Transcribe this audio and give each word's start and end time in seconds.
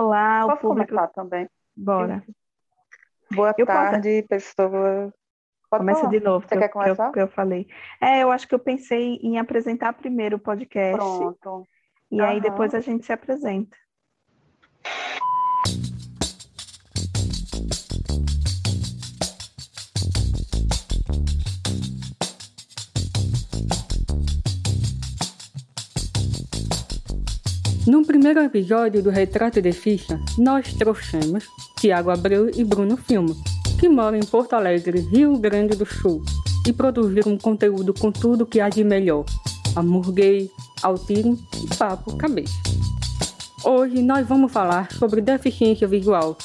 Olá, 0.00 0.44
o 0.44 0.48
Posso 0.48 0.60
público. 0.60 0.88
começar 0.90 1.08
também? 1.08 1.48
Bora. 1.74 2.22
Boa 3.32 3.54
Eu 3.56 3.64
posso- 3.66 3.78
tarde, 3.78 4.22
pessoas. 4.28 5.12
Pode 5.70 5.80
Começa 5.80 6.00
falar. 6.00 6.10
de 6.12 6.20
novo, 6.20 6.46
Você 6.46 6.48
que 6.48 6.54
eu, 6.54 6.58
quer 6.60 6.68
que 6.68 6.76
eu- 6.78 6.82
começar? 6.82 7.12
que 7.12 7.20
eu 7.20 7.28
falei. 7.28 7.66
É, 8.00 8.22
eu 8.22 8.30
acho 8.30 8.46
que 8.46 8.54
eu 8.54 8.58
pensei 8.58 9.14
em 9.22 9.38
apresentar 9.38 9.94
primeiro 9.94 10.36
o 10.36 10.38
podcast 10.40 10.96
Pronto. 10.96 11.66
e 12.10 12.20
aí 12.20 12.40
depois 12.42 12.74
a 12.74 12.80
gente 12.80 13.04
se 13.06 13.12
apresenta. 13.12 13.74
No 27.86 28.04
primeiro 28.04 28.40
episódio 28.40 29.00
do 29.00 29.10
Retrato 29.10 29.62
de 29.62 29.70
Ficha, 29.70 30.20
nós 30.36 30.74
trouxemos 30.74 31.44
Tiago 31.76 32.10
Abreu 32.10 32.50
e 32.52 32.64
Bruno 32.64 32.96
Filmo, 32.96 33.36
que 33.78 33.88
moram 33.88 34.18
em 34.18 34.24
Porto 34.24 34.54
Alegre, 34.54 34.98
Rio 34.98 35.38
Grande 35.38 35.76
do 35.76 35.86
Sul, 35.86 36.20
e 36.66 36.72
produziram 36.72 37.30
um 37.30 37.38
conteúdo 37.38 37.94
com 37.94 38.10
tudo 38.10 38.44
que 38.44 38.58
há 38.60 38.68
de 38.68 38.82
melhor: 38.82 39.24
amor 39.76 40.10
gay, 40.10 40.50
autismo 40.82 41.38
e 41.62 41.76
papo 41.76 42.16
cabeça. 42.16 42.54
Hoje 43.62 44.02
nós 44.02 44.26
vamos 44.26 44.50
falar 44.50 44.90
sobre 44.90 45.20
deficiência 45.20 45.86
visual, 45.86 46.36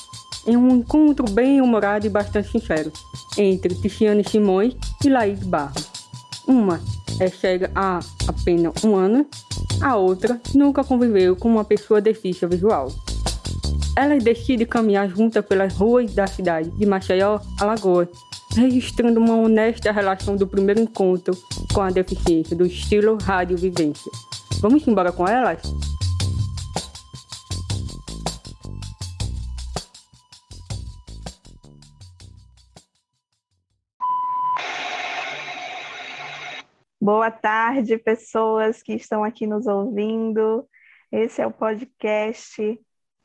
em 0.45 0.55
um 0.55 0.69
encontro 0.75 1.25
bem 1.31 1.59
humorado 1.59 2.05
e 2.05 2.09
bastante 2.09 2.51
sincero, 2.51 2.91
entre 3.35 3.73
Tiziane 3.73 4.23
Simões 4.23 4.75
e 5.03 5.09
Laís 5.09 5.39
Barros. 5.39 5.89
Uma 6.47 6.79
é 7.19 7.29
cega 7.29 7.71
há 7.73 7.99
apenas 8.27 8.83
um 8.83 8.95
ano 8.95 9.25
a 9.81 9.95
outra 9.95 10.39
nunca 10.53 10.83
conviveu 10.83 11.35
com 11.35 11.49
uma 11.49 11.65
pessoa 11.65 11.99
deficiente 11.99 12.45
visual. 12.45 12.91
Elas 13.95 14.23
decidem 14.23 14.65
caminhar 14.65 15.09
juntas 15.09 15.43
pelas 15.45 15.73
ruas 15.73 16.13
da 16.13 16.27
cidade 16.27 16.69
de 16.69 16.85
Maceió, 16.85 17.39
Alagoas, 17.59 18.07
registrando 18.55 19.19
uma 19.19 19.35
honesta 19.35 19.91
relação 19.91 20.35
do 20.35 20.47
primeiro 20.47 20.79
encontro 20.79 21.35
com 21.73 21.81
a 21.81 21.89
deficiência 21.89 22.55
do 22.55 22.65
estilo 22.65 23.17
rádio 23.21 23.57
vivência. 23.57 24.11
Vamos 24.61 24.87
embora 24.87 25.11
com 25.11 25.27
elas? 25.27 25.61
Boa 37.01 37.31
tarde, 37.31 37.97
pessoas 37.97 38.83
que 38.83 38.93
estão 38.93 39.23
aqui 39.23 39.47
nos 39.47 39.65
ouvindo. 39.65 40.69
Esse 41.11 41.41
é 41.41 41.47
o 41.47 41.51
podcast 41.51 42.79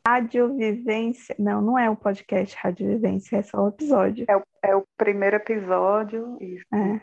Rádio 0.09 0.57
Vivência. 0.57 1.37
Não, 1.39 1.61
não 1.61 1.79
é 1.79 1.91
o 1.91 1.95
podcast 1.95 2.57
Rádio 2.57 2.89
Vivência, 2.89 3.37
é 3.37 3.43
só 3.43 3.63
o 3.63 3.69
episódio. 3.69 4.25
É 4.31 4.35
o, 4.35 4.43
é 4.63 4.75
o 4.75 4.83
primeiro 4.97 5.37
episódio. 5.37 6.39
Isso. 6.41 6.65
É. 6.75 7.03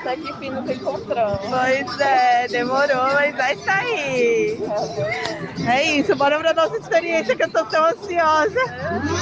Até 0.00 0.16
que 0.16 0.32
fim 0.34 0.50
nos 0.50 0.70
encontramos. 0.70 1.40
Pois 1.40 2.00
é, 2.00 2.48
demorou, 2.48 3.12
mas 3.14 3.36
vai 3.36 3.56
sair. 3.56 4.58
É 5.68 5.96
isso, 5.96 6.14
bora 6.14 6.38
pra 6.38 6.54
nossa 6.54 6.76
experiência 6.76 7.34
que 7.34 7.42
eu 7.42 7.50
tô 7.50 7.64
tão 7.64 7.84
ansiosa. 7.84 8.60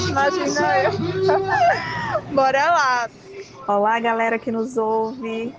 Imagina 0.09 0.79
eu. 0.83 0.93
Bora 2.35 2.65
lá. 2.71 3.11
Olá, 3.67 3.99
galera 4.01 4.39
que 4.39 4.51
nos 4.51 4.77
ouve. 4.77 5.55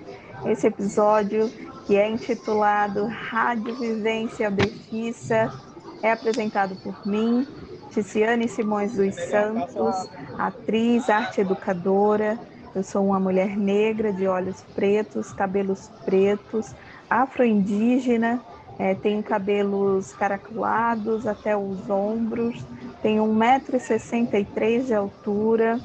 Esse 0.46 0.68
episódio, 0.68 1.52
que 1.86 1.96
é 1.96 2.08
intitulado 2.08 3.08
Rádio 3.08 3.76
Vivência 3.76 4.52
Befiça, 4.52 5.52
é 6.02 6.12
apresentado 6.12 6.76
por 6.76 7.06
mim, 7.06 7.48
Ticiane 7.90 8.48
Simões 8.48 8.94
dos 8.94 9.16
Santos, 9.16 9.96
atriz, 10.38 11.10
arte 11.10 11.42
educadora. 11.42 12.40
Eu 12.78 12.84
sou 12.84 13.08
uma 13.08 13.20
mulher 13.20 13.58
negra 13.58 14.14
de 14.14 14.28
olhos 14.28 14.64
pretos, 14.76 15.34
cabelos 15.34 15.92
pretos, 16.06 16.76
afro-indígena, 17.10 18.40
eh, 18.78 18.94
tenho 18.94 19.24
cabelos 19.24 20.14
caracolados 20.14 21.26
até 21.26 21.58
os 21.58 21.90
ombros, 21.90 22.68
tenho 23.02 23.26
1,63m 23.26 24.86
de 24.86 24.94
altura. 24.94 25.82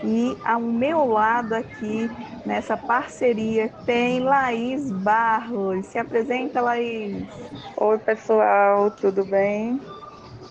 E 0.00 0.38
ao 0.44 0.60
meu 0.60 1.06
lado 1.06 1.54
aqui, 1.54 2.08
nessa 2.46 2.76
parceria, 2.76 3.68
tem 3.84 4.20
Laís 4.20 4.92
Barros. 4.92 5.88
Se 5.88 5.98
apresenta, 5.98 6.60
Laís. 6.60 7.26
Oi, 7.76 7.98
pessoal, 7.98 8.92
tudo 8.92 9.24
bem? 9.24 9.80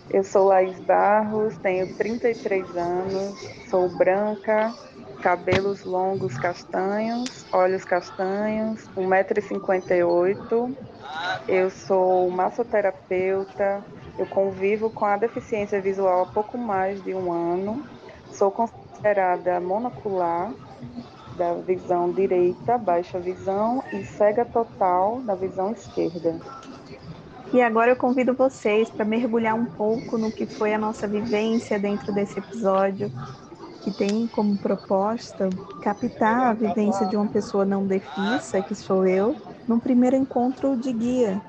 Eu 0.09 0.21
sou 0.25 0.47
Laís 0.47 0.81
Barros, 0.81 1.57
tenho 1.59 1.95
33 1.95 2.75
anos, 2.75 3.39
sou 3.69 3.88
branca, 3.88 4.75
cabelos 5.22 5.84
longos 5.84 6.38
castanhos, 6.38 7.46
olhos 7.52 7.85
castanhos, 7.85 8.88
1,58m. 8.96 10.75
Eu 11.47 11.69
sou 11.69 12.30
massoterapeuta, 12.30 13.84
eu 14.18 14.25
convivo 14.25 14.90
com 14.90 15.06
a 15.06 15.18
deficiência 15.18 15.81
visual 15.81 16.24
há 16.24 16.25
pouco 16.28 16.57
mais 16.57 17.03
de 17.03 17.13
um 17.13 17.31
ano. 17.31 17.84
Sou 18.31 18.52
considerada 18.52 19.59
monocular 19.59 20.52
da 21.38 21.53
visão 21.53 22.12
direita, 22.12 22.78
baixa 22.78 23.19
visão, 23.19 23.84
e 23.94 24.03
cega 24.03 24.44
total 24.46 25.22
da 25.22 25.36
visão 25.36 25.72
esquerda. 25.72 26.40
E 27.51 27.62
agora 27.62 27.91
eu 27.91 27.96
convido 27.96 28.34
vocês 28.34 28.90
para 28.90 29.03
mergulhar 29.03 29.56
um 29.56 29.66
pouco 29.66 30.18
no 30.18 30.31
que 30.31 30.46
foi 30.46 30.74
a 30.74 30.78
nossa 30.78 31.07
vivência 31.07 31.80
dentro 31.80 32.13
desse 32.13 32.38
episódio, 32.38 33.12
que 33.81 33.91
tem 33.91 34.28
como 34.28 34.57
proposta 34.57 35.50
captar 35.81 36.50
a 36.50 36.53
vivência 36.53 37.06
de 37.07 37.16
uma 37.16 37.28
pessoa 37.28 37.66
não 37.66 37.85
deficiente, 37.85 38.67
que 38.67 38.75
sou 38.75 39.06
eu, 39.07 39.35
num 39.67 39.79
primeiro 39.79 40.16
encontro 40.16 40.75
de 40.75 40.91
guia. 40.91 41.41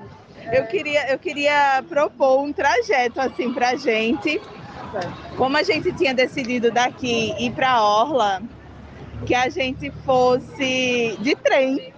Eu 0.51 0.65
queria, 0.67 1.11
eu 1.11 1.19
queria 1.19 1.83
propor 1.87 2.41
um 2.41 2.53
trajeto 2.53 3.19
assim 3.19 3.53
pra 3.53 3.75
gente. 3.75 4.41
Como 5.37 5.55
a 5.57 5.63
gente 5.63 5.91
tinha 5.93 6.13
decidido 6.13 6.71
daqui 6.71 7.33
ir 7.39 7.51
pra 7.51 7.83
Orla, 7.83 8.41
que 9.25 9.35
a 9.35 9.49
gente 9.49 9.91
fosse 10.03 11.17
de 11.19 11.35
trem. 11.35 11.93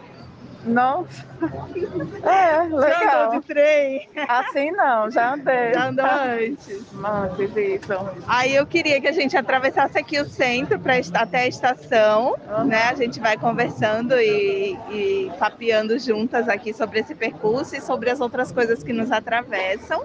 Nossa. 0.66 1.34
É, 2.24 2.70
Já 2.70 2.78
legal. 2.78 3.26
andou 3.26 3.42
de 3.42 3.48
trem? 3.48 4.10
Assim 4.30 4.72
não, 4.72 5.12
já 5.12 5.34
andei. 5.34 5.74
Já 5.74 5.88
andou 5.90 6.06
antes. 6.06 6.86
Antes 7.04 7.58
isso. 7.58 7.94
Aí 8.28 8.56
eu 8.56 8.66
queria 8.66 9.02
que 9.02 9.08
a 9.08 9.12
gente 9.12 9.36
atravessasse 9.36 9.98
aqui 9.98 10.20
o 10.22 10.26
centro 10.26 10.80
para 10.80 10.94
até 11.16 11.42
a 11.42 11.48
estação, 11.48 12.38
né? 12.66 12.84
A 12.84 12.96
gente 12.96 13.20
vai 13.20 13.38
conversando 13.38 14.18
e, 14.18 14.80
e 14.90 15.32
papeando 15.38 16.00
juntas 16.00 16.48
aqui 16.48 16.74
sobre 16.74 17.00
esse 17.02 17.14
percurso 17.14 17.76
e 17.76 17.82
sobre 17.82 18.10
as 18.10 18.22
outras 18.22 18.52
coisas 18.52 18.82
que 18.82 18.94
nos 18.94 19.12
atravessam. 19.12 20.02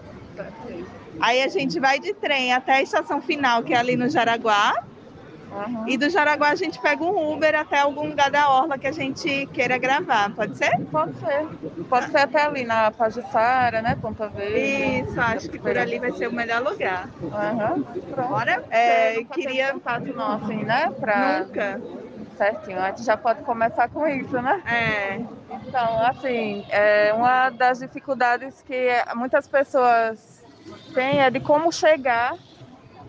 Aí 1.21 1.43
a 1.43 1.49
gente 1.49 1.79
vai 1.79 2.01
de 2.01 2.15
trem 2.15 2.53
até 2.53 2.75
a 2.75 2.83
estação 2.83 3.21
final, 3.21 3.63
que 3.63 3.75
é 3.75 3.77
ali 3.77 3.97
no 3.97 4.09
Jaraguá. 4.09 4.75
Uhum. 5.51 5.89
E 5.89 5.97
do 5.97 6.11
Jaraguá 6.11 6.51
a 6.51 6.55
gente 6.55 6.79
pega 6.81 7.03
um 7.03 7.33
Uber 7.33 7.55
até 7.55 7.81
algum 7.81 8.09
lugar 8.09 8.31
da 8.31 8.51
Orla 8.51 8.79
que 8.79 8.87
a 8.87 8.93
gente 8.93 9.47
queira 9.47 9.79
gravar, 9.79 10.31
pode 10.35 10.57
ser? 10.57 10.79
Pode 10.91 11.19
ser. 11.19 11.49
Pode 11.89 12.11
ser 12.11 12.19
até 12.19 12.43
ali 12.43 12.65
na 12.65 12.91
Pajuçara, 12.91 13.81
né? 13.81 13.97
Ponta 14.01 14.29
Verde. 14.29 15.09
Isso, 15.09 15.21
acho 15.21 15.49
que 15.49 15.59
por 15.59 15.77
ali 15.77 15.99
vai 15.99 16.13
ser 16.13 16.29
o 16.29 16.33
melhor 16.33 16.63
lugar. 16.63 17.09
Uhum. 17.23 17.83
Pronto. 17.83 18.29
Bora? 18.29 18.65
É, 18.71 19.25
queria. 19.25 19.73
contato 19.73 20.13
não, 20.15 20.33
assim, 20.35 20.65
né? 20.65 20.93
Pra... 21.01 21.41
Nunca. 21.41 21.81
Certinho. 22.37 22.79
A 22.79 22.91
gente 22.91 23.03
já 23.03 23.17
pode 23.17 23.43
começar 23.43 23.89
com 23.89 24.07
isso, 24.07 24.41
né? 24.41 24.63
É. 24.65 25.21
Então, 25.67 26.03
assim, 26.05 26.65
é 26.69 27.13
uma 27.13 27.51
das 27.51 27.81
dificuldades 27.81 28.63
que 28.63 28.89
muitas 29.17 29.49
pessoas 29.49 30.45
têm 30.95 31.21
é 31.21 31.31
de 31.31 31.41
como 31.41 31.73
chegar 31.73 32.37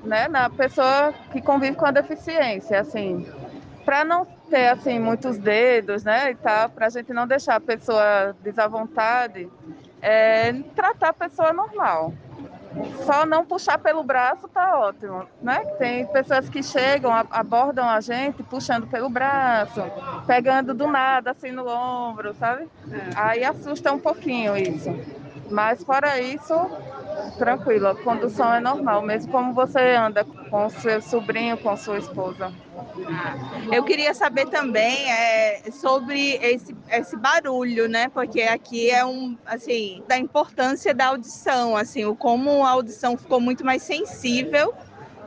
né, 0.04 0.28
na 0.28 0.50
pessoa 0.50 1.14
que 1.32 1.42
convive 1.42 1.76
com 1.76 1.86
a 1.86 1.92
deficiência, 1.92 2.80
assim, 2.80 3.28
para 3.86 4.04
não 4.04 4.26
ter 4.50 4.68
assim 4.68 5.00
muitos 5.00 5.38
dedos, 5.38 6.04
né, 6.04 6.32
e 6.32 6.36
tal, 6.36 6.70
para 6.70 6.88
a 6.88 6.90
gente 6.90 7.14
não 7.14 7.28
deixar 7.28 7.56
a 7.56 7.60
pessoa 7.60 8.36
desavontade, 8.42 9.50
é 10.02 10.54
tratar 10.76 11.10
a 11.10 11.14
pessoa 11.14 11.54
normal. 11.54 12.14
Só 13.04 13.26
não 13.26 13.44
puxar 13.44 13.80
pelo 13.80 14.04
braço 14.04 14.48
tá 14.48 14.78
ótimo, 14.80 15.26
né? 15.42 15.60
Tem 15.80 16.06
pessoas 16.06 16.48
que 16.50 16.62
chegam, 16.62 17.12
abordam 17.32 17.90
a 17.90 18.00
gente 18.00 18.44
puxando 18.44 18.88
pelo 18.88 19.10
braço, 19.10 19.82
pegando 20.28 20.74
do 20.74 20.88
nada 20.88 21.32
assim 21.32 21.52
no 21.52 21.68
ombro, 21.68 22.34
sabe? 22.36 22.68
É. 22.92 23.10
Aí 23.16 23.44
assusta 23.44 23.92
um 23.92 23.98
pouquinho 23.98 24.56
isso. 24.56 24.90
Mas 25.50 25.84
fora 25.84 26.20
isso, 26.22 26.54
tranquilo, 27.40 27.88
a 27.88 27.96
condução 27.96 28.54
é 28.54 28.60
normal, 28.60 29.02
mesmo 29.02 29.32
como 29.32 29.54
você 29.54 29.80
anda 29.96 30.24
com 30.24 30.70
seu 30.70 31.02
sobrinho, 31.02 31.58
com 31.58 31.76
sua 31.78 31.98
esposa. 31.98 32.54
Eu 33.72 33.84
queria 33.84 34.14
saber 34.14 34.48
também 34.48 35.10
é, 35.10 35.72
sobre 35.72 36.36
esse, 36.36 36.76
esse 36.92 37.16
barulho, 37.16 37.88
né? 37.88 38.10
Porque 38.10 38.42
aqui 38.42 38.92
é 38.92 39.04
um, 39.06 39.38
assim, 39.46 40.04
da 40.08 40.18
importância 40.18 40.94
da 40.94 41.08
audição, 41.08 41.76
assim, 41.76 42.06
o 42.06 42.16
como 42.16 42.64
a 42.66 42.70
audição 42.70 43.18
ficou 43.18 43.40
muito 43.40 43.66
mais 43.66 43.82
sensível 43.82 44.74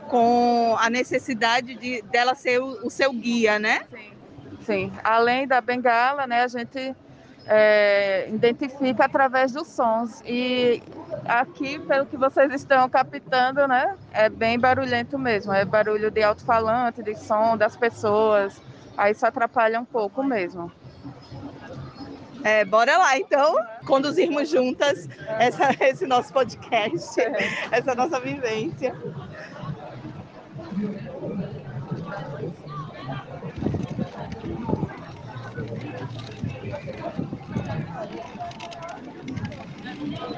com 0.07 0.75
a 0.79 0.89
necessidade 0.89 1.75
de 1.75 2.01
dela 2.03 2.35
ser 2.35 2.61
o, 2.61 2.85
o 2.85 2.89
seu 2.89 3.11
guia, 3.11 3.57
né? 3.57 3.81
Sim. 3.91 4.13
Sim, 4.65 4.93
além 5.03 5.45
da 5.45 5.59
bengala, 5.59 6.25
né, 6.25 6.43
a 6.43 6.47
gente 6.47 6.95
é, 7.45 8.29
identifica 8.29 9.05
através 9.05 9.51
dos 9.51 9.67
sons. 9.67 10.21
E 10.25 10.81
aqui, 11.25 11.79
pelo 11.79 12.05
que 12.05 12.17
vocês 12.17 12.51
estão 12.53 12.89
captando, 12.89 13.67
né, 13.67 13.95
é 14.11 14.29
bem 14.29 14.59
barulhento 14.59 15.17
mesmo. 15.17 15.53
É 15.53 15.65
barulho 15.65 16.09
de 16.09 16.23
alto-falante, 16.23 17.03
de 17.03 17.15
som 17.15 17.57
das 17.57 17.75
pessoas. 17.75 18.61
Aí 18.97 19.11
isso 19.11 19.25
atrapalha 19.25 19.79
um 19.79 19.85
pouco 19.85 20.23
mesmo. 20.23 20.71
É, 22.43 22.65
bora 22.65 22.97
lá, 22.97 23.17
então, 23.17 23.55
conduzirmos 23.85 24.49
juntas 24.49 25.07
essa, 25.39 25.69
esse 25.79 26.05
nosso 26.05 26.31
podcast, 26.33 27.15
essa 27.71 27.95
nossa 27.95 28.19
vivência. 28.19 28.93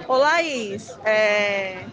Ô 0.08 0.18
Laís, 0.18 0.90
é... 1.06 1.86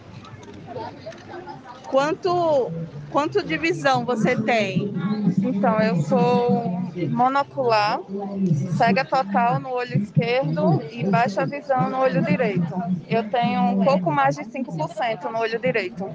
quanto, 1.89 2.71
quanto 3.11 3.43
de 3.43 3.57
visão 3.57 4.05
você 4.05 4.35
tem? 4.35 4.93
Então, 5.39 5.79
eu 5.81 5.95
sou 5.97 6.83
monocular, 7.09 7.99
cega 8.77 9.03
total 9.03 9.59
no 9.59 9.69
olho 9.69 9.97
esquerdo 9.97 10.81
e 10.91 11.03
baixa 11.03 11.45
visão 11.45 11.89
no 11.89 11.97
olho 11.97 12.23
direito. 12.23 12.73
Eu 13.07 13.29
tenho 13.29 13.61
um 13.61 13.83
pouco 13.83 14.11
mais 14.11 14.35
de 14.35 14.43
5% 14.45 15.29
no 15.31 15.39
olho 15.39 15.59
direito. 15.59 16.09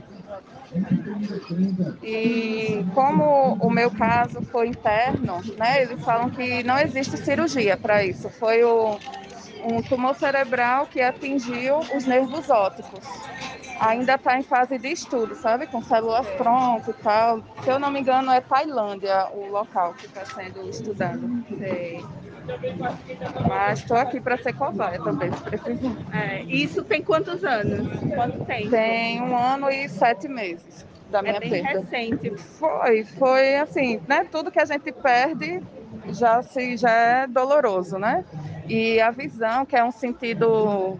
E 2.02 2.84
como 2.94 3.54
o 3.54 3.70
meu 3.70 3.90
caso 3.90 4.42
foi 4.42 4.68
interno, 4.68 5.40
né, 5.56 5.82
eles 5.82 6.02
falam 6.04 6.30
que 6.30 6.62
não 6.62 6.78
existe 6.78 7.16
cirurgia 7.16 7.76
para 7.76 8.04
isso. 8.04 8.28
Foi 8.30 8.62
o, 8.64 8.98
um 9.64 9.82
tumor 9.82 10.14
cerebral 10.14 10.86
que 10.86 11.00
atingiu 11.00 11.78
os 11.78 12.06
nervos 12.06 12.48
ópticos. 12.50 13.04
Ainda 13.80 14.14
está 14.14 14.36
em 14.36 14.42
fase 14.42 14.76
de 14.76 14.88
estudo, 14.88 15.34
sabe? 15.36 15.66
Com 15.66 15.82
células 15.82 16.26
tronco 16.36 16.90
e 16.90 16.94
tal. 16.94 17.42
Se 17.62 17.70
eu 17.70 17.78
não 17.78 17.90
me 17.90 18.00
engano, 18.00 18.32
é 18.32 18.40
Tailândia 18.40 19.28
o 19.32 19.46
local 19.46 19.94
que 19.94 20.06
está 20.06 20.24
sendo 20.24 20.68
estudado. 20.68 21.20
Sei. 21.58 22.04
Mas 23.46 23.80
estou 23.80 23.96
aqui 23.96 24.20
para 24.20 24.36
ser 24.38 24.54
cobaia 24.54 25.00
também, 25.02 25.30
se 25.32 25.42
precisar. 25.42 25.96
É, 26.12 26.42
isso 26.44 26.82
tem 26.82 27.02
quantos 27.02 27.44
anos? 27.44 27.86
Quanto 28.14 28.44
tempo? 28.46 28.70
Tem 28.70 29.20
um 29.22 29.36
ano 29.36 29.70
e 29.70 29.88
sete 29.88 30.26
meses 30.26 30.86
da 31.10 31.22
minha 31.22 31.36
é 31.36 31.40
bem 31.40 31.50
perda. 31.50 31.80
recente. 31.80 32.36
Foi, 32.36 33.04
foi 33.04 33.56
assim, 33.56 34.00
né? 34.06 34.24
Tudo 34.30 34.50
que 34.50 34.60
a 34.60 34.64
gente 34.64 34.92
perde 34.92 35.60
já 36.10 36.42
se 36.42 36.76
já 36.76 36.90
é 36.90 37.26
doloroso, 37.26 37.98
né? 37.98 38.24
E 38.68 39.00
a 39.00 39.10
visão, 39.10 39.64
que 39.64 39.76
é 39.76 39.82
um 39.82 39.90
sentido 39.90 40.98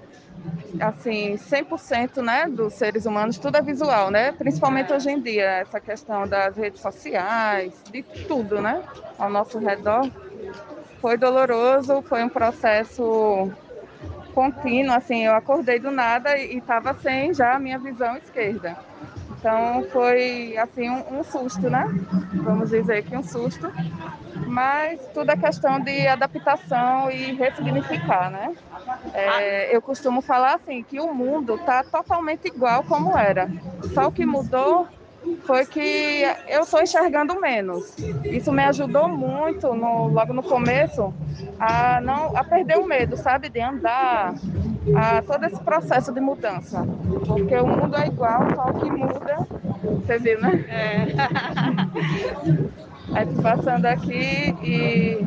assim, 0.81 1.37
100% 1.37 2.23
né, 2.23 2.47
dos 2.49 2.75
seres 2.75 3.05
humanos, 3.07 3.39
tudo 3.39 3.57
é 3.57 3.63
visual, 3.63 4.11
né? 4.11 4.33
Principalmente 4.33 4.93
hoje 4.93 5.11
em 5.11 5.21
dia, 5.21 5.61
essa 5.61 5.81
questão 5.81 6.27
das 6.27 6.57
redes 6.57 6.81
sociais, 6.81 7.73
de 7.91 8.03
tudo, 8.27 8.61
né? 8.61 8.83
Ao 9.19 9.29
nosso 9.29 9.59
redor. 9.59 10.09
Foi 11.01 11.17
doloroso, 11.17 12.03
foi 12.03 12.23
um 12.25 12.29
processo 12.29 13.51
contínuo, 14.35 14.95
assim, 14.95 15.25
eu 15.25 15.35
acordei 15.35 15.79
do 15.79 15.91
nada 15.91 16.37
e 16.39 16.59
estava 16.59 16.95
sem 16.95 17.35
já 17.35 17.57
a 17.57 17.59
minha 17.59 17.79
visão 17.79 18.17
esquerda. 18.17 18.77
Então 19.39 19.85
foi 19.93 20.57
assim 20.57 20.91
um, 20.91 21.21
um, 21.21 21.25
susto, 21.25 21.71
né? 21.71 21.87
Vamos 22.43 22.71
dizer 22.71 23.05
que 23.05 23.17
um 23.17 23.23
susto, 23.23 23.73
mas 24.47 25.01
tudo 25.15 25.31
é 25.31 25.37
questão 25.37 25.79
de 25.79 26.09
adaptação 26.09 27.09
e 27.11 27.35
ressignificar, 27.35 28.31
né? 28.31 28.53
É, 29.15 29.75
eu 29.75 29.81
costumo 29.81 30.21
falar 30.21 30.57
assim 30.57 30.83
que 30.83 30.99
o 30.99 31.15
mundo 31.15 31.55
está 31.55 31.85
totalmente 31.85 32.49
igual 32.49 32.83
como 32.83 33.17
era, 33.17 33.49
só 33.95 34.09
o 34.09 34.13
que 34.13 34.27
mudou 34.27 34.89
foi 35.45 35.67
que 35.67 36.23
eu 36.49 36.63
estou 36.63 36.83
enxergando 36.83 37.41
menos. 37.41 37.97
Isso 38.25 38.53
me 38.53 38.65
ajudou 38.65 39.09
muito 39.09 39.75
no, 39.75 40.09
logo 40.09 40.33
no 40.33 40.43
começo 40.43 41.13
a 41.59 42.01
não 42.01 42.37
a 42.37 42.45
perder 42.45 42.79
o 42.79 42.87
medo, 42.87 43.17
sabe, 43.17 43.49
de 43.49 43.61
andar, 43.61 44.35
a 44.95 45.23
todo 45.23 45.45
esse 45.45 45.61
processo 45.61 46.13
de 46.13 46.21
mudança, 46.21 46.87
porque 47.27 47.57
o 47.57 47.67
mundo 47.67 47.97
é 47.97 48.07
igual, 48.07 48.43
só 48.55 48.71
o 48.71 48.81
que 48.81 48.91
muda, 48.91 49.47
você 49.83 50.19
viu, 50.19 50.41
né? 50.41 50.65
É. 50.69 51.07
Aí 53.15 53.27
passando 53.43 53.87
aqui 53.87 54.55
e 54.63 55.27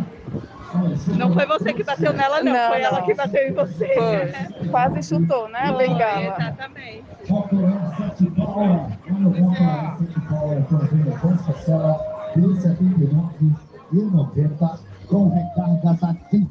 não 1.17 1.33
foi 1.33 1.45
você 1.45 1.73
que 1.73 1.83
bateu 1.83 2.13
nela, 2.13 2.41
não. 2.41 2.53
não 2.53 2.67
foi 2.69 2.79
não. 2.79 2.87
ela 2.87 3.01
que 3.01 3.13
bateu 3.13 3.47
em 3.47 3.53
você. 3.53 3.87
Foi. 3.93 4.67
Quase 4.69 5.03
chutou, 5.03 5.49
né? 5.49 5.67
Foi, 5.67 5.87
bengala. 5.87 6.35
Exatamente. 6.37 7.03
com 15.07 15.29
recargas 15.29 16.03
aqui. 16.03 16.47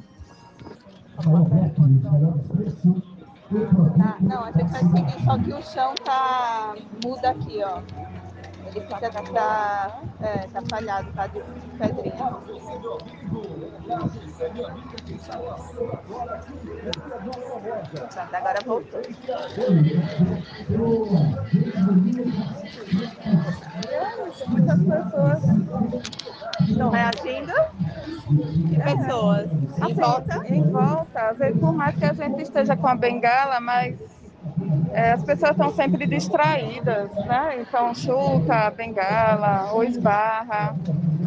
Ah, 4.03 4.17
não, 4.21 4.45
a 4.45 4.53
gente 4.53 4.71
vai 4.71 4.81
seguir, 4.81 5.25
só 5.25 5.39
que 5.39 5.53
o 5.53 5.63
chão 5.63 5.95
tá 6.05 6.75
muda 7.05 7.31
aqui, 7.31 7.61
ó. 7.65 7.81
Ele 8.71 8.87
fica 8.87 9.11
tá, 9.11 10.01
é, 10.21 10.47
tá 10.47 10.63
falhado, 10.71 11.13
tá 11.13 11.27
de 11.27 11.43
pedrinha. 11.77 12.17
Pronto, 12.17 12.57
agora 18.33 18.61
voltou. 18.65 19.03
Muitas 24.49 24.85
pessoas 24.85 25.43
estão 26.69 26.91
reagindo. 26.91 27.53
Que 28.69 28.81
pessoas? 28.81 29.51
Em 29.89 29.95
volta? 29.95 30.47
Em 30.47 30.63
volta. 30.71 31.31
Às 31.31 31.39
vezes, 31.39 31.59
por 31.59 31.73
mais 31.73 31.97
que 31.97 32.05
a 32.05 32.13
gente 32.13 32.43
esteja 32.43 32.77
com 32.77 32.87
a 32.87 32.95
bengala, 32.95 33.59
mas 33.61 33.99
as 34.95 35.23
pessoas 35.23 35.53
estão 35.53 35.73
sempre 35.73 36.07
distraídas, 36.07 37.11
né? 37.27 37.61
Então, 37.61 37.95
chuta, 37.95 38.71
bengala 38.71 39.73
ou 39.73 39.85
esbarra. 39.85 40.77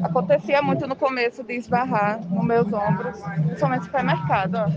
Acontecia 0.04 0.62
muito 0.62 0.86
no 0.86 0.96
começo 0.96 1.44
de 1.44 1.54
esbarrar 1.54 2.20
nos 2.30 2.44
meus 2.46 2.68
ombros, 2.74 3.20
principalmente 3.22 3.80
no 3.80 3.86
supermercado, 3.86 4.56
ó. 4.56 4.70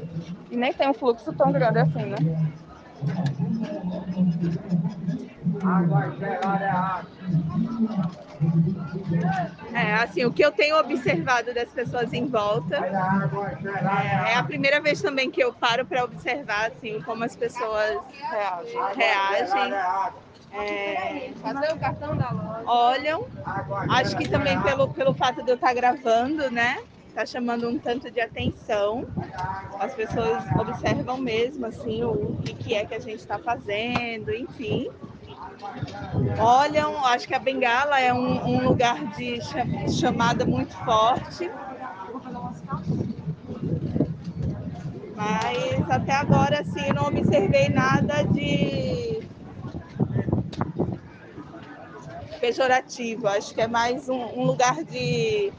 E 0.51 0.57
nem 0.57 0.73
tem 0.73 0.89
um 0.89 0.95
fluxo 0.95 1.33
tão 1.33 1.51
grande 1.51 1.81
assim, 1.81 2.05
né? 2.05 2.17
Água 5.67 6.11
gelada 6.19 6.65
é 6.65 6.71
água. 6.71 7.07
É, 9.73 9.95
assim, 9.95 10.25
o 10.25 10.33
que 10.33 10.45
eu 10.45 10.53
tenho 10.53 10.79
observado 10.79 11.53
das 11.53 11.69
pessoas 11.71 12.13
em 12.13 12.27
volta 12.27 12.77
é, 12.77 14.33
é 14.33 14.35
a 14.37 14.43
primeira 14.43 14.81
vez 14.81 15.03
também 15.03 15.31
que 15.31 15.43
eu 15.43 15.53
paro 15.53 15.85
para 15.85 16.05
observar 16.05 16.71
assim 16.71 17.01
como 17.03 17.25
as 17.25 17.35
pessoas 17.35 17.99
reagem. 18.95 19.75
É, 20.53 21.33
Fazer 21.43 21.73
o 21.73 21.79
cartão 21.79 22.17
da 22.17 22.31
loja. 22.31 22.63
Olham. 22.67 23.27
Acho 23.91 24.17
que 24.17 24.29
também 24.29 24.61
pelo, 24.63 24.89
pelo 24.89 25.15
fato 25.15 25.43
de 25.43 25.51
eu 25.51 25.57
estar 25.57 25.75
gravando, 25.75 26.51
né? 26.51 26.79
Tá 27.15 27.27
chamando 27.27 27.69
um 27.69 27.79
tanto 27.79 28.11
de 28.11 28.21
atenção. 28.21 29.07
As 29.81 29.95
pessoas 29.95 30.45
observam 30.59 31.19
mesmo 31.19 31.67
assim 31.67 32.05
o 32.05 32.37
que, 32.43 32.55
que 32.55 32.75
é 32.75 32.85
que 32.85 32.95
a 32.95 33.01
gente 33.01 33.21
está 33.21 33.39
fazendo, 33.39 34.35
enfim. 34.35 34.91
Olham. 36.39 37.05
Acho 37.05 37.27
que 37.27 37.35
a 37.35 37.39
Bengala 37.39 38.01
é 38.01 38.13
um, 38.13 38.47
um 38.47 38.69
lugar 38.69 39.05
de 39.17 39.39
chamada 39.93 40.45
muito 40.45 40.77
forte. 40.85 41.51
Mas 45.15 45.91
até 45.91 46.13
agora, 46.13 46.61
assim, 46.61 46.93
não 46.93 47.07
observei 47.07 47.69
nada 47.69 48.23
de 48.23 49.27
pejorativo. 52.39 53.27
Acho 53.27 53.55
que 53.55 53.61
é 53.61 53.67
mais 53.67 54.09
um, 54.09 54.23
um 54.39 54.45
lugar 54.45 54.85
de 54.85 55.53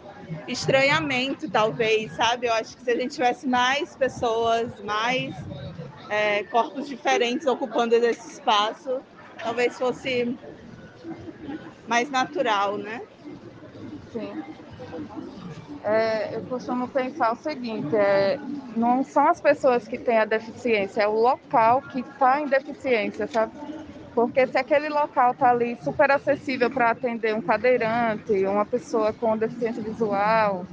estranhamento, 0.48 1.50
talvez, 1.50 2.12
sabe? 2.13 2.48
Eu 2.48 2.54
acho 2.54 2.77
que 2.77 2.84
se 2.84 2.92
a 2.92 2.96
gente 2.96 3.16
tivesse 3.16 3.48
mais 3.48 3.96
pessoas, 3.96 4.72
mais 4.84 5.36
é, 6.10 6.44
corpos 6.44 6.88
diferentes 6.88 7.48
ocupando 7.48 7.96
esse 7.96 8.34
espaço, 8.34 9.01
talvez 9.41 9.77
fosse 9.77 10.38
mais 11.88 12.10
natural, 12.10 12.77
né? 12.77 13.01
Sim. 14.12 14.44
É, 15.84 16.36
eu 16.36 16.41
costumo 16.44 16.88
pensar 16.88 17.32
o 17.32 17.36
seguinte: 17.38 17.96
é, 17.96 18.38
não 18.75 19.03
são 19.03 19.27
as 19.27 19.39
pessoas 19.39 19.88
que 19.88 19.98
têm 19.98 20.17
a 20.17 20.25
deficiência, 20.25 21.01
é 21.01 21.08
o 21.08 21.13
local 21.13 21.82
que 21.82 22.00
está 22.00 22.41
em 22.41 22.48
deficiência, 22.48 23.27
sabe? 23.27 23.53
Porque 24.13 24.48
se 24.48 24.58
aquele 24.58 24.89
local 24.89 25.32
está 25.32 25.51
ali 25.51 25.77
super 25.84 26.12
acessível 26.12 26.72
para 26.72 26.89
atender 26.89 27.36
um 27.36 27.41
cadeirante, 27.41 28.46
uma 28.46 28.65
pessoa 28.65 29.13
com 29.13 29.38
deficiência 29.38 29.82
visual, 29.82 30.65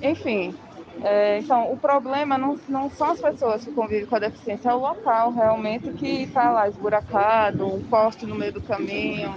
enfim. 0.00 0.56
É, 1.00 1.38
então, 1.38 1.72
o 1.72 1.76
problema 1.76 2.36
não, 2.36 2.58
não 2.68 2.90
são 2.90 3.10
as 3.10 3.20
pessoas 3.20 3.64
que 3.64 3.72
convivem 3.72 4.06
com 4.06 4.16
a 4.16 4.20
deficiência, 4.20 4.70
é 4.70 4.74
o 4.74 4.78
local 4.78 5.32
realmente 5.32 5.90
que 5.92 6.22
está 6.22 6.50
lá 6.50 6.68
esburacado, 6.68 7.66
um 7.66 7.82
poste 7.82 8.26
no 8.26 8.34
meio 8.34 8.52
do 8.52 8.62
caminho. 8.62 9.34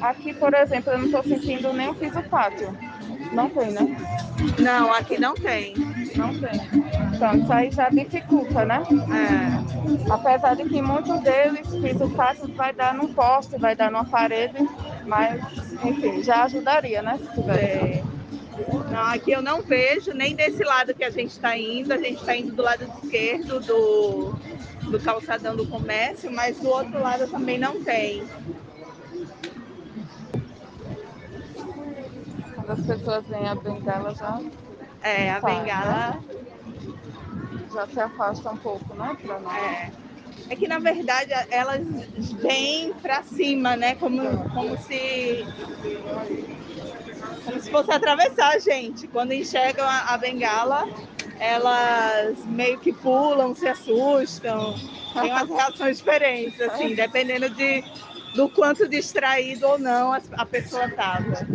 Aqui, 0.00 0.32
por 0.34 0.54
exemplo, 0.54 0.92
eu 0.92 0.98
não 0.98 1.06
estou 1.06 1.22
sentindo 1.24 1.72
nem 1.72 1.88
o 1.88 1.94
piso 1.94 2.22
pátio. 2.24 2.76
Não 3.32 3.50
tem, 3.50 3.72
né? 3.72 3.96
Não, 4.58 4.92
aqui 4.92 5.18
não 5.18 5.34
tem. 5.34 5.74
Não 6.16 6.32
tem. 6.38 6.60
Então, 7.14 7.34
isso 7.34 7.52
aí 7.52 7.70
já 7.70 7.88
dificulta, 7.88 8.64
né? 8.64 8.82
É. 9.12 10.12
Apesar 10.12 10.54
de 10.54 10.64
que 10.64 10.80
muitos 10.80 11.20
deles, 11.20 11.66
piso 11.66 12.08
pátio 12.10 12.52
vai 12.54 12.72
dar 12.72 12.94
num 12.94 13.12
poste, 13.12 13.58
vai 13.58 13.74
dar 13.74 13.90
numa 13.90 14.04
parede, 14.04 14.56
mas, 15.04 15.40
enfim, 15.84 16.22
já 16.22 16.44
ajudaria, 16.44 17.02
né? 17.02 17.18
Se 17.18 17.40
tivesse. 17.40 17.62
É. 17.62 18.17
Não, 18.90 19.06
aqui 19.06 19.32
eu 19.32 19.42
não 19.42 19.62
vejo, 19.62 20.12
nem 20.12 20.34
desse 20.34 20.64
lado 20.64 20.94
que 20.94 21.04
a 21.04 21.10
gente 21.10 21.30
está 21.30 21.56
indo. 21.56 21.92
A 21.92 21.98
gente 21.98 22.20
está 22.20 22.36
indo 22.36 22.52
do 22.52 22.62
lado 22.62 22.84
esquerdo 23.02 23.60
do, 23.60 24.32
do 24.90 25.00
calçadão 25.00 25.56
do 25.56 25.66
comércio, 25.66 26.30
mas 26.32 26.58
do 26.58 26.68
outro 26.68 27.00
lado 27.00 27.28
também 27.28 27.58
não 27.58 27.82
tem. 27.82 28.26
Quando 32.54 32.70
as 32.70 32.80
pessoas 32.86 33.26
veem 33.26 33.48
a 33.48 33.54
bengala 33.54 34.14
já. 34.14 34.40
É, 35.02 35.30
a 35.30 35.40
bengala. 35.40 36.10
Né? 36.10 36.20
Já 37.72 37.86
se 37.86 38.00
afasta 38.00 38.50
um 38.50 38.56
pouco, 38.56 38.94
né? 38.94 39.16
Pra 39.22 39.38
nós. 39.38 39.54
É. 39.56 39.92
É 40.50 40.56
que 40.56 40.66
na 40.66 40.78
verdade 40.78 41.30
elas 41.50 41.80
vêm 42.40 42.92
para 43.02 43.22
cima, 43.22 43.76
né? 43.76 43.94
Como, 43.96 44.22
como 44.50 44.78
se 44.78 45.44
como 47.44 47.60
se 47.60 47.70
fosse 47.70 47.90
atravessar 47.92 48.54
a 48.54 48.58
gente. 48.58 49.06
Quando 49.08 49.32
enxergam 49.32 49.86
a, 49.86 50.14
a 50.14 50.18
bengala, 50.18 50.86
elas 51.38 52.44
meio 52.46 52.78
que 52.78 52.92
pulam, 52.92 53.54
se 53.54 53.68
assustam, 53.68 54.74
tem 55.14 55.30
umas 55.30 55.48
reações 55.48 55.98
diferentes, 55.98 56.60
assim, 56.60 56.94
dependendo 56.94 57.48
de, 57.50 57.84
do 58.34 58.48
quanto 58.48 58.88
distraído 58.88 59.66
ou 59.66 59.78
não 59.78 60.12
a, 60.12 60.20
a 60.32 60.46
pessoa 60.46 60.86
estava. 60.86 61.46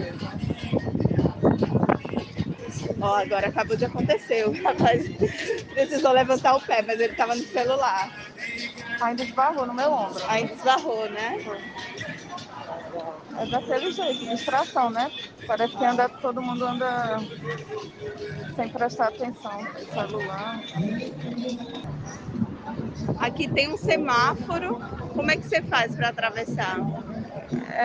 Ó, 3.01 3.15
agora 3.15 3.50
acabou 3.50 3.75
de 3.75 3.86
acontecer. 3.86 4.48
O 4.48 4.63
rapaz 4.63 5.03
precisou 5.74 6.13
levantar 6.13 6.55
o 6.55 6.62
pé, 6.62 6.82
mas 6.82 7.00
ele 7.00 7.12
estava 7.12 7.36
no 7.36 7.43
celular. 7.43 8.10
Ainda 9.01 9.24
esbarrou 9.24 9.65
no 9.65 9.74
meu 9.74 9.91
ombro. 9.91 10.24
Ainda 10.29 10.53
esbarrou, 10.53 11.10
né? 11.10 11.38
É 13.38 13.45
daquele 13.45 13.91
jeito, 13.91 14.25
distração, 14.25 14.89
né? 14.89 15.12
Parece 15.47 15.75
que 15.75 15.85
anda, 15.85 16.07
todo 16.07 16.41
mundo 16.41 16.65
anda 16.65 17.19
sem 18.55 18.69
prestar 18.69 19.07
atenção 19.07 19.59
celular. 19.93 20.62
Aqui 23.19 23.47
tem 23.47 23.73
um 23.73 23.77
semáforo. 23.77 24.79
Como 25.13 25.31
é 25.31 25.35
que 25.35 25.47
você 25.47 25.62
faz 25.63 25.95
para 25.95 26.09
atravessar? 26.09 26.77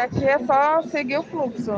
Aqui 0.03 0.25
é 0.25 0.39
só 0.41 0.83
seguir 0.83 1.19
o 1.19 1.23
fluxo, 1.23 1.73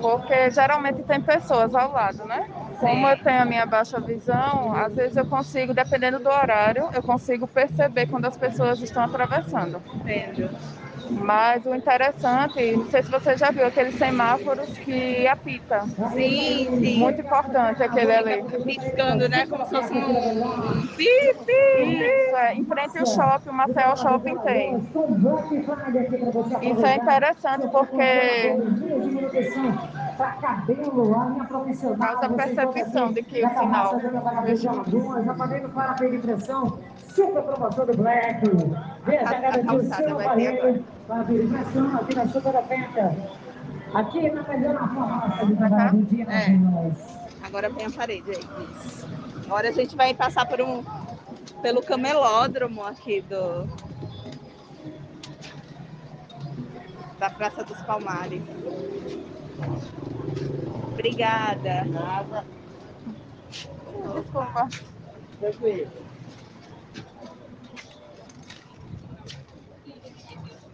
porque 0.00 0.50
geralmente 0.50 1.02
tem 1.04 1.20
pessoas 1.20 1.74
ao 1.74 1.92
lado, 1.92 2.24
né? 2.24 2.46
Como 2.78 3.06
eu 3.08 3.16
tenho 3.22 3.42
a 3.42 3.44
minha 3.44 3.66
baixa 3.66 3.98
visão, 3.98 4.74
às 4.74 4.94
vezes 4.94 5.16
eu 5.16 5.26
consigo, 5.26 5.72
dependendo 5.72 6.18
do 6.18 6.28
horário, 6.28 6.90
eu 6.92 7.02
consigo 7.02 7.46
perceber 7.46 8.06
quando 8.06 8.26
as 8.26 8.36
pessoas 8.36 8.80
estão 8.80 9.04
atravessando. 9.04 9.82
Entendo. 9.94 10.50
Mas 11.10 11.64
o 11.64 11.74
interessante, 11.74 12.76
não 12.76 12.90
sei 12.90 13.02
se 13.02 13.10
você 13.10 13.36
já 13.36 13.50
viu 13.50 13.66
aqueles 13.66 13.94
semáforos 13.96 14.70
que 14.78 15.26
apita. 15.26 15.84
Sim, 16.12 16.80
sim. 16.80 16.98
Muito 16.98 17.20
importante 17.20 17.82
aquele 17.82 18.12
ali. 18.12 18.42
Piscando, 18.64 19.28
né? 19.28 19.46
Como 19.46 19.64
se 19.66 19.70
fosse 19.70 19.94
um 19.94 20.86
pi, 20.96 21.04
Isso, 21.06 22.36
é. 22.36 22.54
Em 22.54 22.64
frente 22.64 22.98
ao 22.98 23.06
shopping, 23.06 23.50
o 23.50 23.52
Maceió 23.52 23.96
Shopping 23.96 24.36
tem. 24.38 24.76
Isso 26.62 26.86
é 26.86 26.96
interessante 26.96 27.68
porque 27.68 28.56
causa 31.98 32.28
percepção 32.30 33.12
de 33.12 33.22
que 33.22 33.44
o 33.44 33.48
sinal... 33.48 34.00
Já 35.24 35.34
falei 35.34 35.60
no 35.60 35.68
parapé 35.70 36.08
de 36.08 36.18
pressão, 36.18 36.78
super 37.08 37.42
promoção 37.42 37.86
do 37.86 37.96
Black. 37.96 38.42
Veja, 39.04 39.24
garantiu 39.24 39.76
o 39.76 39.82
seu 39.84 40.20
aparelho 40.20 40.84
para 41.06 41.22
verificação 41.22 41.96
aqui 41.96 42.14
na 42.14 42.28
Super 42.28 42.56
Oferta. 42.56 43.16
Aqui 43.94 44.30
na 44.30 44.42
melhor 44.42 44.88
forma 44.94 45.92
de 45.92 46.02
dia 46.04 46.26
é. 46.28 46.58
Agora 47.46 47.70
vem 47.70 47.86
a 47.86 47.90
parede 47.90 48.30
aí. 48.30 48.44
Agora 49.44 49.68
a 49.68 49.72
gente 49.72 49.96
vai 49.96 50.12
passar 50.12 50.46
por 50.46 50.60
um, 50.60 50.82
pelo 51.62 51.82
camelódromo 51.82 52.84
aqui 52.84 53.20
do 53.22 53.66
da 57.18 57.30
Praça 57.30 57.64
dos 57.64 57.80
Palmares. 57.82 58.42
Obrigada. 60.92 61.84
Nada. 61.84 62.44
Desculpa. 64.14 64.68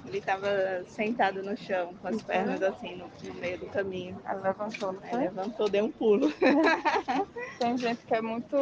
Ele 0.07 0.19
estava 0.19 0.85
sentado 0.89 1.43
no 1.43 1.57
chão, 1.57 1.95
com 1.95 2.09
as 2.09 2.17
uhum. 2.17 2.23
pernas 2.23 2.63
assim, 2.63 2.97
no, 2.97 3.07
no 3.25 3.35
meio 3.41 3.59
do 3.59 3.67
caminho. 3.67 4.21
Ela 4.27 4.43
levantou, 4.43 4.93
não 4.93 5.01
foi? 5.01 5.19
levantou, 5.21 5.69
deu 5.71 5.85
um 5.87 5.91
pulo. 5.91 6.31
Tem 7.59 7.79
gente 7.79 8.05
que 8.05 8.15
é 8.15 8.21
muito 8.21 8.57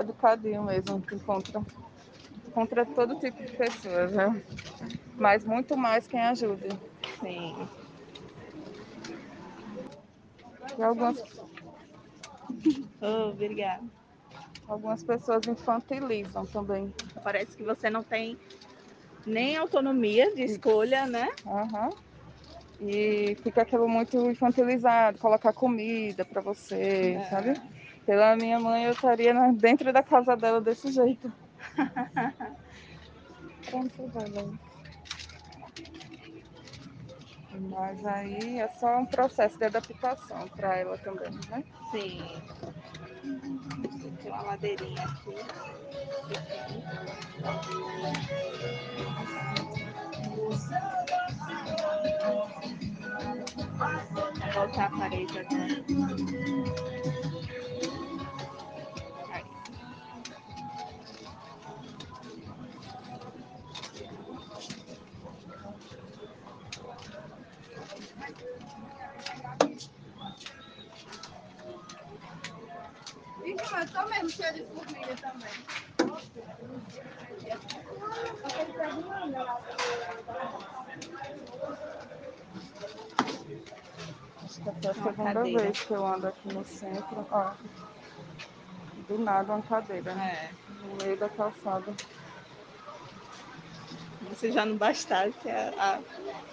educadinho 0.00 0.62
mesmo, 0.62 1.02
que 1.02 1.14
encontra, 1.14 1.62
encontra 2.48 2.86
todo 2.86 3.20
tipo 3.20 3.42
de 3.42 3.52
pessoas, 3.52 4.10
né? 4.12 4.42
Mas 5.16 5.44
muito 5.44 5.76
mais 5.76 6.08
quem 6.08 6.20
ajuda. 6.20 6.68
Sim. 7.20 7.68
Algumas... 10.78 11.22
oh, 13.00 13.30
obrigada. 13.30 13.82
Algumas 14.68 15.02
pessoas 15.02 15.46
infantilizam 15.46 16.44
também. 16.46 16.92
Parece 17.22 17.56
que 17.56 17.62
você 17.62 17.88
não 17.88 18.02
tem 18.02 18.36
nem 19.24 19.56
autonomia 19.56 20.34
de 20.34 20.42
escolha, 20.42 21.06
né? 21.06 21.28
Uhum. 21.44 21.90
E 22.80 23.36
fica 23.42 23.62
aquilo 23.62 23.88
muito 23.88 24.18
infantilizado, 24.30 25.18
colocar 25.18 25.52
comida 25.52 26.24
para 26.24 26.40
você, 26.42 27.16
é. 27.18 27.24
sabe? 27.30 27.54
Pela 28.04 28.36
minha 28.36 28.60
mãe, 28.60 28.84
eu 28.84 28.92
estaria 28.92 29.34
dentro 29.52 29.92
da 29.92 30.02
casa 30.02 30.36
dela 30.36 30.60
desse 30.60 30.92
jeito. 30.92 31.32
Pronto, 33.70 34.06
vai, 34.12 34.26
Mas 37.60 38.04
aí 38.04 38.58
é 38.60 38.68
só 38.68 38.98
um 38.98 39.06
processo 39.06 39.58
de 39.58 39.64
adaptação 39.64 40.48
para 40.48 40.76
ela 40.76 40.98
também, 40.98 41.30
né? 41.48 41.64
Sim. 41.90 42.42
Tem 44.22 44.32
uma 44.32 44.44
madeirinha 44.44 45.02
aqui. 45.02 45.34
Vou 54.40 54.52
voltar 54.52 54.86
a 54.86 54.90
parede 54.90 55.38
agora. 55.38 57.15
Tô 73.96 74.08
mesmo 74.10 74.30
cheia 74.30 74.52
de 74.52 74.62
formiga 74.64 75.16
também. 75.16 75.50
Acho 84.44 84.60
que 84.62 84.68
essa 84.68 84.86
é 84.86 84.90
a 84.90 84.94
segunda 84.94 85.42
vez 85.42 85.80
que 85.80 85.90
eu 85.92 86.06
ando 86.06 86.26
aqui 86.28 86.52
no 86.54 86.64
centro. 86.64 87.26
Ó, 87.30 87.50
do 89.08 89.18
nada 89.18 89.52
uma 89.54 89.62
cadeira. 89.62 90.12
É. 90.12 90.50
No 90.82 90.96
meio 90.96 91.16
da 91.16 91.28
calçada. 91.28 91.92
Se 94.38 94.52
já 94.52 94.66
não 94.66 94.76
bastasse 94.76 95.48
a, 95.48 95.72
a, 95.78 95.94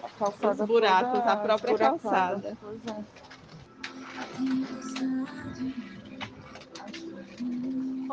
A 0.06 0.10
calçada 0.18 0.64
os 0.64 0.68
buracos, 0.68 1.20
toda 1.20 1.32
a 1.34 1.38
própria 1.38 1.72
esburacada. 1.72 2.00
calçada. 2.00 2.58
Pois 2.62 2.80
é. 2.88 3.04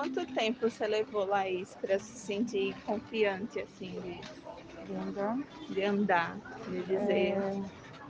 Quanto 0.01 0.25
tempo 0.33 0.71
você 0.71 0.87
levou, 0.87 1.27
Laís, 1.27 1.77
para 1.77 1.99
se 1.99 2.25
sentir 2.25 2.75
confiante, 2.87 3.61
assim, 3.61 4.01
de, 4.01 4.19
De 4.87 4.95
andar. 4.95 5.37
de 5.69 5.83
andar, 5.85 6.41
de 6.67 6.83
dizer, 6.85 7.37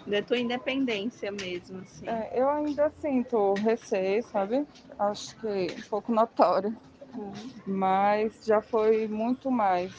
da 0.06 0.22
tua 0.22 0.38
independência 0.38 1.32
mesmo, 1.32 1.80
assim? 1.80 2.06
É, 2.06 2.40
eu 2.40 2.48
ainda 2.48 2.92
sinto 3.00 3.54
receio, 3.54 4.22
sabe? 4.22 4.64
Acho 5.00 5.36
que 5.40 5.48
um 5.48 5.82
pouco 5.90 6.12
notório. 6.12 6.72
Mas 7.66 8.44
já 8.44 8.62
foi 8.62 9.08
muito 9.08 9.50
mais. 9.50 9.92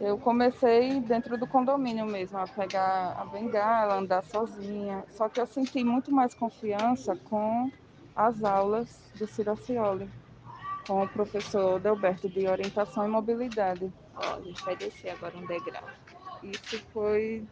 Eu 0.00 0.18
comecei 0.18 1.00
dentro 1.02 1.38
do 1.38 1.46
condomínio 1.46 2.04
mesmo, 2.04 2.36
a 2.36 2.48
pegar 2.48 3.12
a 3.12 3.24
bengala, 3.26 3.98
andar 3.98 4.24
sozinha. 4.24 5.04
Só 5.10 5.28
que 5.28 5.40
eu 5.40 5.46
senti 5.46 5.84
muito 5.84 6.10
mais 6.10 6.34
confiança 6.34 7.14
com 7.14 7.70
as 8.12 8.42
aulas 8.42 9.12
do 9.14 9.24
Ciracioli, 9.24 10.10
com 10.88 11.02
o 11.02 11.08
professor 11.08 11.78
Delberto 11.78 12.30
de 12.30 12.48
Orientação 12.48 13.04
e 13.04 13.08
Mobilidade. 13.08 13.92
Ó, 14.16 14.36
a 14.36 14.40
gente 14.40 14.64
vai 14.64 14.74
descer 14.74 15.10
agora 15.10 15.36
um 15.36 15.44
degrau. 15.44 15.84
Isso 16.42 16.80
foi 16.94 17.46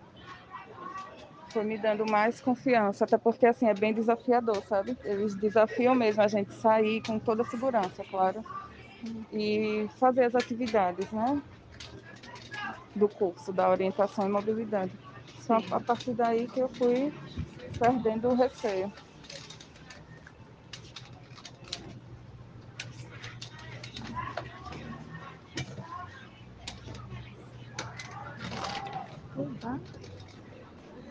foi 1.52 1.64
me 1.64 1.78
dando 1.78 2.05
mais 2.07 2.40
confiança, 2.40 3.05
até 3.05 3.16
porque 3.16 3.47
assim 3.47 3.66
é 3.66 3.75
bem 3.75 3.93
desafiador, 3.93 4.62
sabe? 4.64 4.97
Eles 5.05 5.35
desafiam 5.37 5.95
mesmo 5.95 6.23
a 6.23 6.28
gente 6.28 6.52
sair 6.55 7.00
com 7.02 7.19
toda 7.19 7.43
a 7.43 7.47
segurança, 7.47 8.05
claro, 8.11 8.43
e 9.33 9.87
fazer 9.99 10.25
as 10.25 10.35
atividades, 10.35 11.11
né? 11.12 11.43
Do 12.95 13.09
curso 13.09 13.52
da 13.52 13.71
orientação 13.71 14.26
e 14.26 14.31
mobilidade. 14.31 14.93
Sim. 15.38 15.55
a 15.71 15.78
partir 15.78 16.12
daí 16.14 16.49
que 16.49 16.59
eu 16.61 16.69
fui 16.71 17.12
perdendo 17.78 18.28
o 18.28 18.35
receio. 18.35 18.93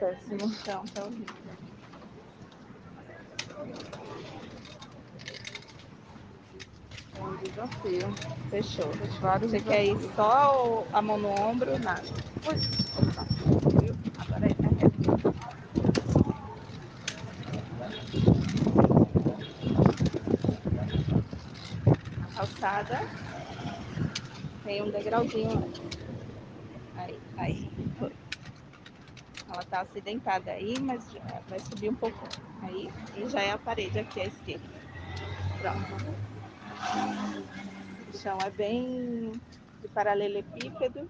Péssimo. 0.06 0.46
então, 0.62 0.86
tá 0.90 1.04
horrível. 1.04 1.36
É 7.16 7.24
um 7.24 7.36
desafio. 7.38 8.18
Fechou. 8.52 8.94
Vários 9.20 9.50
Você 9.50 9.62
quer 9.62 9.86
ir 9.86 9.98
só 10.16 10.86
a 10.94 11.02
mão 11.02 11.18
no 11.18 11.30
ombro? 11.30 11.80
Nada. 11.80 12.04
Ui, 12.46 12.56
opa? 12.96 13.26
Agora 14.20 14.46
aí 14.46 14.54
tá 14.54 14.68
reto. 14.68 14.96
A 22.22 22.28
calçada 22.36 23.00
tem 24.64 24.84
um 24.84 24.92
degrauzinho. 24.92 25.64
Aí, 26.96 27.20
aí. 27.38 27.70
Foi. 27.98 28.25
Ela 29.56 29.64
tá 29.64 29.80
acidentada 29.80 30.52
aí, 30.52 30.78
mas 30.78 31.16
vai 31.48 31.62
subir 31.62 31.90
um 31.90 31.96
pouco. 31.96 32.28
Aí, 32.62 32.92
e 33.16 33.26
já 33.30 33.42
é 33.42 33.52
a 33.52 33.58
parede 33.58 33.98
aqui 33.98 34.20
à 34.20 34.26
esquerda. 34.26 34.68
Pronto. 35.58 35.96
O 38.14 38.18
chão 38.18 38.44
é 38.44 38.50
bem 38.52 39.40
de 39.82 39.88
paralelepípedo. 39.94 41.10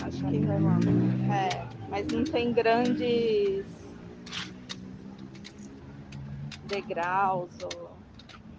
Acho 0.00 0.26
que 0.26 0.36
é, 1.32 1.64
mas 1.88 2.10
não 2.10 2.24
tem 2.24 2.52
grandes 2.52 3.64
degraus 6.64 7.60
ou. 7.62 7.96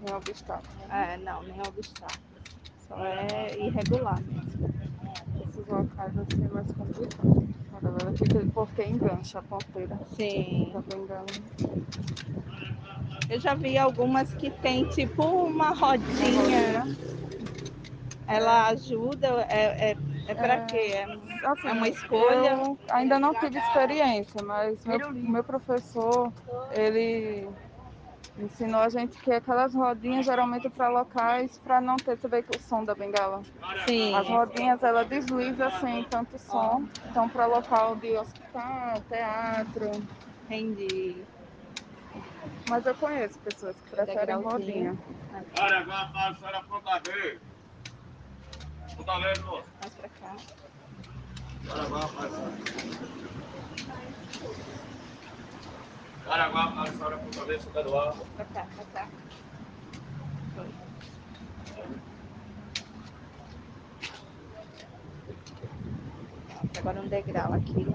Um 0.01 0.13
obstáculo. 0.15 0.89
É, 0.89 1.17
não, 1.17 1.43
nem 1.43 1.61
obstáculos. 1.63 2.43
Só 2.87 3.03
é 3.03 3.57
irregular 3.57 4.21
mesmo. 4.21 4.71
Esses 5.41 5.67
locais 5.67 6.17
assim 6.17 6.45
é 6.45 6.47
mais 6.47 6.71
complicado. 6.71 7.56
A 7.77 7.79
galera 7.79 8.11
fica 8.13 8.43
porque 8.53 8.83
engancha 8.83 9.37
a 9.39 9.41
ponteira 9.43 9.95
Sim. 10.07 10.73
bengala. 10.87 11.27
Eu 13.29 13.39
já 13.39 13.53
vi 13.53 13.77
algumas 13.77 14.33
que 14.33 14.49
tem 14.49 14.83
tipo 14.85 15.23
uma 15.23 15.69
rodinha. 15.71 16.83
Ela 18.25 18.67
ajuda, 18.67 19.27
é, 19.49 19.91
é, 19.91 19.97
é 20.27 20.35
pra 20.35 20.55
É, 20.55 20.69
quê? 20.71 20.93
É, 20.93 21.05
Assim, 21.47 21.67
é 21.67 21.71
uma 21.71 21.87
escolha? 21.87 22.57
Ainda 22.89 23.19
não 23.19 23.33
tive 23.33 23.57
experiência, 23.59 24.41
mas 24.41 24.83
meu, 24.85 25.11
meu 25.13 25.43
professor, 25.43 26.33
ele 26.71 27.47
ensinou 28.39 28.81
a 28.81 28.89
gente 28.89 29.19
que 29.19 29.31
aquelas 29.31 29.73
rodinhas 29.73 30.25
geralmente 30.25 30.69
para 30.69 30.89
locais 30.89 31.57
para 31.59 31.81
não 31.81 31.97
ter, 31.97 32.17
que 32.17 32.53
o 32.53 32.59
som 32.59 32.83
da 32.85 32.93
bengala. 32.93 33.41
Sim. 33.85 34.13
As 34.13 34.27
rodinhas 34.27 34.81
ela 34.83 35.03
desliza 35.03 35.69
sem 35.79 36.03
tanto 36.05 36.37
som. 36.37 36.87
Então 37.09 37.27
para 37.29 37.45
local 37.45 37.95
de 37.95 38.15
hospital, 38.17 39.01
teatro. 39.09 40.07
Entendi. 40.43 41.25
Mas 42.65 42.85
eu 42.85 42.95
conheço 42.95 43.39
pessoas 43.39 43.75
que 43.75 43.89
preferem 43.89 44.35
rodinha. 44.35 44.97
Olha, 45.55 45.79
agora 45.79 46.07
para 46.11 46.27
a 46.29 46.35
senhora 46.35 46.63
pronta 46.63 46.99
ver. 46.99 47.41
Pronta 48.95 49.19
ver, 49.19 49.43
moço. 49.43 49.63
Mais 49.79 49.95
pra 49.95 50.09
cá. 50.09 50.35
Olha 51.69 51.81
agora 51.83 52.07
para 52.09 52.27
a 52.27 52.47
agora 56.29 56.71
para 56.71 56.89
a 56.89 56.91
senhora 56.91 57.17
pronta 57.17 57.45
ver, 57.45 57.61
senta 57.61 57.83
do 57.83 57.97
ar. 57.97 58.13
Pra 58.35 58.45
cá, 58.45 58.67
pra 58.75 58.85
cá. 58.85 59.07
Foi. 60.55 60.67
Pronto, 66.47 66.77
agora 66.79 67.01
um 67.01 67.07
degrau 67.07 67.53
aqui. 67.53 67.87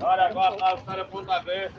Olha 0.00 0.24
agora 0.28 0.56
para 0.56 0.72
a 0.72 0.78
senhora 0.78 1.04
pronta 1.06 1.40
ver. 1.40 1.72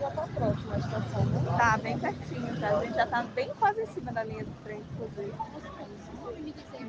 Já 0.00 0.08
está 0.08 0.26
próxima 0.26 0.74
a 0.74 0.78
estação? 0.78 1.56
Tá 1.56 1.76
bem 1.78 1.98
pertinho, 1.98 2.60
tá? 2.60 2.78
A 2.78 2.84
gente 2.84 2.94
já 2.94 3.06
tá 3.06 3.22
bem 3.22 3.48
quase 3.58 3.82
em 3.82 3.86
cima 3.88 4.12
da 4.12 4.24
linha 4.24 4.44
do 4.44 4.52
trem, 4.64 4.80
inclusive. 4.80 5.32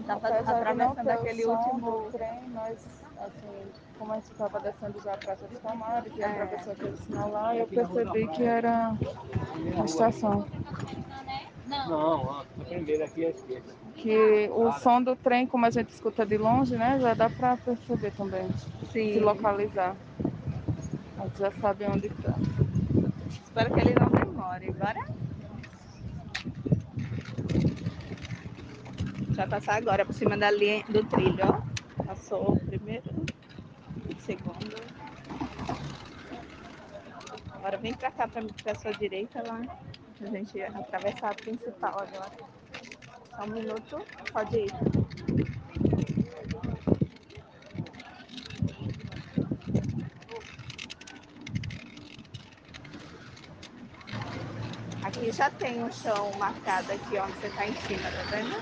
Tá 0.08 0.15
não 0.15 0.15
atravessando 0.15 1.10
aquele 1.10 1.45
o 1.45 1.47
som 1.47 1.53
último. 1.56 1.91
do 1.91 2.12
trem, 2.12 2.41
mas 2.53 2.88
assim, 3.19 3.71
como 3.97 4.12
a 4.12 4.15
gente 4.15 4.32
estava 4.32 4.60
descendo 4.60 5.01
já 5.03 5.13
a 5.13 5.17
Praça 5.17 5.47
dos 5.47 5.60
Palmares 5.60 6.13
e 6.17 6.21
É. 6.21 6.25
atravessou 6.25 6.73
aquele 6.73 6.97
sinal 6.97 7.32
lá, 7.32 7.56
eu 7.56 7.67
percebi 7.67 8.27
que 8.29 8.43
era 8.43 8.95
a 9.79 9.86
estação. 9.86 10.45
Não, 11.67 12.29
a 12.39 12.45
primeira 12.65 13.06
aqui 13.06 13.23
é 13.23 13.27
a 13.27 13.32
esquerda. 13.32 13.73
Que 13.95 14.49
o 14.53 14.71
som 14.73 15.01
do 15.01 15.15
trem, 15.15 15.47
como 15.47 15.65
a 15.65 15.69
gente 15.69 15.89
escuta 15.89 16.25
de 16.25 16.38
longe, 16.38 16.75
né, 16.75 16.99
já 16.99 17.13
dá 17.13 17.29
para 17.29 17.56
perceber 17.58 18.12
também, 18.12 18.47
Sim. 18.91 19.13
se 19.13 19.19
localizar. 19.19 19.95
A 21.19 21.23
gente 21.27 21.39
já 21.39 21.51
sabe 21.51 21.86
onde 21.86 22.08
está. 22.08 22.34
Espero 23.45 23.73
que 23.73 23.79
ele 23.79 23.95
não 23.95 24.08
demore. 24.10 24.71
Bora? 24.71 24.99
A 24.99 25.06
gente 29.06 29.23
vai 29.36 29.48
passar 29.48 29.76
agora 29.76 30.06
por 30.06 30.13
cima 30.13 30.38
da 30.38 30.52
linha 30.52 30.84
do 30.89 31.04
trilho, 31.06 31.43
ó. 31.43 32.04
Passou 32.04 32.54
o 32.54 32.60
primeiro, 32.60 33.04
o 33.10 34.22
segundo. 34.22 34.76
Agora 37.54 37.78
vem 37.78 37.93
pra 37.93 38.12
cá, 38.12 38.28
pra, 38.28 38.43
pra 38.63 38.76
sua 38.76 38.93
direita 38.93 39.41
lá. 39.48 39.62
A 40.22 40.26
gente 40.28 40.62
atravessar 40.62 41.32
a 41.32 41.36
principal 41.36 42.00
agora. 42.00 42.32
Só 43.36 43.43
um 43.43 43.48
minuto, 43.48 44.06
pode 44.32 44.58
ir. 44.58 44.74
Aqui 55.04 55.23
já 55.34 55.50
tem 55.50 55.84
um 55.84 55.91
chão 55.91 56.32
marcado 56.38 56.91
aqui 56.91 57.17
onde 57.17 57.34
você 57.34 57.48
está 57.48 57.67
em 57.67 57.76
cima, 57.76 58.10
tá 58.12 58.24
vendo? 58.30 58.56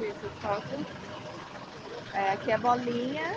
Isso, 0.00 0.30
fácil. 0.40 0.86
É, 2.12 2.32
aqui 2.32 2.50
é 2.50 2.58
bolinha 2.58 3.34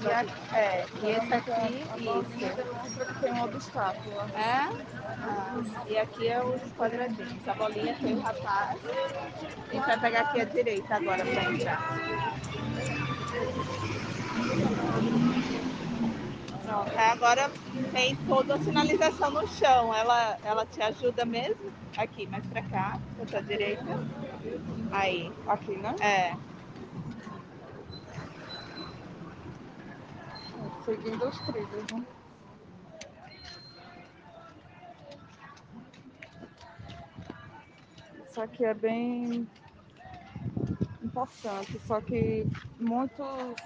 e, 0.00 0.06
a, 0.06 0.24
é, 0.56 0.86
e 1.02 1.06
esse 1.10 1.34
aqui, 1.34 1.50
A 1.50 1.96
isso. 1.96 3.20
tem 3.20 3.32
um 3.32 3.42
obstáculo. 3.44 4.20
É? 4.34 4.68
Ah, 5.22 5.62
e 5.86 5.96
aqui 5.98 6.28
é 6.28 6.42
os 6.44 6.60
quadradinhos. 6.72 7.46
A 7.48 7.54
bolinha 7.54 7.96
tem 8.00 8.14
o 8.14 8.20
rapaz. 8.20 8.80
A 9.68 9.72
gente 9.72 9.86
vai 9.86 10.00
pegar 10.00 10.20
aqui 10.22 10.40
a 10.40 10.44
direita 10.44 10.96
agora 10.96 11.24
para 11.24 11.44
entrar. 11.44 11.80
Aí 16.82 17.08
agora 17.10 17.50
tem 17.92 18.16
toda 18.26 18.54
a 18.54 18.62
sinalização 18.62 19.30
no 19.30 19.46
chão. 19.46 19.94
Ela, 19.94 20.38
ela 20.42 20.66
te 20.66 20.82
ajuda 20.82 21.24
mesmo? 21.24 21.72
Aqui, 21.96 22.26
mais 22.26 22.44
pra 22.46 22.62
cá, 22.62 22.98
pra 23.16 23.26
tua 23.26 23.42
direita. 23.42 23.84
Aí, 24.92 25.32
Aqui, 25.46 25.76
né? 25.76 25.94
é. 26.00 26.34
Seguindo 30.84 31.28
os 31.28 31.40
trilhos, 31.40 31.90
né? 31.90 32.04
Isso 38.28 38.40
aqui 38.40 38.64
é 38.64 38.74
bem 38.74 39.46
importante, 41.02 41.78
só 41.86 42.00
que 42.00 42.46
muitos, 42.80 43.56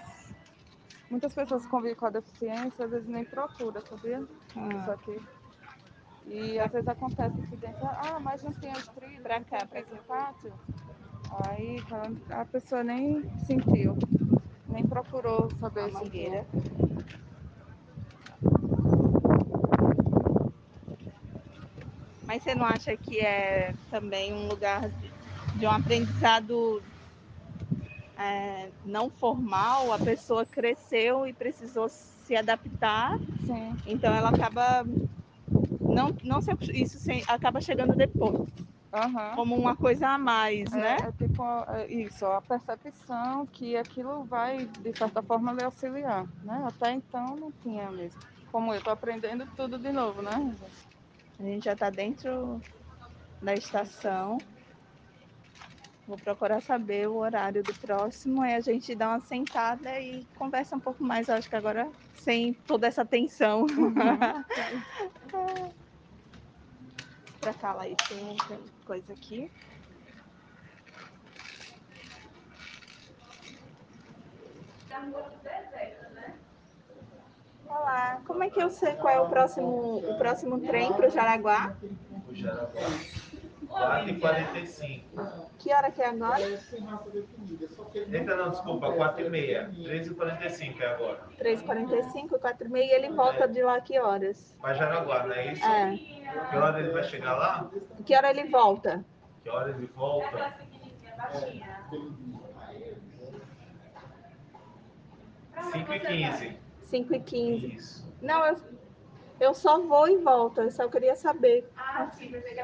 muitas 1.11 1.35
pessoas 1.35 1.64
que 1.64 1.71
convivem 1.71 1.97
com 1.97 2.07
a 2.07 2.11
deficiência 2.11 2.85
às 2.85 2.90
vezes 2.90 3.09
nem 3.09 3.25
procuram, 3.25 3.81
sabia? 3.83 4.18
Isso 4.21 4.57
Ah, 4.57 4.92
aqui. 4.92 5.21
E 6.27 6.59
às 6.59 6.71
vezes 6.71 6.88
acontece 6.88 7.40
acidente, 7.40 7.79
ah, 7.83 8.18
mas 8.21 8.42
não 8.42 8.53
tem 8.53 8.73
os 8.75 8.87
trilhos, 8.88 9.23
Pra 9.23 9.40
cá, 9.40 9.66
pra 9.66 9.81
no 9.81 10.03
pátio. 10.05 10.53
Aí 11.31 11.83
a 12.31 12.44
pessoa 12.44 12.83
nem 12.85 13.25
sentiu, 13.47 13.97
nem 14.68 14.85
procurou 14.85 15.51
saber 15.59 15.83
a 15.83 15.88
mangueira. 15.88 16.47
Mas 22.27 22.42
você 22.42 22.55
não 22.55 22.66
acha 22.66 22.94
que 22.97 23.21
é 23.21 23.75
também 23.90 24.35
um 24.35 24.49
lugar 24.49 24.90
de 25.55 25.66
um 25.66 25.71
aprendizado 25.71 26.83
é, 28.18 28.72
não 28.85 29.09
formal? 29.09 29.92
A 29.92 29.98
pessoa 29.98 30.44
cresceu 30.44 31.26
e 31.26 31.33
precisou 31.33 31.88
se 31.88 32.35
adaptar, 32.37 33.18
Sim. 33.46 33.78
então 33.87 34.12
ela 34.12 34.31
acaba 34.31 34.85
não, 35.88 36.12
não 36.22 36.40
se, 36.40 36.50
isso 36.74 36.98
se- 36.98 37.24
acaba 37.26 37.61
chegando 37.61 37.96
depois, 37.96 38.37
Aham. 38.92 39.37
como 39.37 39.57
uma 39.57 39.76
coisa 39.76 40.09
a 40.09 40.18
mais, 40.18 40.70
né? 40.72 40.98
É, 41.04 41.09
é 41.09 41.12
tipo 41.12 41.42
é 41.68 41.87
isso, 41.90 42.26
a 42.26 42.42
percepção 42.42 43.46
que 43.46 43.76
aquilo 43.76 44.24
vai, 44.24 44.66
de 44.66 44.92
certa 44.92 45.22
forma, 45.22 45.52
lhe 45.52 45.62
auxiliar, 45.62 46.26
né? 46.42 46.64
Até 46.66 46.92
então 46.92 47.37
não 47.37 47.52
tinha 47.52 47.90
mesmo. 47.90 48.20
Como 48.46 48.74
eu 48.74 48.83
tô 48.83 48.90
aprendendo 48.90 49.46
tudo 49.57 49.78
de 49.78 49.92
novo, 49.92 50.22
né? 50.22 50.38
A 51.38 51.42
gente 51.42 51.64
já 51.64 51.72
está 51.74 51.88
dentro 51.88 52.61
da 53.40 53.54
estação. 53.54 54.42
Vou 56.09 56.16
procurar 56.16 56.62
saber 56.62 57.07
o 57.07 57.16
horário 57.16 57.62
do 57.62 57.75
próximo, 57.75 58.40
aí 58.40 58.55
a 58.55 58.61
gente 58.61 58.97
dá 58.97 59.09
uma 59.09 59.21
sentada 59.21 60.01
e 60.01 60.27
conversa 60.35 60.75
um 60.75 60.81
pouco 60.81 61.05
mais, 61.05 61.29
acho 61.29 61.51
que 61.51 61.55
agora 61.55 61.87
sem 62.14 62.55
toda 62.66 62.87
essa 62.87 63.05
tensão. 63.05 63.66
pra 67.38 67.53
cá, 67.53 67.75
lá, 67.75 67.85
tem, 68.09 68.40
tem 68.40 68.59
coisa 68.87 69.12
aqui. 69.12 69.51
Olá, 77.66 78.23
como 78.27 78.42
é 78.42 78.49
que 78.49 78.62
eu 78.62 78.71
sei 78.71 78.94
qual 78.94 79.12
é 79.14 79.21
o 79.21 79.29
próximo, 79.29 79.99
o 79.99 80.16
próximo 80.16 80.59
trem 80.61 80.90
para 80.90 81.09
o 81.09 81.11
Jaraguá? 81.11 81.77
O 82.27 82.35
Jaraguá. 82.35 83.28
4 83.68 84.11
e 84.11 84.18
45. 84.18 85.50
Que 85.59 85.72
hora 85.72 85.90
que 85.90 86.02
é 86.02 86.09
agora? 86.09 86.40
Eita, 86.40 88.37
não, 88.37 88.50
desculpa, 88.50 88.92
4 88.92 89.26
e 89.26 89.31
meia. 89.31 89.70
13 89.85 90.11
e 90.11 90.14
45 90.14 90.83
é 90.83 90.87
agora. 90.87 91.20
3h45, 91.38 92.28
4h30 92.38 92.76
e 92.76 92.90
ele 92.90 93.11
volta 93.11 93.46
de 93.46 93.62
lá 93.62 93.81
que 93.81 93.98
horas? 93.98 94.57
Vai 94.61 94.74
Jaraguá, 94.74 95.26
não 95.26 95.33
é 95.33 95.52
isso? 95.52 95.64
É. 95.64 95.96
Que 96.50 96.57
hora 96.57 96.81
ele 96.81 96.90
vai 96.90 97.04
chegar 97.04 97.37
lá? 97.37 97.70
Que 98.04 98.14
hora 98.14 98.31
ele 98.31 98.48
volta? 98.48 99.04
Que 99.42 99.50
hora 99.50 99.70
ele 99.70 99.87
volta? 99.94 100.54
5 105.72 105.92
e 105.92 106.00
15. 106.00 106.57
5h15. 106.90 107.74
Isso. 107.74 108.09
Não, 108.22 108.46
eu, 108.46 108.57
eu 109.40 109.54
só 109.54 109.81
vou 109.81 110.09
e 110.09 110.16
volto, 110.18 110.61
eu 110.61 110.70
só 110.70 110.88
queria 110.88 111.14
saber. 111.14 111.68
Ah, 111.76 112.09
sim, 112.12 112.31
pensei 112.31 112.54
que 112.54 112.61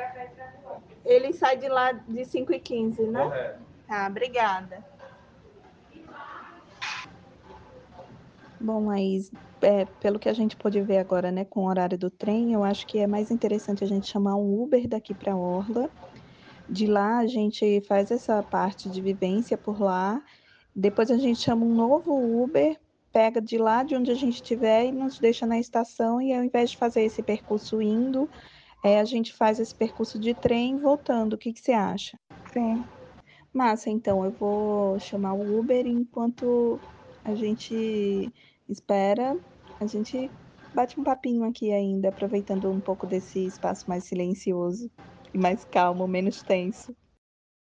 Ele 1.05 1.33
sai 1.33 1.57
de 1.57 1.69
lá 1.69 1.93
de 1.93 2.23
5h15, 2.23 3.07
né? 3.11 3.23
Correto. 3.23 3.61
Tá, 3.87 4.07
obrigada. 4.09 4.85
Bom, 8.59 8.87
Laís, 8.87 9.31
é, 9.61 9.85
pelo 10.01 10.19
que 10.19 10.29
a 10.29 10.33
gente 10.33 10.57
pôde 10.57 10.81
ver 10.81 10.97
agora, 10.97 11.31
né, 11.31 11.45
com 11.45 11.65
o 11.65 11.69
horário 11.69 11.99
do 11.99 12.11
trem, 12.11 12.55
eu 12.55 12.65
acho 12.65 12.87
que 12.87 12.99
é 12.99 13.07
mais 13.07 13.31
interessante 13.31 13.85
a 13.85 13.87
gente 13.87 14.07
chamar 14.07 14.37
um 14.37 14.63
Uber 14.63 14.89
daqui 14.89 15.13
para 15.13 15.37
Orla. 15.37 15.91
De 16.69 16.87
lá 16.87 17.19
a 17.19 17.27
gente 17.27 17.83
faz 17.83 18.11
essa 18.11 18.43
parte 18.43 18.89
de 18.89 19.03
vivência 19.03 19.59
por 19.59 19.79
lá. 19.81 20.23
Depois 20.75 21.11
a 21.11 21.19
gente 21.19 21.41
chama 21.41 21.65
um 21.65 21.75
novo 21.75 22.43
Uber, 22.43 22.81
pega 23.13 23.41
de 23.41 23.59
lá 23.59 23.83
de 23.83 23.95
onde 23.95 24.11
a 24.11 24.15
gente 24.15 24.37
estiver 24.37 24.87
e 24.87 24.93
nos 24.93 25.19
deixa 25.19 25.47
na 25.47 25.59
estação. 25.59 26.23
E 26.23 26.33
ao 26.33 26.43
invés 26.43 26.71
de 26.71 26.79
fazer 26.79 27.03
esse 27.03 27.23
percurso 27.23 27.83
indo, 27.83 28.31
é, 28.85 29.01
a 29.01 29.05
gente 29.05 29.33
faz 29.33 29.59
esse 29.59 29.75
percurso 29.75 30.19
de 30.19 30.35
trem 30.35 30.79
voltando. 30.79 31.33
O 31.33 31.39
que 31.39 31.55
que 31.55 31.61
você 31.61 31.73
acha? 31.73 32.19
Sim. 32.53 32.85
Massa, 33.51 33.89
então 33.89 34.23
eu 34.25 34.31
vou 34.31 35.01
chamar 35.01 35.33
o 35.33 35.59
Uber 35.59 35.87
enquanto 35.87 36.79
a 37.25 37.35
gente 37.35 38.31
espera, 38.69 39.37
a 39.81 39.87
gente 39.87 40.31
bate 40.75 41.01
um 41.01 41.05
papinho 41.05 41.45
aqui 41.45 41.73
ainda, 41.73 42.11
aproveitando 42.11 42.71
um 42.71 42.81
pouco 42.81 43.07
desse 43.07 43.47
espaço 43.47 43.89
mais 43.89 44.05
silencioso 44.05 44.91
e 45.33 45.39
mais 45.39 45.65
calmo, 45.65 46.07
menos 46.07 46.43
tenso. 46.43 46.95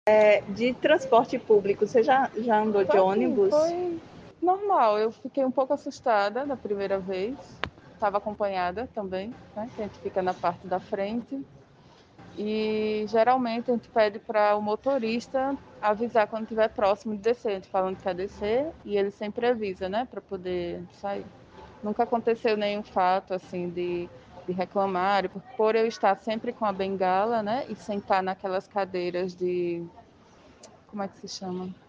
É, 0.08 0.40
de 0.40 0.72
transporte 0.74 1.38
público, 1.38 1.86
você 1.86 2.02
já, 2.02 2.30
já 2.38 2.60
andou 2.62 2.82
de 2.82 2.90
Foi 2.90 2.98
assim, 2.98 3.08
ônibus? 3.08 3.50
Foi 3.50 4.00
normal. 4.42 4.98
Eu 4.98 5.12
fiquei 5.12 5.44
um 5.44 5.50
pouco 5.50 5.72
assustada 5.72 6.44
da 6.46 6.56
primeira 6.56 6.98
vez. 6.98 7.36
Estava 7.96 8.18
acompanhada 8.18 8.86
também, 8.94 9.34
né? 9.54 9.70
Que 9.74 9.80
a 9.80 9.84
gente 9.84 9.98
fica 10.00 10.20
na 10.22 10.34
parte 10.34 10.66
da 10.66 10.78
frente. 10.78 11.42
E 12.36 13.06
geralmente 13.08 13.70
a 13.70 13.74
gente 13.74 13.88
pede 13.88 14.18
para 14.18 14.54
o 14.54 14.60
motorista 14.62 15.56
avisar 15.80 16.28
quando 16.28 16.42
estiver 16.42 16.68
próximo 16.68 17.16
de 17.16 17.22
descer. 17.22 17.48
A 17.52 17.54
gente 17.54 17.70
falando 17.70 17.96
que 17.96 18.02
quer 18.02 18.14
descer 18.14 18.70
e 18.84 18.96
ele 18.98 19.10
sempre 19.10 19.46
avisa, 19.46 19.88
né? 19.88 20.04
Para 20.04 20.20
poder 20.20 20.84
sair. 20.92 21.24
Nunca 21.82 22.02
aconteceu 22.02 22.54
nenhum 22.56 22.82
fato 22.82 23.32
assim 23.32 23.70
de, 23.70 24.10
de 24.46 24.52
reclamar, 24.52 25.30
por, 25.30 25.42
por 25.56 25.74
eu 25.74 25.86
estar 25.86 26.14
sempre 26.20 26.52
com 26.52 26.66
a 26.66 26.72
bengala, 26.72 27.42
né? 27.42 27.64
E 27.68 27.74
sentar 27.74 28.22
naquelas 28.22 28.68
cadeiras 28.68 29.34
de. 29.34 29.82
Como 30.86 31.02
é 31.02 31.08
que 31.08 31.18
se 31.18 31.28
chama? 31.28 31.85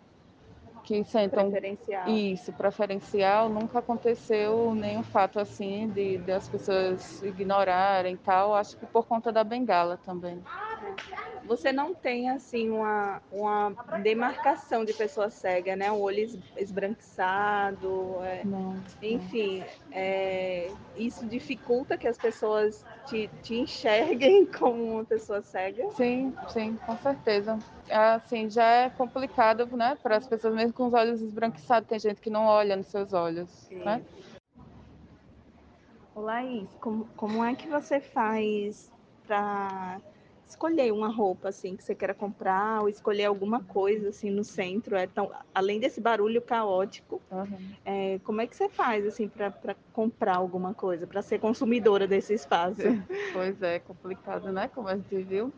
Que 0.87 1.03
sentam 1.03 1.51
Preferencial. 1.51 2.07
isso, 2.07 2.53
preferencial, 2.53 3.49
nunca 3.49 3.79
aconteceu 3.79 4.73
nenhum 4.73 5.03
fato 5.03 5.37
assim 5.37 5.89
de, 5.89 6.17
de 6.17 6.31
as 6.31 6.47
pessoas 6.47 7.21
ignorarem 7.21 8.13
e 8.13 8.17
tal. 8.17 8.55
Acho 8.55 8.77
que 8.77 8.85
por 8.85 9.05
conta 9.05 9.29
da 9.29 9.43
bengala 9.43 9.97
também. 9.97 10.41
Você 11.45 11.71
não 11.71 11.93
tem 11.93 12.29
assim 12.29 12.69
uma, 12.69 13.21
uma 13.31 13.73
demarcação 14.03 14.83
de 14.83 14.93
pessoa 14.93 15.29
cega, 15.29 15.75
né? 15.75 15.91
Um 15.91 16.01
olho 16.01 16.19
es- 16.19 16.37
esbranquiçado, 16.57 18.21
é, 18.23 18.43
Não. 18.43 18.75
enfim, 19.01 19.63
é, 19.91 20.71
isso 20.95 21.25
dificulta 21.27 21.97
que 21.97 22.07
as 22.07 22.17
pessoas 22.17 22.83
te, 23.05 23.29
te 23.41 23.55
enxerguem 23.55 24.45
como 24.51 24.95
uma 24.95 25.05
pessoa 25.05 25.41
cega. 25.41 25.89
Sim, 25.91 26.35
sim, 26.49 26.75
com 26.85 26.97
certeza. 26.97 27.57
Assim, 27.89 28.49
já 28.49 28.65
é 28.65 28.89
complicado, 28.89 29.65
né, 29.77 29.97
para 30.03 30.17
as 30.17 30.27
pessoas 30.27 30.53
mesmo 30.53 30.73
com 30.73 30.87
os 30.87 30.93
olhos 30.93 31.21
esbranquiçados. 31.21 31.87
Tem 31.87 31.99
gente 31.99 32.19
que 32.19 32.29
não 32.29 32.45
olha 32.45 32.75
nos 32.75 32.87
seus 32.87 33.13
olhos, 33.13 33.69
né? 33.71 34.01
Ô, 36.13 36.21
Laís, 36.21 36.67
como, 36.81 37.05
como 37.15 37.45
é 37.45 37.55
que 37.55 37.67
você 37.69 38.01
faz 38.01 38.91
para 39.25 40.01
escolher 40.47 40.91
uma 40.93 41.09
roupa 41.09 41.49
assim 41.49 41.75
que 41.75 41.83
você 41.83 41.93
queira 41.93 42.13
comprar 42.13 42.81
ou 42.81 42.89
escolher 42.89 43.25
alguma 43.25 43.63
coisa 43.63 44.09
assim 44.09 44.29
no 44.31 44.43
centro 44.43 44.95
é 44.95 45.05
tão 45.05 45.29
além 45.53 45.79
desse 45.79 45.99
barulho 46.01 46.41
caótico 46.41 47.21
Uhum. 47.29 47.57
é, 47.85 48.19
como 48.19 48.39
é 48.41 48.47
que 48.47 48.55
você 48.55 48.69
faz 48.69 49.05
assim 49.05 49.27
para 49.27 49.75
comprar 49.91 50.37
alguma 50.37 50.73
coisa 50.73 51.05
para 51.05 51.21
ser 51.21 51.39
consumidora 51.39 52.07
desse 52.07 52.33
espaço 52.33 52.81
Pois 53.33 53.61
é, 53.61 53.79
complicado, 53.79 54.51
né? 54.51 54.67
Como 54.69 54.87
a 54.87 54.95
gente 54.95 55.15
viu. 55.23 55.53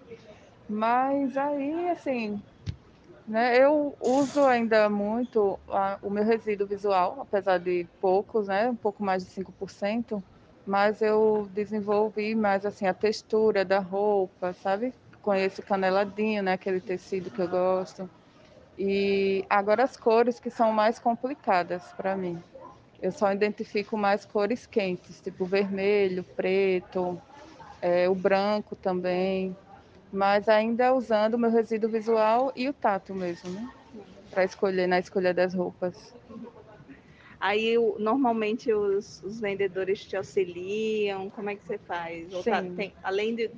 Mas 0.68 1.38
aí, 1.38 1.90
assim, 1.90 2.42
né, 3.28 3.58
eu 3.64 3.96
uso 4.00 4.44
ainda 4.46 4.90
muito 4.90 5.60
a- 5.68 5.98
o 6.02 6.10
meu 6.10 6.24
resíduo 6.24 6.68
visual, 6.68 7.18
apesar 7.22 7.58
de 7.60 7.88
poucos, 8.02 8.48
né? 8.48 8.70
Um 8.70 8.76
pouco 8.76 9.04
mais 9.04 9.24
de 9.24 9.30
5%, 9.32 10.24
mas 10.70 11.02
eu 11.02 11.50
desenvolvi 11.52 12.36
mais 12.36 12.64
assim 12.64 12.86
a 12.86 12.94
textura 12.94 13.66
da 13.66 13.80
roupa, 13.80 14.54
sabe? 14.54 14.94
Conheço 15.20 15.64
caneladinho, 15.64 16.44
né? 16.44 16.54
Aquele 16.54 16.80
tecido 16.80 17.32
que 17.32 17.42
eu 17.42 17.50
gosto. 17.50 18.08
E 18.78 19.44
agora 19.50 19.84
as 19.84 19.98
cores 19.98 20.40
que 20.40 20.52
são 20.52 20.72
mais 20.72 21.00
complicadas 21.00 21.84
para 21.98 22.16
mim. 22.16 22.40
Eu 23.02 23.12
só 23.12 23.32
identifico 23.34 23.98
mais 23.98 24.26
cores 24.26 24.68
quentes, 24.68 25.20
tipo 25.20 25.44
vermelho, 25.44 26.24
preto, 26.36 27.20
é, 27.82 28.08
o 28.08 28.14
branco 28.14 28.76
também, 28.76 29.58
mas 30.12 30.48
ainda 30.48 30.94
usando 30.94 31.34
o 31.34 31.40
meu 31.40 31.50
resíduo 31.50 31.90
visual 31.90 32.52
e 32.56 32.70
o 32.70 32.74
tato 32.74 33.16
mesmo, 33.16 33.50
né? 33.50 33.68
Para 34.30 34.44
escolher 34.44 34.86
na 34.86 35.00
escolha 35.00 35.34
das 35.34 35.56
roupas. 35.56 36.14
Aí 37.40 37.76
normalmente 38.00 38.74
os, 38.74 39.22
os 39.24 39.40
vendedores 39.40 40.06
te 40.06 40.16
auxiliam 40.18 41.30
como 41.32 41.50
é 41.50 41.56
que 41.56 41.64
você 41.64 41.78
faz 41.80 42.46
tá- 42.48 42.64
tem- 42.76 42.98
além 43.02 43.36
de, 43.36 43.50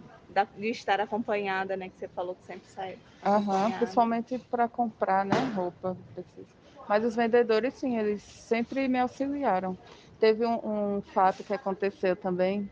de 0.56 0.70
estar 0.70 1.00
acompanhada 1.02 1.76
né 1.78 1.89
que 1.89 1.98
você 1.98 2.08
falou 2.10 2.36
que 2.36 2.46
sempre 2.46 2.70
sai 2.70 3.02
Aham, 3.24 3.72
principalmente 3.72 4.39
para 4.39 4.67
comprar, 4.67 5.24
né, 5.26 5.44
roupa. 5.46 5.98
preciso. 6.13 6.50
Mas 6.88 7.06
os 7.06 7.15
vendedores, 7.15 7.76
sim, 7.76 7.98
eles 7.98 8.24
sempre 8.24 8.88
me 8.88 9.00
auxiliaram. 9.00 9.78
Teve 10.17 10.46
um, 10.46 10.98
um 10.98 11.02
fato 11.04 11.44
que 11.44 11.54
aconteceu 11.54 12.15
também, 12.17 12.72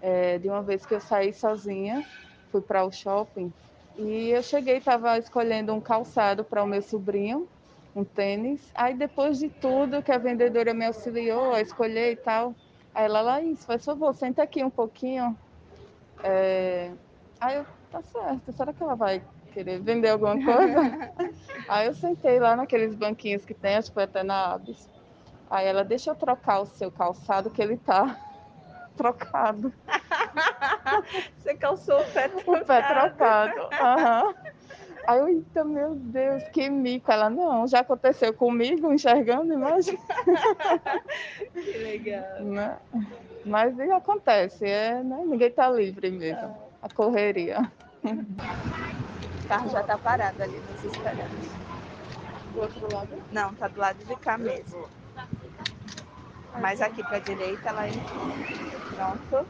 é, 0.00 0.38
de 0.38 0.48
uma 0.48 0.62
vez 0.64 0.86
que 0.86 0.94
eu 0.94 1.00
saí 1.00 1.32
sozinha, 1.34 2.04
fui 2.50 2.62
para 2.62 2.84
o 2.86 2.92
shopping, 2.92 3.54
e 3.96 4.30
eu 4.30 4.42
cheguei, 4.42 4.78
estava 4.78 5.18
escolhendo 5.18 5.72
um 5.74 5.80
calçado 5.80 6.44
para 6.44 6.62
o 6.64 6.66
meu 6.66 6.82
sobrinho, 6.82 7.50
um 7.98 8.04
tênis. 8.04 8.70
Aí 8.74 8.94
depois 8.94 9.38
de 9.38 9.48
tudo 9.48 10.02
que 10.02 10.12
a 10.12 10.18
vendedora 10.18 10.72
me 10.72 10.86
auxiliou 10.86 11.52
a 11.52 11.60
escolher 11.60 12.12
e 12.12 12.16
tal, 12.16 12.54
aí 12.94 13.04
ela, 13.04 13.20
Laís, 13.20 13.64
faz 13.64 13.84
favor, 13.84 14.14
senta 14.14 14.42
aqui 14.42 14.62
um 14.62 14.70
pouquinho. 14.70 15.36
É... 16.22 16.92
Aí 17.40 17.56
eu, 17.56 17.66
tá 17.90 18.02
certo, 18.02 18.52
será 18.52 18.72
que 18.72 18.82
ela 18.82 18.94
vai 18.94 19.22
querer 19.52 19.80
vender 19.80 20.10
alguma 20.10 20.34
coisa? 20.44 20.98
Aí 21.68 21.86
eu 21.86 21.94
sentei 21.94 22.38
lá 22.38 22.56
naqueles 22.56 22.94
banquinhos 22.94 23.44
que 23.44 23.54
tem, 23.54 23.76
acho 23.76 23.88
que 23.88 23.94
foi 23.94 24.04
até 24.04 24.22
na 24.22 24.52
Abis. 24.52 24.88
Aí 25.50 25.66
ela, 25.66 25.84
deixa 25.84 26.10
eu 26.10 26.14
trocar 26.14 26.60
o 26.60 26.66
seu 26.66 26.90
calçado 26.90 27.50
que 27.50 27.62
ele 27.62 27.76
tá 27.76 28.18
trocado. 28.96 29.72
você 31.38 31.54
calçou 31.54 32.00
o 32.00 32.04
pé 32.12 32.28
O 32.46 32.64
pé 32.64 32.82
trocado. 32.82 33.60
Aham. 33.72 34.34
Aí 35.08 35.20
eu, 35.20 35.26
eita, 35.26 35.64
meu 35.64 35.94
Deus, 35.94 36.42
que 36.50 36.68
mico. 36.68 37.10
Ela, 37.10 37.30
não, 37.30 37.66
já 37.66 37.80
aconteceu 37.80 38.34
comigo, 38.34 38.92
enxergando, 38.92 39.54
imagina. 39.54 39.96
que 41.54 41.78
legal 41.78 42.44
Né? 42.44 42.76
Mas 43.42 43.78
e 43.78 43.90
acontece, 43.90 44.66
é, 44.66 45.02
né? 45.02 45.24
ninguém 45.24 45.50
tá 45.50 45.70
livre 45.70 46.10
mesmo. 46.10 46.54
A 46.82 46.90
correria. 46.90 47.72
o 48.04 49.48
carro 49.48 49.70
já 49.70 49.82
tá 49.82 49.96
parado 49.96 50.42
ali 50.42 50.60
nos 50.60 50.84
esperando 50.84 51.40
Do 52.52 52.60
outro 52.60 52.92
lado? 52.92 53.22
Não, 53.32 53.54
tá 53.54 53.66
do 53.66 53.80
lado 53.80 54.04
de 54.04 54.14
cá 54.16 54.36
mesmo. 54.36 54.90
Mas 56.60 56.82
aqui 56.82 57.02
pra 57.02 57.18
direita 57.18 57.70
ela 57.70 57.88
entra. 57.88 58.04
Pronto. 58.94 59.48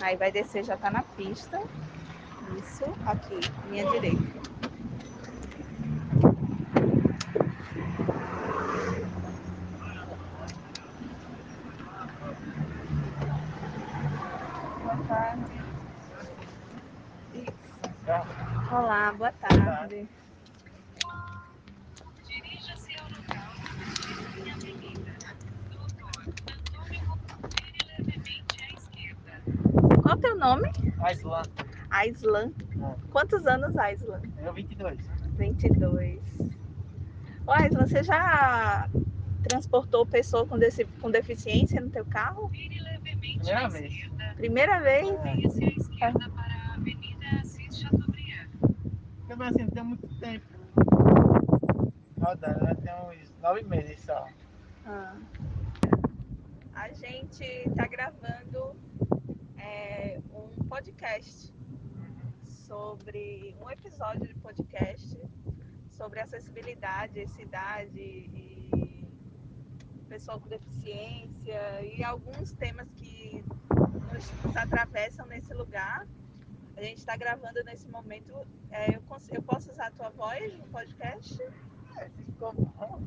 Aí 0.00 0.16
vai 0.16 0.32
descer, 0.32 0.64
já 0.64 0.78
tá 0.78 0.90
na 0.90 1.02
pista. 1.02 1.60
Isso, 2.58 2.84
aqui, 3.04 3.46
minha 3.68 3.84
direita. 3.90 4.46
Boa 14.86 14.96
tarde. 15.08 15.60
Isso. 17.34 18.65
Olá, 18.76 19.12
boa 19.12 19.32
tarde. 19.32 20.06
Dirija-se 22.26 22.98
ao 22.98 23.08
local 23.08 23.54
em 24.36 24.50
Avenida 24.50 25.12
Doutor 25.72 26.22
Antônio 26.26 27.18
Vire 27.54 27.78
levemente 27.98 28.60
à 28.60 28.72
esquerda. 28.74 30.02
Qual 30.02 30.14
o 30.16 30.20
teu 30.20 30.36
nome? 30.36 30.70
Aislan, 31.00 31.42
Aislan. 31.90 32.52
Quantos 33.10 33.46
anos, 33.46 33.76
Aislan? 33.78 34.20
eu 34.42 34.52
22. 34.52 34.98
22. 35.38 36.20
Ô, 37.46 37.52
Aislan, 37.52 37.86
você 37.86 38.02
já 38.02 38.88
transportou 39.48 40.04
pessoa 40.04 40.46
com, 40.46 40.58
desse- 40.58 40.84
com 41.00 41.10
deficiência 41.10 41.80
no 41.80 41.90
teu 41.90 42.04
carro? 42.04 42.48
Vire 42.48 42.80
levemente 42.80 43.38
Primeira 43.38 43.64
à 43.64 43.68
vez. 43.68 43.92
esquerda. 43.92 44.34
Primeira 44.36 44.80
vez? 44.80 45.08
Mantenha-se 45.12 45.64
à 45.64 45.68
esquerda 45.68 46.28
para 46.30 46.54
a 46.54 46.74
Avenida 46.74 47.26
Assis 47.40 47.78
Chateaubriand. 47.80 48.15
Porque 49.26 49.42
assim, 49.42 49.62
não 49.64 49.70
tem 49.70 49.82
muito 49.82 50.20
tempo. 50.20 50.46
Rodando, 52.20 52.64
né? 52.64 52.74
Tem 52.74 52.94
uns 52.94 53.34
nove 53.42 53.62
meses 53.64 54.00
só. 54.00 54.28
Ah. 54.86 55.16
A 56.74 56.88
gente 56.92 57.42
está 57.42 57.86
gravando 57.88 58.76
é, 59.58 60.20
um 60.32 60.64
podcast 60.68 61.52
sobre 62.44 63.56
um 63.60 63.68
episódio 63.68 64.28
de 64.28 64.34
podcast 64.34 65.18
sobre 65.90 66.20
acessibilidade, 66.20 67.26
cidade 67.28 67.98
e 67.98 69.06
pessoa 70.08 70.38
com 70.38 70.48
deficiência 70.48 71.82
e 71.82 72.04
alguns 72.04 72.52
temas 72.52 72.88
que 72.94 73.44
nos 74.44 74.56
atravessam 74.56 75.26
nesse 75.26 75.52
lugar. 75.52 76.06
A 76.76 76.82
gente 76.82 76.98
está 76.98 77.16
gravando 77.16 77.62
nesse 77.64 77.88
momento. 77.88 78.46
É, 78.70 78.94
eu, 78.94 79.02
eu 79.32 79.42
posso 79.42 79.70
usar 79.70 79.86
a 79.86 79.90
tua 79.90 80.10
voz 80.10 80.52
no 80.58 80.66
podcast? 80.68 81.42
É, 81.98 82.08
se 82.10 82.22
ficou 82.22 82.52
bom. 82.52 83.02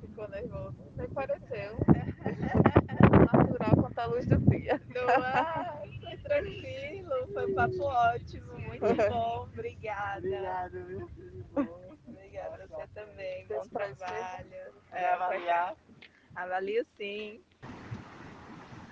Ficou 0.00 0.28
nervoso. 0.28 0.76
Nem 0.96 1.08
pareceu. 1.08 1.76
Natural 3.32 3.76
quanto 3.76 3.98
a 3.98 4.06
luz 4.06 4.26
do 4.26 4.38
dia. 4.38 4.80
Não, 4.94 6.00
foi 6.00 6.16
tranquilo, 6.18 7.32
foi 7.32 7.50
um 7.50 7.54
papo 7.54 7.82
ótimo, 7.82 8.52
muito 8.58 8.86
bom, 9.10 9.42
obrigada. 9.42 10.18
Obrigado, 10.18 10.84
viu? 10.86 11.10
Obrigada, 12.06 12.66
você 12.68 12.86
também, 12.94 13.46
bom 13.48 13.62
trabalho. 13.68 14.49
É, 15.00 15.14
avaliar. 15.14 15.74
Avalio 16.36 16.86
sim. 16.96 17.40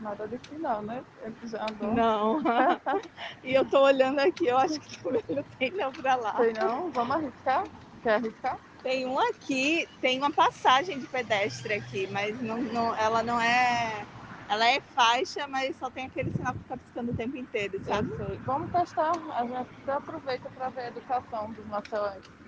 Nada 0.00 0.26
de 0.26 0.38
final, 0.38 0.80
né? 0.82 1.04
Ele 1.22 1.34
já 1.44 1.68
andou. 1.68 1.92
Não. 1.92 2.40
e 3.42 3.52
eu 3.52 3.68
tô 3.68 3.80
olhando 3.82 4.20
aqui, 4.20 4.46
eu 4.46 4.56
acho 4.56 4.78
que 4.80 4.96
não 5.04 5.42
tem 5.58 5.70
não 5.72 5.92
pra 5.92 6.14
lá. 6.16 6.34
Sei 6.36 6.52
não? 6.54 6.90
Vamos 6.90 7.16
arriscar? 7.16 7.66
Quer 8.02 8.14
arriscar? 8.14 8.58
Tem 8.82 9.06
um 9.06 9.18
aqui, 9.18 9.86
tem 10.00 10.18
uma 10.18 10.30
passagem 10.32 10.98
de 10.98 11.06
pedestre 11.08 11.74
aqui, 11.74 12.06
mas 12.06 12.40
não, 12.40 12.62
não- 12.62 12.94
ela 12.96 13.22
não 13.22 13.40
é. 13.40 14.06
Ela 14.48 14.66
é 14.66 14.80
faixa, 14.80 15.46
mas 15.46 15.76
só 15.76 15.90
tem 15.90 16.06
aquele 16.06 16.30
sinal 16.30 16.54
que 16.54 16.60
fica 16.62 16.78
piscando 16.78 17.12
o 17.12 17.14
tempo 17.14 17.36
inteiro, 17.36 17.78
sabe? 17.84 18.08
Vamos 18.46 18.70
testar. 18.70 19.12
A 19.34 19.42
gente 19.42 19.56
até 19.82 19.92
aproveita 19.92 20.48
para 20.48 20.70
ver 20.70 20.82
a 20.82 20.88
educação 20.88 21.52
dos 21.52 21.66
marcelenses. 21.66 22.47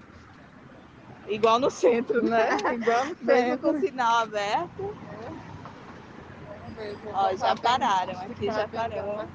Igual 1.31 1.61
no 1.61 1.71
centro, 1.71 2.23
né? 2.23 2.49
Igual 2.75 3.07
no 3.07 3.17
Mesmo 3.21 3.59
com 3.59 3.71
o 3.71 3.81
sinal 3.81 4.17
aberto. 4.25 4.95
Ó, 7.13 7.37
já 7.37 7.55
pararam, 7.57 8.21
aqui 8.21 8.47
já 8.47 8.67
parou. 8.67 9.27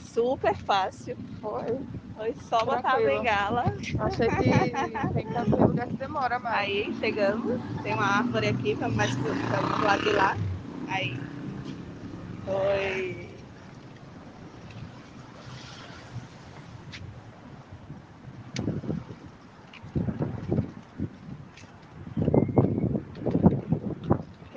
Super 0.00 0.54
fácil. 0.54 1.16
Foi. 1.40 1.78
Foi 2.16 2.34
só 2.48 2.64
botar 2.64 2.78
a 2.78 2.80
Tranquilo. 2.82 3.18
bengala. 3.18 3.64
Achei 3.98 4.28
que 4.28 4.36
tem, 4.36 4.70
que 4.70 5.32
tem 5.32 5.66
lugar 5.66 5.86
que 5.88 5.94
demora 5.94 6.38
mais. 6.38 6.58
Aí 6.58 6.94
chegamos, 7.00 7.60
tem 7.82 7.94
uma 7.94 8.18
árvore 8.18 8.48
aqui, 8.48 8.74
vamos 8.74 8.96
mais 8.96 9.10
pro 9.16 9.84
lado 9.84 10.02
de 10.02 10.10
lá. 10.10 10.36
Aí. 10.88 11.16
Foi. 12.44 13.21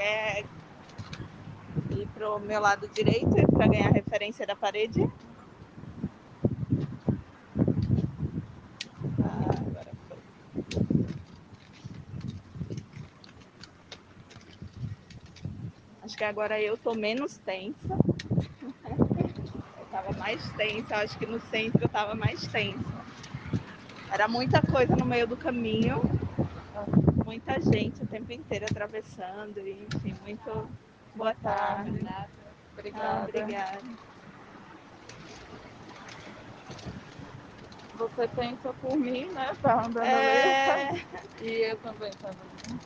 Quer 0.05 0.45
ir 1.89 2.07
pro 2.13 2.39
meu 2.39 2.61
lado 2.61 2.87
direito 2.89 3.27
para 3.51 3.67
ganhar 3.67 3.89
referência 3.89 4.45
da 4.45 4.55
parede? 4.55 5.01
Acho 16.03 16.15
que 16.15 16.23
agora 16.23 16.61
eu 16.61 16.77
tô 16.77 16.93
menos 16.93 17.39
tensa. 17.39 17.75
Eu 19.79 19.85
tava 19.87 20.11
mais 20.19 20.51
tensa, 20.51 20.97
acho 20.97 21.17
que 21.17 21.25
no 21.25 21.39
centro 21.39 21.81
eu 21.81 21.89
tava 21.89 22.13
mais 22.15 22.45
tensa. 22.47 23.05
Era 24.11 24.27
muita 24.27 24.61
coisa 24.61 24.93
no 24.95 25.05
meio 25.05 25.25
do 25.25 25.37
caminho, 25.37 26.01
muita 27.35 27.59
gente 27.59 28.01
o 28.01 28.07
tempo 28.07 28.31
inteiro 28.31 28.65
atravessando, 28.65 29.59
e, 29.59 29.83
enfim, 29.83 30.15
muito 30.21 30.69
boa 31.13 31.33
tarde. 31.35 32.01
Nada. 32.01 32.29
Ah, 32.39 32.55
Obrigada. 32.73 33.23
obrigada. 33.23 33.81
Você 37.97 38.27
pensa 38.29 38.73
por 38.81 38.97
mim, 38.97 39.25
né? 39.31 39.53
Tá 39.61 39.85
andando 39.85 40.05
É. 40.05 40.91
E 41.41 41.71
eu 41.71 41.77
também 41.79 42.13
também. 42.15 42.79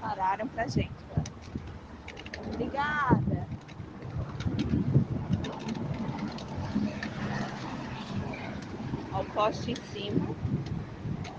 pararam 0.00 0.48
pra 0.48 0.66
gente. 0.66 0.90
Obrigada. 2.52 3.46
Ó, 9.12 9.20
o 9.20 9.24
poste 9.38 9.70
em 9.70 9.80
cima. 9.80 10.34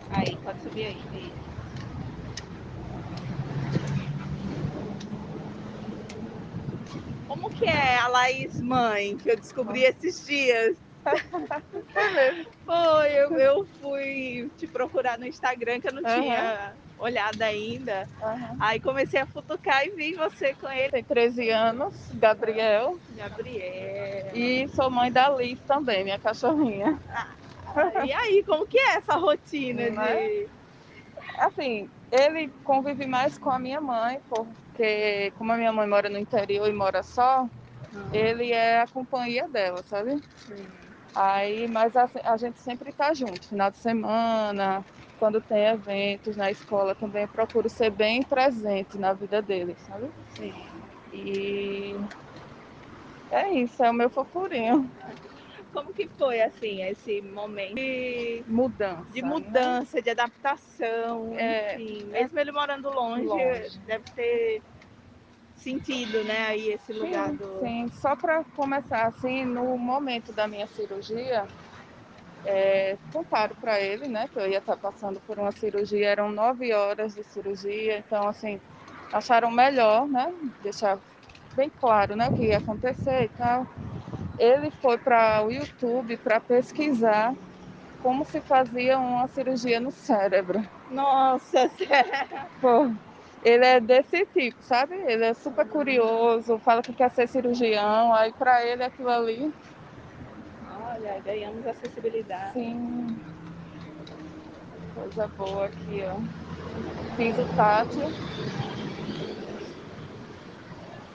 Aí, 0.09 0.37
pode 0.37 0.61
subir 0.63 0.85
aí. 0.85 1.33
Como 7.27 7.49
que 7.49 7.65
é 7.65 7.97
a 7.97 8.07
Laís 8.07 8.61
mãe, 8.61 9.17
que 9.17 9.29
eu 9.29 9.35
descobri 9.35 9.83
esses 9.83 10.25
dias? 10.25 10.77
Foi, 12.65 13.11
eu, 13.11 13.31
eu 13.37 13.67
fui 13.81 14.49
te 14.55 14.65
procurar 14.67 15.19
no 15.19 15.25
Instagram, 15.25 15.81
que 15.81 15.89
eu 15.89 15.93
não 15.93 16.03
Aham. 16.03 16.21
tinha 16.21 16.77
olhado 16.97 17.41
ainda. 17.41 18.07
Aham. 18.21 18.57
Aí 18.61 18.79
comecei 18.79 19.19
a 19.19 19.27
futucar 19.27 19.83
e 19.85 19.91
vi 19.95 20.15
você 20.15 20.53
com 20.53 20.69
ele. 20.69 20.89
Tem 20.89 21.03
13 21.03 21.49
anos, 21.49 21.95
Gabriel. 22.13 22.97
Gabriel. 23.09 24.35
E 24.35 24.67
sou 24.69 24.89
mãe 24.89 25.11
da 25.11 25.29
Liz 25.29 25.59
também, 25.61 26.03
minha 26.05 26.19
cachorrinha. 26.19 26.97
E 28.07 28.11
aí, 28.13 28.43
como 28.43 28.65
que 28.67 28.77
é 28.77 28.97
essa 28.97 29.15
rotina 29.15 29.89
Não 29.89 30.03
é? 30.03 30.15
de. 30.27 30.49
Assim, 31.39 31.89
ele 32.11 32.49
convive 32.63 33.05
mais 33.05 33.37
com 33.37 33.49
a 33.49 33.59
minha 33.59 33.79
mãe, 33.79 34.21
porque 34.27 35.31
como 35.37 35.51
a 35.51 35.57
minha 35.57 35.71
mãe 35.71 35.87
mora 35.87 36.09
no 36.09 36.17
interior 36.17 36.67
e 36.67 36.73
mora 36.73 37.03
só, 37.03 37.49
ele 38.13 38.51
é 38.51 38.81
a 38.81 38.87
companhia 38.87 39.47
dela, 39.47 39.83
sabe? 39.83 40.21
Aí, 41.13 41.67
mas 41.67 41.95
a, 41.95 42.09
a 42.23 42.37
gente 42.37 42.59
sempre 42.59 42.91
tá 42.93 43.13
junto, 43.13 43.47
final 43.47 43.71
de 43.71 43.77
semana, 43.77 44.85
quando 45.17 45.41
tem 45.41 45.65
eventos 45.65 46.35
na 46.37 46.49
escola 46.49 46.95
também, 46.95 47.27
procuro 47.27 47.69
ser 47.69 47.91
bem 47.91 48.23
presente 48.23 48.97
na 48.97 49.13
vida 49.13 49.41
dele, 49.41 49.75
sabe? 49.77 50.09
Sim. 50.29 50.81
E 51.11 51.95
é 53.29 53.51
isso, 53.51 53.83
é 53.83 53.89
o 53.89 53.93
meu 53.93 54.09
fofurinho. 54.09 54.91
Como 55.71 55.93
que 55.93 56.07
foi 56.17 56.41
assim, 56.41 56.81
esse 56.83 57.21
momento 57.21 57.75
de, 57.75 58.43
Mudança. 58.47 59.09
de 59.11 59.21
né? 59.21 59.27
mudança, 59.27 60.01
de 60.01 60.09
adaptação, 60.09 61.33
É, 61.37 61.75
enfim. 61.75 62.09
é 62.13 62.21
Mesmo 62.23 62.39
ele 62.39 62.51
morando 62.51 62.89
longe, 62.89 63.27
longe. 63.27 63.79
deve 63.85 64.05
ter 64.15 64.63
sentido, 65.55 66.23
né, 66.23 66.47
aí 66.47 66.69
esse 66.69 66.93
lugar 66.93 67.31
Sim, 67.31 67.37
do. 67.37 67.59
sim. 67.59 67.89
Só 67.89 68.15
para 68.15 68.43
começar, 68.55 69.07
assim, 69.07 69.45
no 69.45 69.77
momento 69.77 70.33
da 70.33 70.47
minha 70.47 70.67
cirurgia, 70.67 71.51
é, 72.43 72.97
contaram 73.11 73.55
para 73.55 73.79
ele, 73.81 74.07
né, 74.07 74.27
que 74.27 74.39
eu 74.39 74.47
ia 74.49 74.59
estar 74.59 74.77
passando 74.77 75.21
por 75.21 75.37
uma 75.39 75.51
cirurgia, 75.51 76.07
eram 76.09 76.31
nove 76.31 76.73
horas 76.73 77.13
de 77.13 77.23
cirurgia, 77.23 77.97
então, 77.99 78.27
assim, 78.27 78.61
acharam 79.11 79.51
melhor, 79.51 80.07
né, 80.07 80.25
deixar 80.61 81.01
bem 81.55 81.69
claro, 81.69 82.15
né, 82.15 82.29
o 82.29 82.33
que 82.33 82.45
ia 82.47 82.57
acontecer 82.57 83.25
e 83.25 83.29
tal. 83.29 83.67
Ele 84.39 84.71
foi 84.81 84.97
para 84.97 85.43
o 85.45 85.51
YouTube 85.51 86.17
para 86.17 86.39
pesquisar 86.39 87.35
como 87.99 88.25
se 88.25 88.41
fazia 88.41 88.97
uma 88.97 89.27
cirurgia 89.27 89.79
no 89.79 89.91
cérebro. 89.91 90.59
Nossa, 90.89 91.69
sério. 91.69 92.99
Ele 93.43 93.65
é 93.65 93.79
desse 93.79 94.25
tipo, 94.27 94.61
sabe? 94.63 94.95
Ele 95.07 95.25
é 95.25 95.33
super 95.33 95.67
curioso, 95.67 96.59
fala 96.59 96.83
que 96.83 96.93
quer 96.93 97.09
ser 97.11 97.27
cirurgião, 97.27 98.13
aí 98.13 98.33
pra 98.33 98.65
ele 98.65 98.83
aquilo 98.83 99.09
ali, 99.09 99.53
Olha, 100.81 101.19
ganhamos 101.21 101.65
acessibilidade. 101.65 102.53
sim. 102.53 103.17
Coisa 104.93 105.27
boa 105.37 105.65
aqui, 105.65 106.01
ó. 106.03 106.19
Fiz 107.15 107.37
o 107.37 107.45
tátil. 107.55 108.13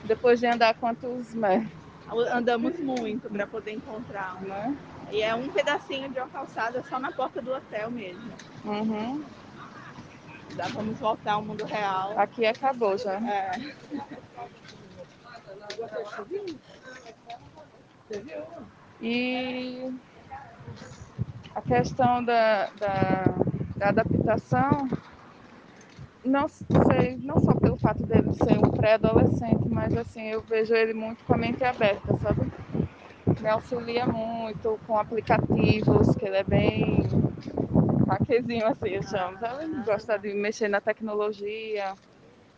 Depois 0.03 0.39
de 0.39 0.47
andar 0.47 0.73
quantos 0.75 1.33
metros, 1.33 1.84
Andamos 2.31 2.79
muito 2.79 3.29
para 3.29 3.47
poder 3.47 3.73
encontrar. 3.73 4.41
né? 4.41 4.75
E 5.11 5.21
é 5.21 5.33
um 5.33 5.49
pedacinho 5.49 6.09
de 6.09 6.19
uma 6.19 6.27
calçada 6.29 6.83
só 6.83 6.99
na 6.99 7.11
porta 7.11 7.41
do 7.41 7.53
hotel 7.53 7.89
mesmo. 7.91 8.31
Uhum. 8.63 9.23
Já 10.55 10.67
vamos 10.69 10.97
voltar 10.99 11.33
ao 11.33 11.41
mundo 11.41 11.65
real. 11.65 12.17
Aqui 12.17 12.45
acabou 12.45 12.97
já. 12.97 13.13
É. 13.15 13.51
E 19.01 19.91
a 21.53 21.61
questão 21.61 22.23
da, 22.23 22.67
da, 22.79 23.23
da 23.75 23.89
adaptação, 23.89 24.87
não 26.25 26.47
sei, 26.47 27.17
não 27.17 27.39
só 27.39 27.53
pelo 27.55 27.77
fato 27.77 28.03
dele 28.03 28.33
ser 28.33 28.57
um 28.57 28.71
pré-adolescente, 28.71 29.67
mas 29.69 29.95
assim, 29.95 30.29
eu 30.29 30.41
vejo 30.41 30.73
ele 30.73 30.93
muito 30.93 31.23
com 31.25 31.33
a 31.33 31.37
mente 31.37 31.63
aberta, 31.63 32.17
sabe? 32.19 32.51
Me 33.39 33.49
auxilia 33.49 34.05
muito 34.05 34.79
com 34.87 34.97
aplicativos, 34.97 36.15
que 36.15 36.25
ele 36.25 36.37
é 36.37 36.43
bem 36.43 37.03
paquezinho 38.05 38.67
assim, 38.67 38.89
eu 38.89 39.03
chamo, 39.03 39.37
sabe? 39.39 39.65
Gosta 39.83 40.17
de 40.17 40.33
mexer 40.33 40.67
na 40.67 40.79
tecnologia. 40.79 41.93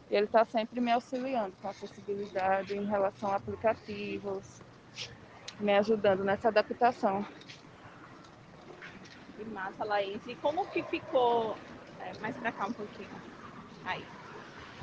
E 0.09 0.15
ele 0.15 0.25
está 0.25 0.45
sempre 0.45 0.79
me 0.79 0.91
auxiliando 0.91 1.53
com 1.61 1.67
acessibilidade 1.67 2.73
em 2.73 2.85
relação 2.85 3.29
a 3.29 3.35
aplicativos, 3.35 4.61
me 5.59 5.73
ajudando 5.77 6.23
nessa 6.23 6.47
adaptação. 6.47 7.25
Que 9.35 9.43
massa, 9.45 9.83
Laís. 9.83 10.25
E 10.25 10.35
como 10.35 10.65
que 10.67 10.81
ficou. 10.83 11.57
é, 11.99 12.17
mais 12.21 12.35
pra 12.37 12.51
cá 12.51 12.67
um 12.67 12.73
pouquinho. 12.73 13.36
Aí. 13.87 14.05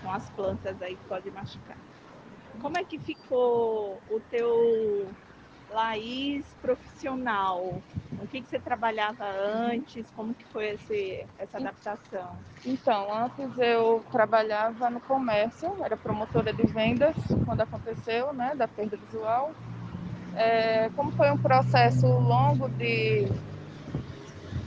Com 0.00 0.10
as 0.10 0.28
plantas 0.30 0.80
aí 0.82 0.96
que 0.96 1.04
pode 1.04 1.30
machucar. 1.30 1.76
Como 2.60 2.78
é 2.78 2.84
que 2.84 2.98
ficou 2.98 4.00
o 4.08 4.20
teu 4.20 5.14
Laís 5.70 6.46
profissional? 6.62 7.82
O 8.22 8.26
que, 8.28 8.40
que 8.40 8.48
você 8.48 8.58
trabalhava 8.58 9.24
antes? 9.24 10.10
Como 10.12 10.32
que 10.34 10.44
foi 10.46 10.70
esse, 10.70 11.26
essa 11.38 11.58
adaptação? 11.58 12.38
Então, 12.64 13.12
antes 13.12 13.58
eu 13.58 14.04
trabalhava 14.10 14.88
no 14.88 15.00
comércio, 15.00 15.84
era 15.84 15.96
promotora 15.96 16.52
de 16.52 16.62
vendas 16.64 17.16
quando 17.44 17.60
aconteceu, 17.60 18.32
né, 18.32 18.54
da 18.54 18.66
perda 18.66 18.96
visual. 18.96 19.54
É, 20.34 20.88
como 20.90 21.12
foi 21.12 21.30
um 21.30 21.36
processo 21.36 22.06
longo 22.06 22.68
de 22.68 23.26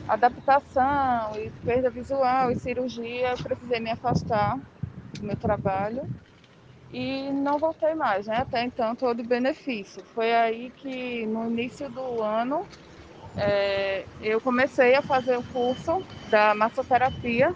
adaptação 0.08 1.38
e 1.38 1.50
perda 1.64 1.90
visual 1.90 2.52
e 2.52 2.56
cirurgia, 2.56 3.32
eu 3.32 3.38
precisei 3.38 3.80
me 3.80 3.92
afastar 3.92 4.58
do 5.20 5.26
meu 5.26 5.38
trabalho 5.38 6.04
e 6.92 7.30
não 7.32 7.60
voltei 7.60 7.94
mais, 7.96 8.28
né? 8.28 8.38
Até 8.38 8.64
então 8.64 8.96
todo 8.96 9.24
benefício. 9.24 10.04
Foi 10.14 10.34
aí 10.34 10.72
que 10.72 11.26
no 11.28 11.52
início 11.52 11.90
do 11.90 12.22
ano 12.22 12.66
é, 13.38 14.06
eu 14.22 14.40
comecei 14.42 14.96
a 14.96 15.02
fazer 15.02 15.38
o 15.38 15.44
curso 15.44 16.02
da 16.30 16.56
massoterapia. 16.56 17.54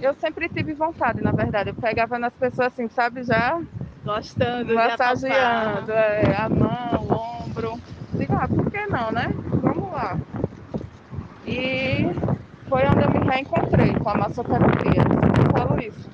Eu 0.00 0.14
sempre 0.14 0.48
tive 0.48 0.72
vontade, 0.74 1.20
na 1.20 1.32
verdade. 1.32 1.70
Eu 1.70 1.74
pegava 1.74 2.18
nas 2.18 2.32
pessoas 2.32 2.68
assim, 2.72 2.88
sabe, 2.88 3.22
já 3.22 3.60
Gostando 4.02 4.64
de 4.68 4.74
massageando 4.74 5.92
é, 5.92 6.36
a 6.36 6.48
mão, 6.48 7.04
o 7.04 7.44
ombro. 7.44 7.74
Digo, 8.16 8.32
ah, 8.32 8.48
por 8.48 8.70
que 8.70 8.86
não, 8.86 9.12
né? 9.12 9.28
Vamos 9.62 9.92
lá. 9.92 10.39
E 11.50 12.04
foi 12.68 12.82
onde 12.86 13.02
eu 13.02 13.10
me 13.10 13.28
reencontrei 13.28 13.92
com 13.94 14.08
a 14.08 14.14
massoterapia. 14.14 15.02
Eu 15.02 15.58
falo 15.58 15.80
isso. 15.80 16.08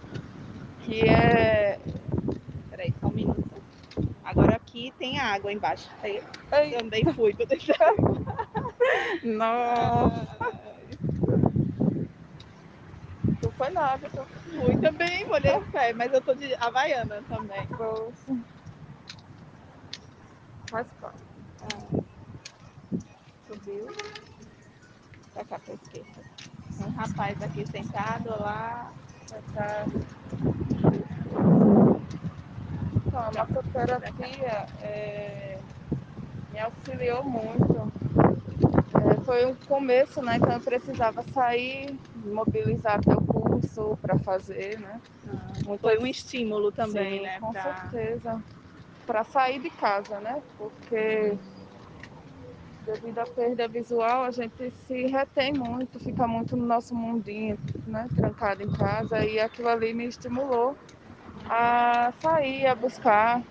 Que 0.81 1.09
é. 1.09 1.79
Peraí, 2.71 2.95
só 2.99 3.09
um 3.09 3.13
minuto. 3.13 3.63
Agora 4.25 4.57
aqui 4.57 4.93
tem 4.99 5.19
água 5.19 5.53
embaixo. 5.53 5.91
Aí 6.03 6.23
também 6.73 7.05
fui. 7.13 7.35
tô 7.35 7.47
tentando. 7.47 8.25
nossa! 9.23 10.27
foi 13.57 13.71
no 13.71 13.81
hábito. 13.81 14.27
Fui 14.45 14.77
também, 14.77 15.27
molhei 15.27 15.57
o 15.57 15.63
pé, 15.71 15.93
mas 15.93 16.13
eu 16.13 16.21
tô 16.21 16.35
de 16.35 16.55
Havaiana 16.55 17.23
também. 17.29 17.67
Poxa. 17.69 18.37
Faz 20.71 20.87
parte. 21.01 21.23
Subiu. 23.47 23.87
Pra 25.37 25.45
cá 25.45 25.59
pra 25.59 25.75
esquerda. 25.75 26.25
Um 26.81 26.89
rapaz 26.93 27.43
aqui 27.43 27.67
sentado 27.67 28.31
lá. 28.31 28.91
Então, 32.95 33.21
a 33.21 33.31
massoterapia 33.33 34.67
é, 34.81 35.61
me 36.51 36.59
auxiliou 36.59 37.23
muito. 37.23 37.93
É, 38.95 39.23
foi 39.27 39.45
um 39.45 39.55
começo, 39.55 40.23
né, 40.23 40.39
que 40.41 40.47
eu 40.47 40.61
precisava 40.63 41.23
sair, 41.23 42.01
mobilizar 42.15 42.97
até 42.97 43.13
o 43.15 43.21
curso 43.21 43.95
para 44.01 44.19
fazer, 44.21 44.81
né? 44.81 45.03
Foi 45.83 45.99
um 45.99 46.07
estímulo 46.07 46.73
também, 46.73 47.19
Sim, 47.19 47.25
né? 47.27 47.41
Com 47.41 47.53
pra- 47.53 47.91
certeza. 47.91 48.43
Para 49.05 49.23
sair 49.23 49.59
de 49.61 49.69
casa, 49.69 50.19
né? 50.19 50.43
Porque 50.57 51.37
devido 52.87 53.19
à 53.19 53.27
perda 53.27 53.67
visual, 53.67 54.23
a 54.23 54.31
gente 54.31 54.71
se 54.87 55.07
retém 55.07 55.53
muito, 55.53 55.99
fica 55.99 56.27
muito 56.27 56.57
no 56.57 56.65
nosso 56.65 56.95
mundinho, 56.95 57.59
né? 57.85 58.09
Trancado 58.15 58.63
em 58.63 58.71
casa. 58.71 59.25
E 59.25 59.41
aquilo 59.41 59.69
ali 59.69 59.93
me 59.93 60.07
estimulou 60.07 60.77
a 61.51 62.13
sair, 62.21 62.67
a 62.67 62.75
buscar 62.75 63.43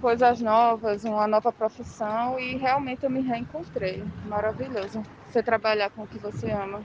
coisas 0.00 0.40
novas, 0.40 1.04
uma 1.04 1.26
nova 1.26 1.52
profissão 1.52 2.38
e 2.38 2.56
realmente 2.56 3.02
eu 3.02 3.10
me 3.10 3.20
reencontrei. 3.20 4.04
Maravilhoso. 4.24 5.04
Você 5.28 5.42
trabalhar 5.42 5.90
com 5.90 6.04
o 6.04 6.06
que 6.06 6.18
você 6.18 6.50
ama. 6.52 6.80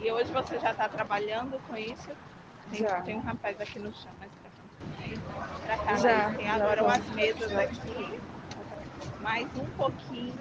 E 0.00 0.12
hoje 0.12 0.32
você 0.32 0.60
já 0.60 0.70
está 0.70 0.88
trabalhando 0.88 1.58
com 1.66 1.76
isso? 1.76 2.08
Tem, 2.70 2.80
Já. 2.82 3.00
tem 3.02 3.16
um 3.16 3.20
rapaz 3.20 3.60
aqui 3.60 3.80
no 3.80 3.92
chão, 3.92 4.12
mais 4.20 4.30
pra 4.30 4.50
cá. 4.50 5.02
Aí, 5.02 5.18
pra 5.66 5.76
cá, 5.78 5.96
Já? 5.96 6.32
Tem 6.34 6.48
agora 6.48 6.84
umas 6.84 7.10
mesas 7.10 7.52
aqui. 7.56 8.20
Mais 9.20 9.46
um 9.56 9.66
pouquinho. 9.70 10.34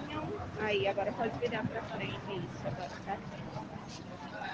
Aí, 0.60 0.88
agora 0.88 1.12
pode 1.12 1.38
virar 1.40 1.64
pra 1.66 1.82
frente. 1.84 2.20
Isso, 2.30 2.68
agora 2.68 2.90
certinho. 3.04 3.48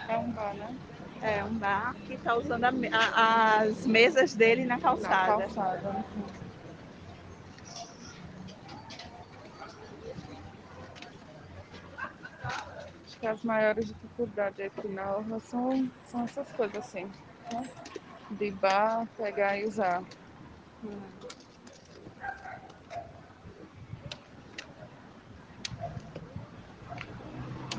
É 0.08 0.18
um 0.18 0.32
bar, 0.32 0.54
né? 0.56 0.76
É 1.22 1.44
um 1.44 1.54
bar 1.58 1.94
que 2.06 2.14
está 2.14 2.36
usando 2.36 2.66
a 2.66 2.70
a- 2.92 3.60
as 3.62 3.86
mesas 3.86 4.34
dele 4.36 4.66
na 4.66 4.80
calçada. 4.80 5.38
Na 5.38 5.54
calçada. 5.54 6.06
Acho 13.06 13.20
que 13.20 13.28
as 13.28 13.44
maiores 13.44 13.88
dificuldades 13.88 14.60
aqui 14.60 14.88
na 14.88 15.16
Orla 15.18 15.40
são, 15.40 15.90
são 16.06 16.24
essas 16.24 16.52
coisas 16.54 16.76
assim. 16.76 17.06
Né? 17.52 17.70
De 18.32 18.52
bar, 18.52 19.08
pegar 19.18 19.58
e 19.60 19.66
usar. 19.66 20.04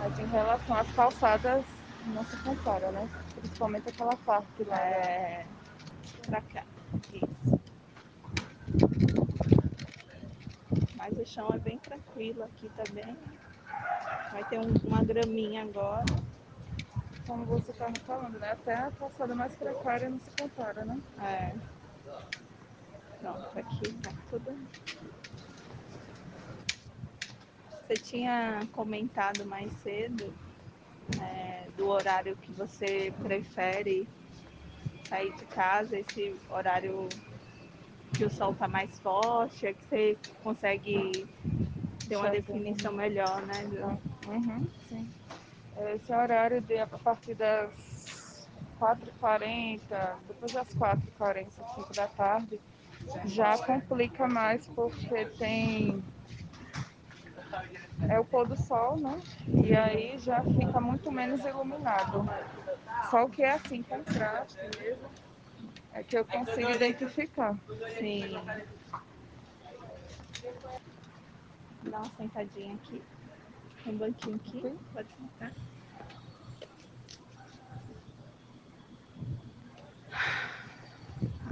Mas 0.04 0.18
em 0.18 0.26
relação 0.26 0.76
às 0.76 0.92
calçadas, 0.92 1.64
não 2.04 2.22
se 2.26 2.36
compara, 2.36 2.92
né? 2.92 3.08
Principalmente 3.34 3.88
aquela 3.88 4.14
parte 4.18 4.62
lá. 4.64 4.78
É, 4.78 5.46
pra 6.26 6.42
cá. 6.42 6.62
Isso. 7.10 7.58
Mas 10.94 11.18
o 11.18 11.24
chão 11.24 11.50
é 11.54 11.58
bem 11.58 11.78
tranquilo 11.78 12.42
aqui 12.42 12.68
também. 12.76 13.16
Vai 14.30 14.44
ter 14.44 14.58
um- 14.58 14.74
uma 14.84 15.02
graminha 15.02 15.62
agora. 15.62 16.04
Como 17.26 17.46
você 17.46 17.70
estava 17.70 17.98
falando, 18.00 18.38
né? 18.38 18.50
Até 18.50 18.74
a 18.74 18.90
calçada 18.92 19.34
mais 19.34 19.56
precária 19.56 20.10
não 20.10 20.20
se 20.20 20.30
compara, 20.32 20.84
né? 20.84 21.00
É. 21.18 21.54
Pronto, 23.20 23.58
aqui 23.58 23.90
tá 24.02 24.12
tudo. 24.28 24.54
Você 27.86 27.98
tinha 27.98 28.66
comentado 28.72 29.44
mais 29.44 29.70
cedo 29.74 30.32
é, 31.20 31.68
do 31.76 31.86
horário 31.88 32.34
que 32.36 32.50
você 32.52 33.12
prefere 33.22 34.08
sair 35.08 35.32
de 35.36 35.44
casa, 35.46 35.98
esse 35.98 36.34
horário 36.48 37.10
que 38.16 38.24
o 38.24 38.30
sol 38.30 38.52
está 38.52 38.66
mais 38.66 38.98
forte, 39.00 39.66
é 39.66 39.74
que 39.74 39.84
você 39.84 40.18
consegue 40.42 41.26
ter 42.08 42.16
uma 42.16 42.30
definição 42.30 42.92
melhor, 42.92 43.44
né? 43.46 43.64
Uhum, 44.26 44.66
sim. 44.88 45.12
Esse 45.94 46.12
horário 46.12 46.62
de 46.62 46.78
a 46.78 46.86
partir 46.86 47.34
das 47.34 48.48
4h40, 48.78 50.18
depois 50.26 50.52
das 50.52 50.68
4h40, 50.74 51.50
5 51.74 51.94
da 51.94 52.08
tarde, 52.08 52.60
já 53.26 53.58
complica 53.58 54.26
mais 54.26 54.66
porque 54.68 55.26
tem. 55.38 56.02
É 58.08 58.18
o 58.18 58.24
pôr 58.24 58.46
do 58.46 58.56
sol, 58.56 58.98
né? 58.98 59.20
E 59.48 59.74
aí 59.74 60.18
já 60.18 60.42
fica 60.42 60.80
muito 60.80 61.10
menos 61.10 61.44
iluminado. 61.44 62.26
Só 63.10 63.28
que 63.28 63.42
é 63.42 63.52
assim, 63.52 63.82
contraste 63.82 64.58
mesmo, 64.80 65.08
é 65.92 66.02
que 66.02 66.16
eu 66.16 66.24
consigo 66.24 66.70
identificar. 66.70 67.56
Sim. 67.98 68.34
Dá 71.82 71.98
uma 71.98 72.10
sentadinha 72.16 72.74
aqui. 72.74 73.02
Tem 73.82 73.94
um 73.94 73.98
banquinho 73.98 74.36
aqui. 74.36 74.76
Pode 74.92 75.08
sentar. 75.14 75.52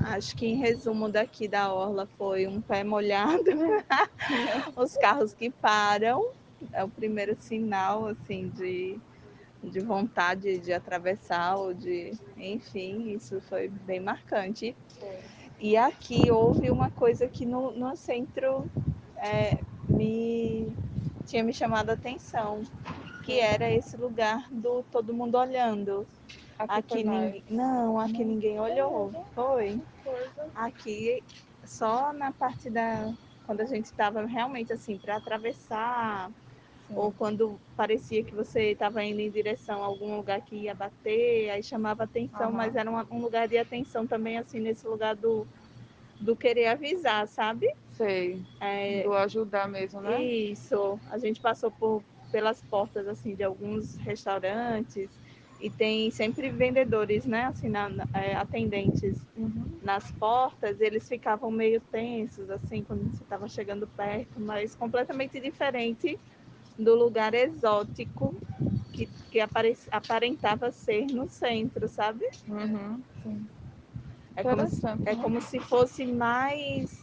Acho 0.04 0.34
que 0.36 0.46
em 0.46 0.56
resumo 0.56 1.08
daqui 1.08 1.46
da 1.46 1.72
Orla 1.72 2.08
foi 2.18 2.46
um 2.46 2.60
pé 2.60 2.82
molhado, 2.82 3.42
os 4.76 4.96
carros 4.96 5.32
que 5.32 5.48
param, 5.48 6.24
é 6.72 6.82
o 6.82 6.88
primeiro 6.88 7.36
sinal 7.38 8.06
assim 8.06 8.48
de, 8.48 8.98
de 9.62 9.80
vontade 9.80 10.58
de 10.58 10.72
atravessar 10.72 11.56
ou 11.56 11.72
de, 11.72 12.12
enfim, 12.36 13.12
isso 13.12 13.40
foi 13.42 13.68
bem 13.68 14.00
marcante. 14.00 14.74
E 15.60 15.76
aqui 15.76 16.30
houve 16.30 16.70
uma 16.70 16.90
coisa 16.90 17.28
que 17.28 17.46
no, 17.46 17.70
no 17.70 17.94
centro 17.96 18.68
é, 19.16 19.58
me 19.88 20.72
tinha 21.26 21.44
me 21.44 21.52
chamado 21.52 21.90
a 21.90 21.92
atenção, 21.92 22.62
que 23.24 23.38
era 23.38 23.70
esse 23.70 23.96
lugar 23.96 24.48
do 24.50 24.82
todo 24.90 25.14
mundo 25.14 25.38
olhando. 25.38 26.06
Aqui 26.68 27.04
mais. 27.04 27.34
ninguém, 27.34 27.44
não, 27.50 27.98
aqui 27.98 28.24
ninguém 28.24 28.60
olhou. 28.60 29.10
Foi. 29.34 29.80
Aqui 30.54 31.22
só 31.64 32.12
na 32.12 32.32
parte 32.32 32.70
da 32.70 33.12
quando 33.46 33.60
a 33.60 33.64
gente 33.66 33.86
estava 33.86 34.24
realmente 34.24 34.72
assim 34.72 34.96
para 34.98 35.16
atravessar 35.16 36.30
ou 36.90 37.10
quando 37.12 37.58
parecia 37.76 38.22
que 38.22 38.34
você 38.34 38.72
estava 38.72 39.02
indo 39.02 39.20
em 39.20 39.30
direção 39.30 39.82
a 39.82 39.86
algum 39.86 40.16
lugar 40.16 40.40
que 40.42 40.54
ia 40.56 40.74
bater, 40.74 41.50
aí 41.50 41.62
chamava 41.62 42.04
atenção, 42.04 42.48
Aham. 42.48 42.52
mas 42.52 42.76
era 42.76 42.88
uma- 42.90 43.06
um 43.10 43.20
lugar 43.20 43.48
de 43.48 43.56
atenção 43.58 44.06
também 44.06 44.38
assim 44.38 44.60
nesse 44.60 44.86
lugar 44.86 45.16
do 45.16 45.46
do 46.20 46.36
querer 46.36 46.66
avisar, 46.68 47.26
sabe? 47.26 47.66
Sei. 47.90 48.40
É, 48.60 49.02
Do 49.02 49.12
ajudar 49.14 49.68
mesmo, 49.68 50.00
né? 50.00 50.22
isso. 50.22 51.00
A 51.10 51.18
gente 51.18 51.40
passou 51.40 51.68
por, 51.70 52.04
pelas 52.30 52.62
portas 52.62 53.08
assim 53.08 53.34
de 53.34 53.42
alguns 53.42 53.96
restaurantes 53.96 55.10
e 55.62 55.70
tem 55.70 56.10
sempre 56.10 56.50
vendedores, 56.50 57.24
né? 57.24 57.44
Assim, 57.44 57.68
na, 57.68 57.88
é, 58.12 58.34
atendentes 58.34 59.24
Uhum. 59.36 59.78
nas 59.82 60.10
portas. 60.12 60.80
Eles 60.80 61.08
ficavam 61.08 61.50
meio 61.50 61.80
tensos 61.80 62.50
assim 62.50 62.82
quando 62.82 63.04
você 63.04 63.22
estava 63.22 63.48
chegando 63.48 63.86
perto, 63.86 64.40
mas 64.40 64.74
completamente 64.74 65.40
diferente 65.40 66.18
do 66.76 66.96
lugar 66.96 67.32
exótico 67.32 68.34
que, 68.92 69.08
que 69.30 69.38
apare- 69.40 69.78
aparentava 69.90 70.72
ser 70.72 71.06
no 71.06 71.28
centro, 71.28 71.86
sabe? 71.88 72.26
Uhum. 72.48 73.02
Sim. 73.22 73.48
É 74.34 74.42
como, 74.42 74.62
é 74.62 75.14
né? 75.14 75.22
como 75.22 75.40
se 75.40 75.60
fosse 75.60 76.04
mais 76.06 77.02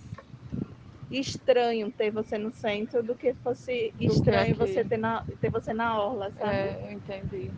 estranho 1.10 1.92
ter 1.92 2.12
você 2.12 2.38
no 2.38 2.52
centro 2.52 3.02
do 3.02 3.16
que 3.16 3.34
fosse 3.36 3.94
que 3.98 4.06
estranho 4.06 4.54
aqui. 4.54 4.74
você 4.74 4.84
ter, 4.86 4.98
na, 4.98 5.24
ter 5.42 5.50
você 5.50 5.74
na 5.74 6.00
orla, 6.00 6.30
sabe? 6.32 6.52
É, 6.52 6.88
eu 6.88 6.92
entendi. 6.92 7.52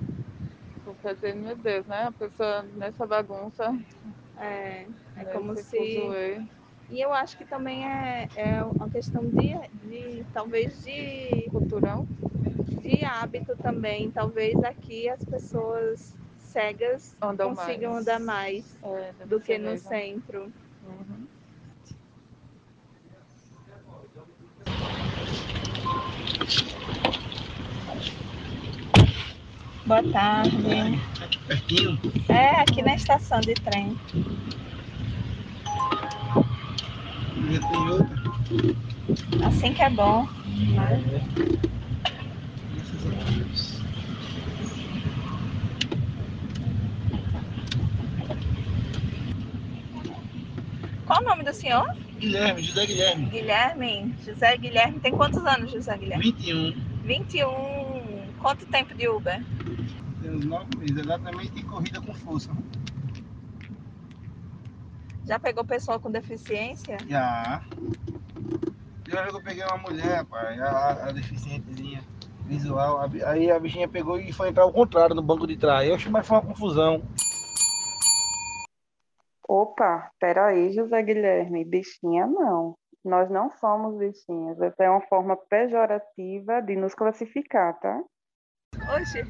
Dizer, 1.04 1.36
meu 1.36 1.56
Deus, 1.56 1.86
né? 1.88 2.04
A 2.08 2.12
pessoa 2.12 2.62
nessa 2.62 3.06
bagunça. 3.08 3.76
É, 4.38 4.86
é 5.16 5.26
como 5.34 5.56
se. 5.58 5.78
fuzuê. 5.78 6.42
E 6.90 7.00
eu 7.00 7.12
acho 7.14 7.38
que 7.38 7.46
também 7.46 7.88
é, 7.88 8.28
é 8.36 8.64
uma 8.64 8.90
questão 8.90 9.24
de, 9.24 9.54
de 9.88 10.24
talvez 10.34 10.84
de 10.84 11.48
Cultural? 11.50 12.06
de 12.82 13.04
hábito 13.04 13.56
também. 13.58 14.12
Talvez 14.12 14.62
aqui 14.64 15.08
as 15.10 15.24
pessoas 15.24 16.16
cegas 16.38 17.16
Andam 17.22 17.56
consigam 17.56 17.94
mais. 17.94 18.02
andar 18.02 18.20
mais 18.20 18.78
É, 18.84 19.14
do 19.26 19.40
que 19.40 19.58
no 19.58 19.72
mesmo. 19.72 19.88
centro. 19.90 20.54
Uhum. 20.84 21.28
Boa 29.86 30.04
tarde. 30.12 31.00
Pertinho. 31.48 32.00
É, 32.30 32.62
aqui 32.62 32.82
na 32.82 32.96
estação 32.96 33.40
de 33.42 33.54
trem. 33.56 33.98
E 37.50 37.60
tem 37.60 37.90
outra. 37.90 38.22
Assim 39.46 39.74
que 39.74 39.82
é 39.82 39.90
bom. 39.90 40.28
Graças 42.74 43.08
a 43.08 43.32
Deus. 43.32 43.82
Qual 51.06 51.22
o 51.22 51.26
nome 51.26 51.44
do 51.44 51.54
senhor? 51.54 51.94
Guilherme, 52.20 52.62
José 52.62 52.86
Guilherme. 52.86 53.26
Guilherme. 53.26 54.16
José 54.24 54.58
Guilherme. 54.58 55.00
Tem 55.00 55.12
quantos 55.12 55.44
anos, 55.46 55.72
José 55.72 55.98
Guilherme? 55.98 56.24
21. 56.24 56.74
21. 57.04 57.81
Quanto 58.42 58.66
tempo 58.66 58.96
de 58.96 59.08
Uber? 59.08 59.40
Tem 60.22 60.32
uns 60.32 60.46
nove 60.46 60.76
meses, 60.78 60.98
exatamente 60.98 61.60
em 61.60 61.66
corrida 61.66 62.02
com 62.02 62.14
força. 62.14 62.50
Já 65.24 65.38
pegou 65.38 65.64
pessoa 65.64 66.00
com 66.00 66.10
deficiência? 66.10 66.98
Já. 67.08 67.62
Já 69.08 69.28
que 69.28 69.36
eu 69.36 69.44
peguei 69.44 69.64
uma 69.64 69.78
mulher, 69.78 70.26
pai, 70.26 70.60
a, 70.60 71.08
a 71.08 71.12
deficientezinha 71.12 72.04
visual. 72.46 73.02
Aí 73.26 73.52
a 73.52 73.60
bichinha 73.60 73.88
pegou 73.88 74.20
e 74.20 74.34
foi 74.34 74.50
entrar 74.50 74.64
ao 74.64 74.74
contrário 74.74 75.16
no 75.16 75.22
banco 75.22 75.46
de 75.46 75.56
trás. 75.56 75.88
Eu 75.88 75.96
achei 75.96 76.12
mais 76.12 76.28
foi 76.28 76.38
uma 76.38 76.48
confusão. 76.48 77.04
Opa, 79.48 80.10
peraí, 80.20 80.72
José 80.74 81.02
Guilherme, 81.04 81.64
bichinha 81.64 82.26
não. 82.26 82.76
Nós 83.04 83.30
não 83.30 83.52
somos 83.52 83.98
bichinhas. 83.98 84.60
Essa 84.60 84.84
é 84.84 84.90
uma 84.90 85.02
forma 85.02 85.38
pejorativa 85.38 86.62
de 86.62 86.76
nos 86.76 86.96
classificar, 86.96 87.80
tá? 87.80 88.02
Oxe. 88.90 89.26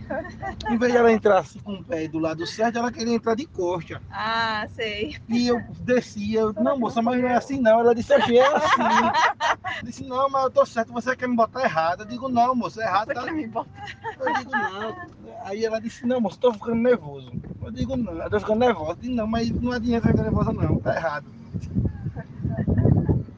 Em 0.70 0.78
vez 0.78 0.92
de 0.92 0.98
ela 0.98 1.12
entrar 1.12 1.40
assim 1.40 1.60
com 1.60 1.74
o 1.74 1.84
pé 1.84 2.08
do 2.08 2.20
lado 2.20 2.46
certo, 2.46 2.78
ela 2.78 2.92
queria 2.92 3.14
entrar 3.14 3.36
de 3.36 3.46
costa. 3.46 4.02
Ah, 4.10 4.68
sei. 4.76 5.18
E 5.28 5.48
eu 5.48 5.62
desci, 5.82 6.34
eu, 6.34 6.54
não, 6.54 6.80
moça, 6.80 7.02
mas 7.02 7.22
não 7.22 7.28
é 7.30 7.36
assim 7.36 7.60
não. 7.60 7.80
Ela 7.80 7.94
disse, 7.94 8.14
achei 8.14 8.40
é 8.40 8.48
assim. 8.48 8.82
Eu 9.78 9.84
disse, 9.84 10.04
não, 10.06 10.30
mas 10.30 10.44
eu 10.44 10.52
tô 10.52 10.66
certo, 10.66 10.94
você 10.94 11.16
quer 11.16 11.28
me 11.28 11.36
botar 11.36 11.64
errado. 11.64 12.02
Eu 12.02 12.06
digo, 12.08 12.30
não, 12.30 12.56
moça, 12.56 12.82
errado 12.82 13.08
Você 13.08 13.14
tá. 13.14 13.24
quer 13.24 13.34
me 13.34 13.48
botar? 13.48 13.86
Eu 14.20 14.34
digo, 14.34 14.52
não. 14.52 14.96
Aí 15.44 15.66
ela 15.66 15.80
disse, 15.80 16.06
não, 16.06 16.22
moça, 16.22 16.38
tô 16.40 16.54
ficando 16.54 16.76
nervoso. 16.76 17.32
Eu 17.64 17.72
digo, 17.72 17.96
não, 17.98 18.14
eu 18.14 18.30
tô 18.30 18.40
ficando 18.40 18.60
nervosa. 18.60 18.92
Eu 18.92 18.96
digo, 18.96 19.16
não, 19.16 19.28
mas 19.28 19.50
não 19.52 19.72
adianta 19.72 20.08
ficar 20.08 20.24
nervosa 20.24 20.54
não, 20.54 20.80
tá 20.80 20.96
errado. 20.96 21.26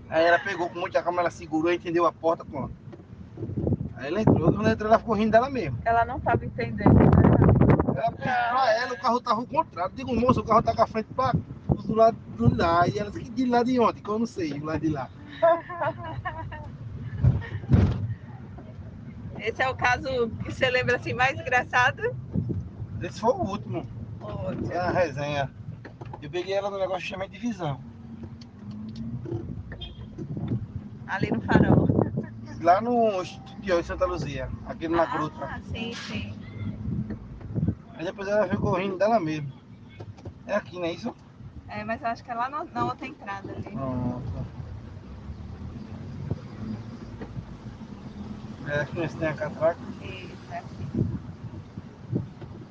Aí 0.10 0.26
ela 0.26 0.38
pegou 0.40 0.70
com 0.70 0.80
muita 0.80 1.02
calma, 1.02 1.22
ela 1.22 1.32
segurou, 1.32 1.74
entendeu 1.74 2.06
a 2.06 2.12
porta, 2.12 2.46
pronto. 2.46 2.83
Aí 4.04 4.10
ela 4.10 4.20
entrou, 4.20 4.52
quando 4.52 4.60
ela 4.60 4.72
entrou, 4.74 4.90
ela 4.90 5.00
ficou 5.00 5.16
rindo 5.16 5.32
dela 5.32 5.50
mesmo. 5.50 5.80
Ela 5.86 6.04
não 6.04 6.18
estava 6.18 6.46
entendendo. 6.46 6.94
né? 6.94 7.10
Ela 7.96 8.12
pra 8.12 8.74
ela, 8.74 8.94
o 8.94 9.00
carro 9.00 9.22
tava 9.22 9.40
ao 9.40 9.48
contrário. 9.48 9.96
Digo, 9.96 10.14
moço, 10.14 10.42
o 10.42 10.44
carro 10.44 10.62
tá 10.62 10.76
com 10.76 10.82
a 10.82 10.88
frente 10.88 11.08
pra, 11.16 11.32
do 11.32 11.96
lado 11.96 12.18
de 12.38 12.54
lá. 12.54 12.86
E 12.86 13.00
ela 13.00 13.10
disse, 13.10 13.32
de 13.32 13.46
lá 13.46 13.64
de 13.64 13.80
onde? 13.80 14.02
Que 14.02 14.10
eu 14.10 14.20
não 14.20 14.26
sei, 14.26 14.60
do 14.60 14.66
lado 14.66 14.82
de 14.82 14.90
lá. 14.90 15.10
Esse 19.40 19.62
é 19.62 19.70
o 19.70 19.76
caso 19.76 20.30
que 20.44 20.52
você 20.52 20.70
lembra 20.70 20.98
assim 20.98 21.14
mais 21.14 21.40
engraçado? 21.40 22.02
Esse 23.02 23.22
foi 23.22 23.32
o 23.32 23.42
último. 23.42 23.88
É 24.70 24.78
a 24.80 24.92
resenha. 24.92 25.50
Eu 26.22 26.30
peguei 26.30 26.54
ela 26.56 26.70
no 26.70 26.78
negócio 26.78 27.08
chamado 27.08 27.30
de 27.30 27.40
visão. 27.40 27.80
Ali 31.08 31.32
no 31.32 31.40
farol. 31.42 31.88
Lá 32.62 32.82
no 32.82 33.22
Instituto 33.64 33.82
de 33.82 33.88
Santa 33.88 34.06
Luzia, 34.06 34.50
aquele 34.68 34.96
na 34.96 35.06
gruta. 35.06 35.46
Ah, 35.46 35.60
sim, 35.72 35.94
sim. 35.94 36.34
Aí 37.96 38.04
depois 38.04 38.28
ela 38.28 38.46
veio 38.46 38.60
correndo 38.60 38.98
dela 38.98 39.20
mesmo. 39.20 39.52
É 40.46 40.56
aqui, 40.56 40.78
não 40.78 40.86
é 40.86 40.92
isso? 40.92 41.16
É, 41.70 41.84
mas 41.86 42.02
eu 42.02 42.08
acho 42.08 42.24
que 42.24 42.30
é 42.30 42.34
lá 42.34 42.50
na 42.50 42.86
outra 42.86 43.08
entrada 43.08 43.52
ali. 43.52 43.64
Pronto. 43.64 44.46
É 48.68 48.80
aqui 48.82 49.00
nesse 49.00 49.18
tem 49.18 49.28
a 49.28 49.34
catraca. 49.34 49.80
Isso, 50.02 50.52
é 50.52 50.58
aqui. 50.58 50.88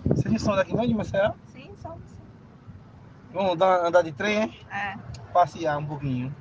Vocês 0.05 0.43
são 0.43 0.57
daqui 0.57 0.74
não, 0.74 0.86
de 0.86 0.95
Maceió? 0.95 1.32
Sim, 1.49 1.70
somos. 1.80 2.03
Vamos 3.32 3.57
dar, 3.57 3.86
andar 3.86 4.03
de 4.03 4.12
trem, 4.12 4.43
hein? 4.43 4.66
É. 4.70 4.97
Passear 5.32 5.78
um 5.78 5.86
pouquinho. 5.86 6.34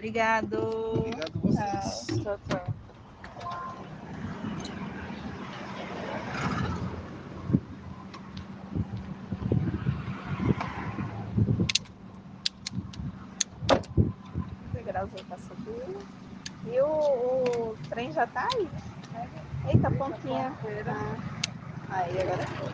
Obrigado. 0.00 0.56
Obrigado 0.96 1.30
a 1.36 1.40
vocês. 1.40 2.06
Tchau, 2.22 2.38
tchau. 2.48 2.74
Degrauzinho 14.72 15.24
pra 15.26 15.36
subir. 15.36 15.98
E 16.64 16.80
o, 16.80 16.86
o 16.86 17.76
trem 17.90 18.10
já 18.10 18.26
tá 18.26 18.48
aí. 18.54 18.70
Eita, 19.68 19.90
pontinha. 19.90 20.56
Ah. 20.86 21.16
Aí, 21.90 22.22
agora 22.22 22.46
foi. 22.46 22.72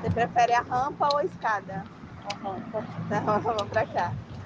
Você 0.00 0.10
prefere 0.10 0.54
a 0.54 0.62
rampa 0.62 1.08
ou 1.12 1.18
a 1.18 1.24
escada? 1.24 1.84
A 2.24 2.34
rampa. 2.34 2.84
Então, 3.06 3.38
vamos 3.42 3.68
pra 3.68 3.86
cá. 3.86 4.12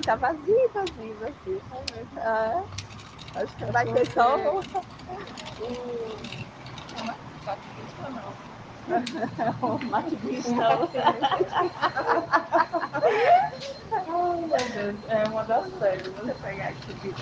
também 0.00 0.02
tá 0.02 0.16
vazio, 0.16 0.68
tá 0.72 0.80
vazio, 0.80 1.16
vazio. 1.18 1.62
Assim, 1.70 2.18
ah, 2.18 2.62
acho 3.36 3.56
que 3.56 3.64
vai 3.66 3.86
ter 3.86 4.06
só 4.06 4.36
o. 4.36 4.64
O 9.62 9.78
mativista. 9.84 10.50
Ai, 13.92 14.40
meu 14.40 14.48
Deus, 14.48 14.96
é 15.08 15.26
uma 15.26 15.44
das 15.44 15.72
séries. 15.78 16.06
Né? 16.06 16.22
Vou 16.24 16.34
pegar 16.36 16.68
aqui. 16.68 17.14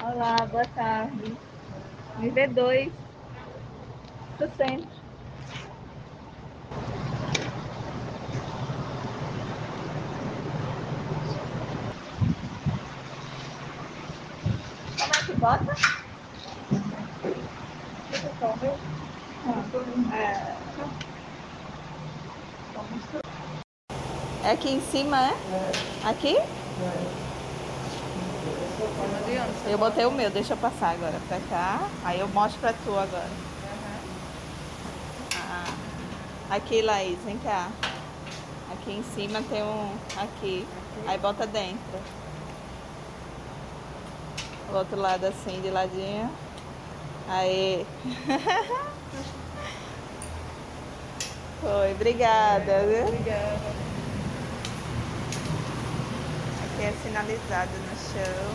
Olá, 0.00 0.46
boa 0.46 0.66
tarde. 0.66 1.36
Me 2.18 2.30
vê 2.30 2.46
dois. 2.46 2.92
60. 4.38 5.01
Bota. 15.42 15.74
É 24.44 24.50
aqui 24.52 24.70
em 24.70 24.80
cima, 24.80 25.20
é? 25.20 25.34
Aqui? 26.04 26.36
Eu 29.66 29.78
botei 29.78 30.06
o 30.06 30.12
meu, 30.12 30.30
deixa 30.30 30.52
eu 30.52 30.56
passar 30.58 30.90
agora 30.90 31.20
pra 31.26 31.40
cá. 31.50 31.88
Aí 32.04 32.20
eu 32.20 32.28
mostro 32.28 32.60
pra 32.60 32.72
tu 32.72 32.96
agora. 32.96 33.30
Ah. 35.34 35.74
Aqui, 36.50 36.82
Laís, 36.82 37.18
vem 37.24 37.38
cá. 37.38 37.68
Aqui 38.70 38.92
em 38.92 39.02
cima 39.02 39.42
tem 39.50 39.64
um. 39.64 39.92
Aqui. 40.16 40.68
aqui. 40.68 41.08
Aí 41.08 41.18
bota 41.18 41.44
dentro. 41.48 42.21
O 44.72 44.76
outro 44.76 44.98
lado 44.98 45.26
assim, 45.26 45.60
de 45.60 45.68
ladinho. 45.68 46.30
Aí. 47.28 47.86
Foi, 51.60 51.92
obrigada, 51.92 52.80
viu? 52.80 53.04
Obrigada. 53.06 53.60
Aqui 56.64 56.84
é 56.84 56.94
sinalizado 57.02 57.70
no 57.70 57.96
chão. 57.98 58.46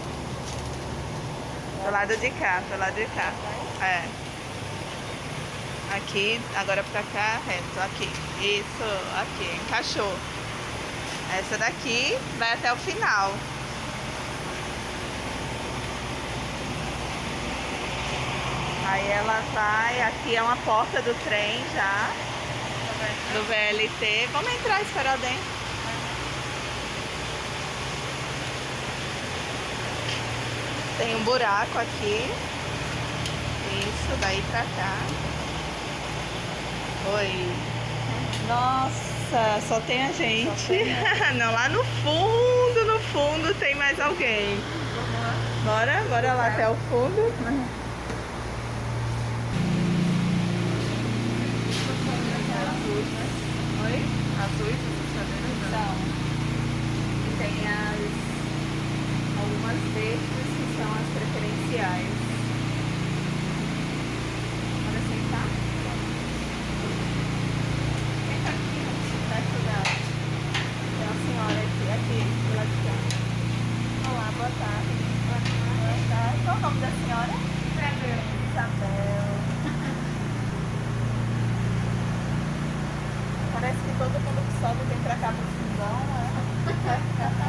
Do 1.85 1.91
lado 1.91 2.17
de 2.17 2.31
cá, 2.31 2.63
do 2.67 2.79
lado 2.79 2.95
de 2.95 3.05
cá. 3.05 3.31
É. 3.85 4.03
Aqui, 5.97 6.41
agora 6.55 6.83
pra 6.91 7.03
cá, 7.03 7.39
reto. 7.45 7.79
Aqui. 7.79 8.09
Isso, 8.41 8.83
aqui. 9.21 9.55
Encaixou. 9.55 10.17
Essa 11.37 11.59
daqui 11.59 12.17
vai 12.39 12.53
até 12.53 12.73
o 12.73 12.75
final. 12.77 13.31
Aí 18.89 19.11
ela 19.11 19.43
vai, 19.53 20.01
aqui 20.01 20.35
é 20.35 20.41
uma 20.41 20.55
porta 20.57 21.01
do 21.01 21.13
trem 21.25 21.61
já, 21.75 22.09
do 23.33 23.43
VLT. 23.43 24.29
Vamos 24.31 24.53
entrar 24.53 24.79
e 24.79 24.83
esperar 24.83 25.17
dentro. 25.17 25.57
Tem 30.97 31.15
um 31.15 31.23
buraco 31.23 31.77
aqui. 31.77 32.31
Isso, 33.77 34.17
daí 34.21 34.41
pra 34.49 34.61
cá. 34.61 34.97
Oi. 37.17 37.53
Nossa, 38.47 39.61
só 39.67 39.81
tem 39.81 40.05
a 40.05 40.11
gente. 40.13 40.95
Não, 41.37 41.51
lá 41.51 41.67
no 41.69 41.83
fundo, 41.83 42.85
no 42.85 42.99
fundo 42.99 43.53
tem 43.59 43.75
mais 43.75 43.99
alguém. 43.99 44.57
Bora, 45.65 46.03
bora 46.09 46.33
lá 46.33 46.47
até 46.47 46.69
o 46.69 46.75
fundo. 46.89 47.86
Oi? 54.47 54.53
Azuis, 54.53 54.81
São. 55.71 55.93
E 57.27 57.37
tem 57.37 57.55
as 57.67 57.99
algumas 59.37 59.79
verdes 59.93 60.47
que 60.55 60.65
são 60.77 60.87
as 60.87 61.07
preferenciais. 61.13 62.15
Bora 64.85 65.01
sentar? 65.03 65.47
Fica 68.27 68.49
aqui, 68.49 68.79
ó, 68.87 68.91
perto 69.29 69.57
dela. 69.67 69.91
Tem 70.95 71.03
uma 71.03 71.17
senhora 71.27 71.59
aqui, 71.67 71.85
aqui, 71.97 72.19
do 72.23 72.55
lado 72.55 72.71
de 72.71 72.79
cá. 72.87 72.95
Olá, 74.09 74.27
boa 74.37 74.51
tarde. 74.59 74.93
Boa 75.27 75.41
tarde. 76.09 76.37
Qual 76.45 76.55
o 76.55 76.59
nome 76.61 76.79
da 76.79 76.87
senhora? 76.87 77.33
Isabel. 77.75 78.19
Isabel. 78.49 79.27
Parece 83.53 83.77
que 83.79 83.93
todo 83.97 84.13
mundo 84.21 84.39
que 84.45 84.53
sobe 84.61 84.81
vem 84.87 84.99
pra 84.99 85.15
cá 85.15 85.33
pro 85.33 85.47
fundão, 85.57 85.97
né? 86.13 86.29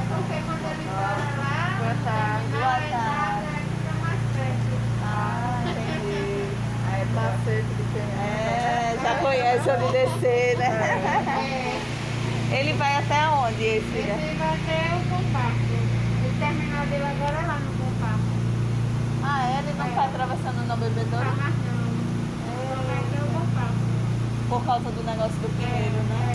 Porque 0.09 0.37
quando 0.41 0.65
ele 0.73 0.85
mora 0.89 1.29
lá, 1.37 1.77
Boa 1.79 1.97
tarde. 2.03 2.49
na 2.49 2.59
Boa 2.59 2.73
verdade, 2.79 2.97
tarde. 2.97 3.61
fica 3.69 3.93
mais 4.01 4.23
perto. 4.33 4.73
Ah, 5.05 5.61
entendi. 5.69 6.49
Aí 6.89 7.01
é 7.03 7.05
macete 7.13 7.73
de 7.77 7.85
quem 7.93 8.09
é. 8.09 8.97
já 9.03 9.13
conhece 9.17 9.69
onde 9.69 9.93
descer, 9.93 10.57
né? 10.57 10.67
Ele 12.53 12.73
vai 12.73 12.95
até 12.97 13.29
onde 13.29 13.63
esse? 13.63 13.85
né? 13.85 14.17
Esse 14.17 14.39
vai 14.39 14.57
ter 14.65 14.89
o 14.97 15.01
compacto. 15.13 15.77
O 16.25 16.39
terminal 16.41 16.87
dele 16.87 17.05
agora 17.05 17.37
é 17.37 17.47
lá 17.47 17.59
no 17.59 17.71
compacto. 17.85 18.33
Ah, 19.23 19.45
é? 19.47 19.59
Ele 19.59 19.73
não 19.77 19.91
tá 19.93 20.05
atravessando 20.07 20.67
no 20.67 20.77
bebedouro? 20.79 21.25
Tá 21.27 21.37
mais 21.37 21.55
não. 21.69 21.85
Só 22.49 22.81
vai 22.89 23.03
ter 23.13 23.21
o 23.23 23.29
compacto. 23.29 23.89
Por 24.49 24.65
causa 24.65 24.91
do 24.91 25.03
negócio 25.05 25.37
do 25.37 25.49
Pinheiro, 25.59 26.03
né? 26.09 26.33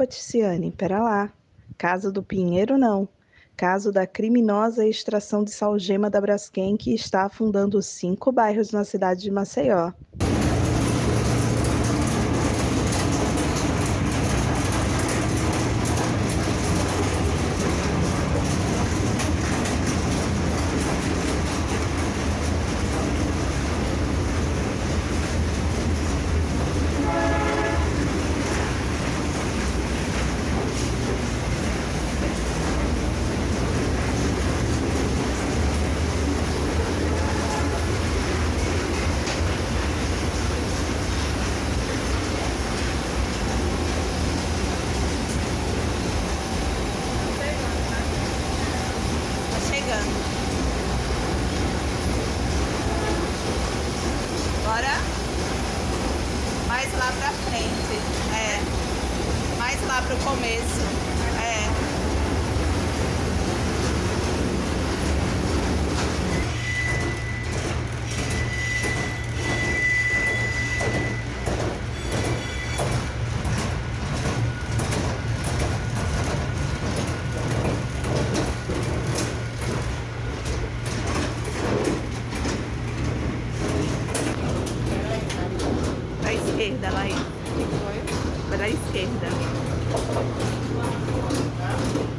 Opa, 0.00 0.06
Ticiane, 0.06 0.72
pera 0.72 0.98
lá. 1.02 1.30
Caso 1.76 2.10
do 2.10 2.22
Pinheiro, 2.22 2.78
não. 2.78 3.06
Caso 3.54 3.92
da 3.92 4.06
criminosa 4.06 4.86
extração 4.86 5.44
de 5.44 5.50
salgema 5.50 6.08
da 6.08 6.18
Braskem 6.18 6.74
que 6.74 6.94
está 6.94 7.26
afundando 7.26 7.82
cinco 7.82 8.32
bairros 8.32 8.72
na 8.72 8.82
cidade 8.82 9.20
de 9.20 9.30
Maceió. 9.30 9.92
Tá 49.50 49.58
chegando. 49.68 50.14
Bora? 54.64 54.96
Mais 56.68 56.92
lá 56.92 57.12
pra 57.18 57.32
frente. 57.50 57.80
Lá 60.00 60.06
pro 60.06 60.16
começo. 60.16 60.80
É. 61.38 61.68
Pra 86.22 86.32
esquerda, 86.32 86.90
lá 86.90 87.00
aí. 87.02 87.14
Pra 88.48 88.68
esquerda. 88.68 89.28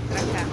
Pra 0.09 0.19
cá. 0.19 0.45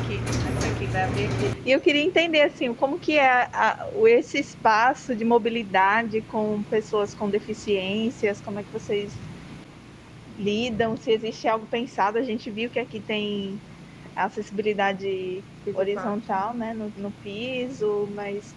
Aqui, 0.00 0.20
essa 0.58 0.66
aqui 0.68 0.86
vai 0.86 1.04
abrir 1.04 1.24
aqui. 1.26 1.56
E 1.64 1.72
eu 1.72 1.80
queria 1.80 2.03
entender 2.14 2.42
assim, 2.42 2.74
como 2.74 2.98
que 2.98 3.18
é 3.18 3.48
a- 3.52 3.90
o- 3.92 4.06
esse 4.08 4.38
espaço 4.38 5.16
de 5.16 5.24
mobilidade 5.24 6.22
com 6.22 6.62
pessoas 6.64 7.14
com 7.14 7.28
deficiências, 7.30 8.40
como 8.40 8.58
é 8.60 8.64
que 8.64 8.72
vocês 8.72 9.28
lidam, 10.36 10.96
se 10.96 11.10
existe 11.12 11.46
algo 11.48 11.66
pensado, 11.66 12.18
a 12.18 12.22
gente 12.22 12.50
viu 12.50 12.70
que 12.70 12.78
aqui 12.78 13.00
tem 13.00 13.62
acessibilidade 14.14 15.46
Piso 15.64 15.78
horizontal, 15.78 16.54
né, 16.54 16.74
no, 16.74 16.92
no 16.96 17.12
piso, 17.12 18.08
mas 18.14 18.56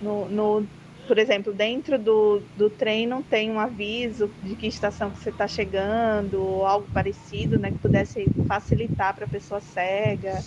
no, 0.00 0.28
no- 0.28 0.70
por 1.06 1.18
exemplo, 1.18 1.52
dentro 1.54 1.98
do, 1.98 2.48
do 2.56 2.70
trem 2.70 3.06
não 3.06 3.22
tem 3.22 3.50
um 3.50 3.60
aviso 3.60 4.34
de 4.42 4.56
que 4.56 4.66
estação 4.68 5.10
que 5.12 5.18
você 5.18 5.30
está 5.30 5.48
chegando, 5.48 6.34
ou 6.42 6.66
algo 6.66 6.88
parecido, 6.88 7.58
né, 7.58 7.72
que 7.72 7.80
pudesse 7.80 8.34
facilitar 8.46 9.14
para 9.14 9.24
a 9.26 9.28
pessoa 9.28 9.60
cega. 9.60 10.46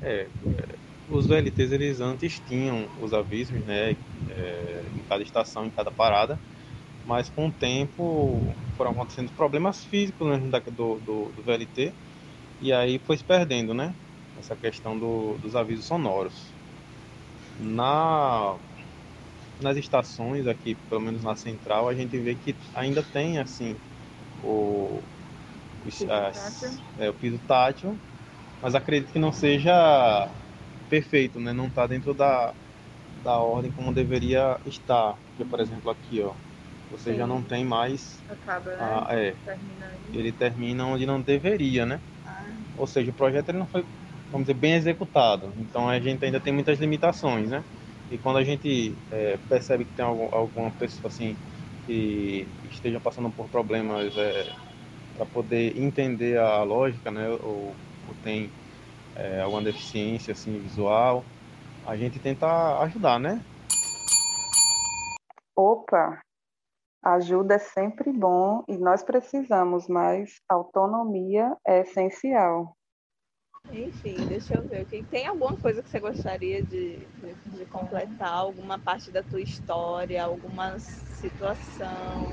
É, 0.00 0.22
é, 0.22 0.32
os 1.08 1.26
VLTs 1.26 1.72
eles 1.72 2.00
antes 2.00 2.40
tinham 2.40 2.90
os 2.96 3.12
avisos, 3.12 3.64
né, 3.64 3.96
é, 4.28 4.88
em 4.94 5.02
cada 5.02 5.22
estação, 5.22 5.66
em 5.66 5.70
cada 5.70 5.90
parada, 5.90 6.40
mas 7.04 7.30
com 7.30 7.48
o 7.48 7.52
tempo 7.52 8.54
foram 8.76 8.92
acontecendo 8.92 9.32
problemas 9.32 9.84
físicos 9.84 10.28
né, 10.28 10.38
do, 10.72 11.00
do, 11.00 11.32
do 11.32 11.42
VLT 11.42 11.94
e 12.60 12.72
aí 12.72 12.98
foi 12.98 13.16
se 13.16 13.24
perdendo, 13.24 13.74
né, 13.74 13.94
essa 14.36 14.56
questão 14.56 14.98
do- 14.98 15.38
dos 15.38 15.56
avisos 15.56 15.86
sonoros. 15.86 16.54
Na, 17.58 18.58
nas 19.60 19.76
estações 19.76 20.46
aqui, 20.46 20.74
pelo 20.88 21.00
menos 21.00 21.22
na 21.24 21.34
central, 21.36 21.88
a 21.88 21.94
gente 21.94 22.18
vê 22.20 22.34
que 22.36 22.56
ainda 22.72 23.02
tem 23.02 23.38
assim 23.38 23.76
o, 24.42 25.02
os- 25.84 26.04
as- 26.08 26.82
é, 26.98 27.10
o 27.10 27.14
piso 27.14 27.38
tátil, 27.40 27.98
mas 28.60 28.74
acredito 28.74 29.12
que 29.12 29.18
não 29.18 29.32
seja 29.32 30.32
perfeito, 30.88 31.38
né? 31.40 31.52
Não 31.52 31.66
está 31.68 31.86
dentro 31.86 32.14
da, 32.14 32.54
da 33.22 33.38
ordem 33.38 33.70
como 33.72 33.92
deveria 33.92 34.58
estar. 34.66 35.14
Porque, 35.28 35.44
por 35.44 35.60
exemplo, 35.60 35.90
aqui, 35.90 36.22
ó, 36.22 36.34
você 36.90 37.14
já 37.14 37.24
Sim. 37.24 37.28
não 37.30 37.42
tem 37.42 37.64
mais, 37.64 38.24
Acaba, 38.28 38.70
né? 38.70 38.76
Ah, 38.80 39.06
é. 39.10 39.32
Termina 39.44 39.98
ele 40.12 40.32
termina 40.32 40.86
onde 40.86 41.06
não 41.06 41.20
deveria, 41.20 41.84
né? 41.86 42.00
Ah. 42.24 42.44
Ou 42.76 42.86
seja, 42.86 43.10
o 43.10 43.14
projeto 43.14 43.50
ele 43.50 43.58
não 43.58 43.66
foi, 43.66 43.84
vamos 44.30 44.46
dizer, 44.46 44.58
bem 44.58 44.74
executado. 44.74 45.54
Então 45.58 45.88
a 45.88 46.00
gente 46.00 46.24
ainda 46.24 46.40
tem 46.40 46.52
muitas 46.52 46.78
limitações, 46.78 47.50
né? 47.50 47.64
E 48.10 48.18
quando 48.18 48.38
a 48.38 48.44
gente 48.44 48.96
é, 49.10 49.36
percebe 49.36 49.84
que 49.84 49.92
tem 49.92 50.04
algum, 50.04 50.28
alguma 50.34 50.70
pessoa 50.72 51.08
assim 51.10 51.36
que 51.86 52.48
esteja 52.64 53.00
passando 53.00 53.30
por 53.32 53.48
problemas 53.48 54.14
para 55.14 55.26
poder 55.26 55.76
entender 55.76 56.38
a 56.38 56.62
lógica, 56.62 57.10
né? 57.10 57.28
Ou, 57.30 57.76
ou 58.06 58.14
tem 58.22 58.50
é, 59.18 59.40
alguma 59.40 59.62
deficiência 59.62 60.32
assim 60.32 60.58
visual, 60.58 61.24
a 61.86 61.96
gente 61.96 62.18
tenta 62.18 62.78
ajudar, 62.80 63.18
né? 63.18 63.42
Opa, 65.56 66.22
ajuda 67.02 67.54
é 67.54 67.58
sempre 67.58 68.12
bom 68.12 68.62
e 68.68 68.78
nós 68.78 69.02
precisamos, 69.02 69.88
mas 69.88 70.40
autonomia 70.48 71.56
é 71.66 71.80
essencial. 71.80 72.76
Enfim, 73.72 74.14
deixa 74.28 74.54
eu 74.54 74.62
ver. 74.62 74.86
Quem 74.86 75.04
tem 75.04 75.26
alguma 75.26 75.56
coisa 75.56 75.82
que 75.82 75.90
você 75.90 76.00
gostaria 76.00 76.62
de, 76.62 76.96
de, 76.96 77.34
de 77.56 77.66
completar? 77.66 78.32
Alguma 78.32 78.78
parte 78.78 79.10
da 79.10 79.22
tua 79.22 79.40
história, 79.40 80.24
alguma 80.24 80.78
situação, 80.78 82.32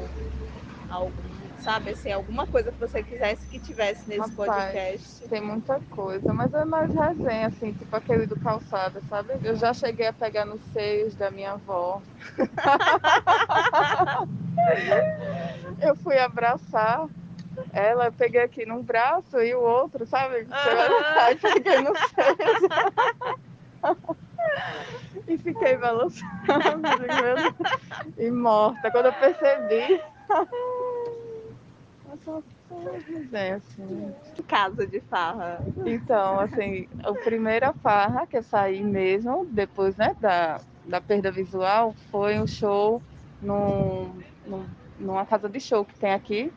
algum, 0.90 1.45
sabe 1.60 1.92
assim, 1.92 2.12
alguma 2.12 2.48
coisa 2.48 2.72
que 2.72 2.80
você 2.80 3.04
quisesse 3.04 3.46
que 3.48 3.60
tivesse 3.60 4.08
nesse 4.08 4.30
Rapaz, 4.30 4.36
podcast? 4.36 5.28
Tem 5.28 5.42
muita 5.42 5.80
coisa, 5.90 6.34
mas 6.34 6.54
é 6.54 6.66
mais 6.66 6.94
resenha, 6.94 7.48
assim, 7.48 7.74
tipo 7.74 7.96
aquele 7.96 8.26
do 8.26 8.40
calçado, 8.40 9.02
sabe? 9.10 9.34
Eu 9.44 9.56
já 9.56 9.74
cheguei 9.74 10.08
a 10.08 10.14
pegar 10.14 10.46
nos 10.46 10.62
seios 10.74 11.16
da 11.16 11.32
minha 11.32 11.54
avó. 11.54 12.02
eu 15.82 15.96
fui 15.96 16.18
abraçar 16.18 17.08
ela, 17.72 18.06
eu 18.06 18.12
peguei 18.12 18.42
aqui 18.42 18.66
num 18.66 18.82
braço 18.82 19.40
e 19.42 19.54
o 19.54 19.62
outro, 19.62 20.06
sabe? 20.06 20.46
Aí 21.22 21.38
peguei 21.38 21.80
no 21.80 21.94
seio. 21.96 22.36
e 25.28 25.38
fiquei 25.38 25.78
balançando, 25.78 26.26
e 28.18 28.32
morta. 28.32 28.92
Quando 28.92 29.08
eu 29.08 29.14
percebi. 29.14 30.02
Só 32.26 32.42
resenha, 33.08 33.58
assim. 33.58 34.14
Casa 34.48 34.88
de 34.88 35.00
farra. 35.02 35.64
Então, 35.86 36.40
assim, 36.40 36.88
a 37.04 37.14
primeira 37.14 37.72
farra 37.74 38.26
que 38.26 38.38
eu 38.38 38.44
saí 38.44 38.84
mesmo, 38.84 39.46
depois 39.46 39.96
né, 39.96 40.16
da, 40.20 40.60
da 40.86 41.00
perda 41.00 41.32
visual, 41.32 41.96
foi 42.12 42.40
um 42.40 42.48
show 42.48 43.02
num, 43.42 44.12
num, 44.46 44.66
numa 45.00 45.26
casa 45.26 45.48
de 45.48 45.60
show 45.60 45.86
que 45.86 45.96
tem 45.96 46.14
aqui, 46.14 46.52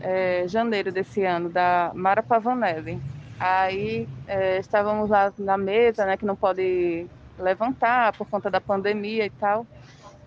é, 0.00 0.46
janeiro 0.48 0.90
desse 0.90 1.24
ano, 1.24 1.48
da 1.48 1.92
Mara 1.94 2.22
Pavanelli. 2.22 3.00
Aí 3.38 4.08
é, 4.26 4.58
estávamos 4.58 5.08
lá 5.08 5.32
na 5.38 5.56
mesa, 5.56 6.04
né, 6.04 6.16
que 6.16 6.26
não 6.26 6.34
pode 6.34 7.06
levantar 7.38 8.12
por 8.14 8.28
conta 8.28 8.50
da 8.50 8.60
pandemia 8.60 9.24
e 9.26 9.30
tal. 9.30 9.64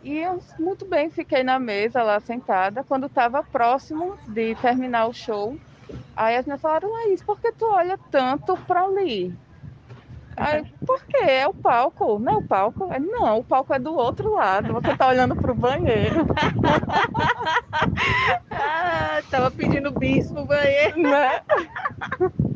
E 0.03 0.17
eu 0.17 0.39
muito 0.59 0.85
bem 0.85 1.09
fiquei 1.09 1.43
na 1.43 1.59
mesa 1.59 2.01
lá 2.01 2.19
sentada. 2.19 2.83
Quando 2.83 3.05
estava 3.05 3.43
próximo 3.43 4.15
de 4.27 4.55
terminar 4.55 5.07
o 5.07 5.13
show, 5.13 5.55
aí 6.15 6.35
as 6.35 6.45
meninas 6.45 6.61
falaram: 6.61 6.91
Laís, 6.91 7.21
por 7.21 7.39
que 7.39 7.51
tu 7.51 7.65
olha 7.65 7.97
tanto 8.09 8.57
para 8.57 8.83
ali? 8.83 9.33
Aí, 10.35 10.63
por 10.87 11.05
quê? 11.05 11.23
É 11.23 11.47
o 11.47 11.53
palco, 11.53 12.17
não 12.17 12.33
é 12.33 12.37
o 12.37 12.41
palco? 12.41 12.87
Aí, 12.89 12.99
não, 12.99 13.39
o 13.39 13.43
palco 13.43 13.73
é 13.73 13.79
do 13.79 13.93
outro 13.93 14.33
lado, 14.33 14.73
você 14.73 14.95
tá 14.95 15.09
olhando 15.09 15.35
pro 15.35 15.53
banheiro. 15.53 16.25
ah, 18.49 19.21
tava 19.29 19.51
pedindo 19.51 19.91
bis 19.91 20.31
pro 20.31 20.45
banheiro. 20.45 20.99
Né? 20.99 21.41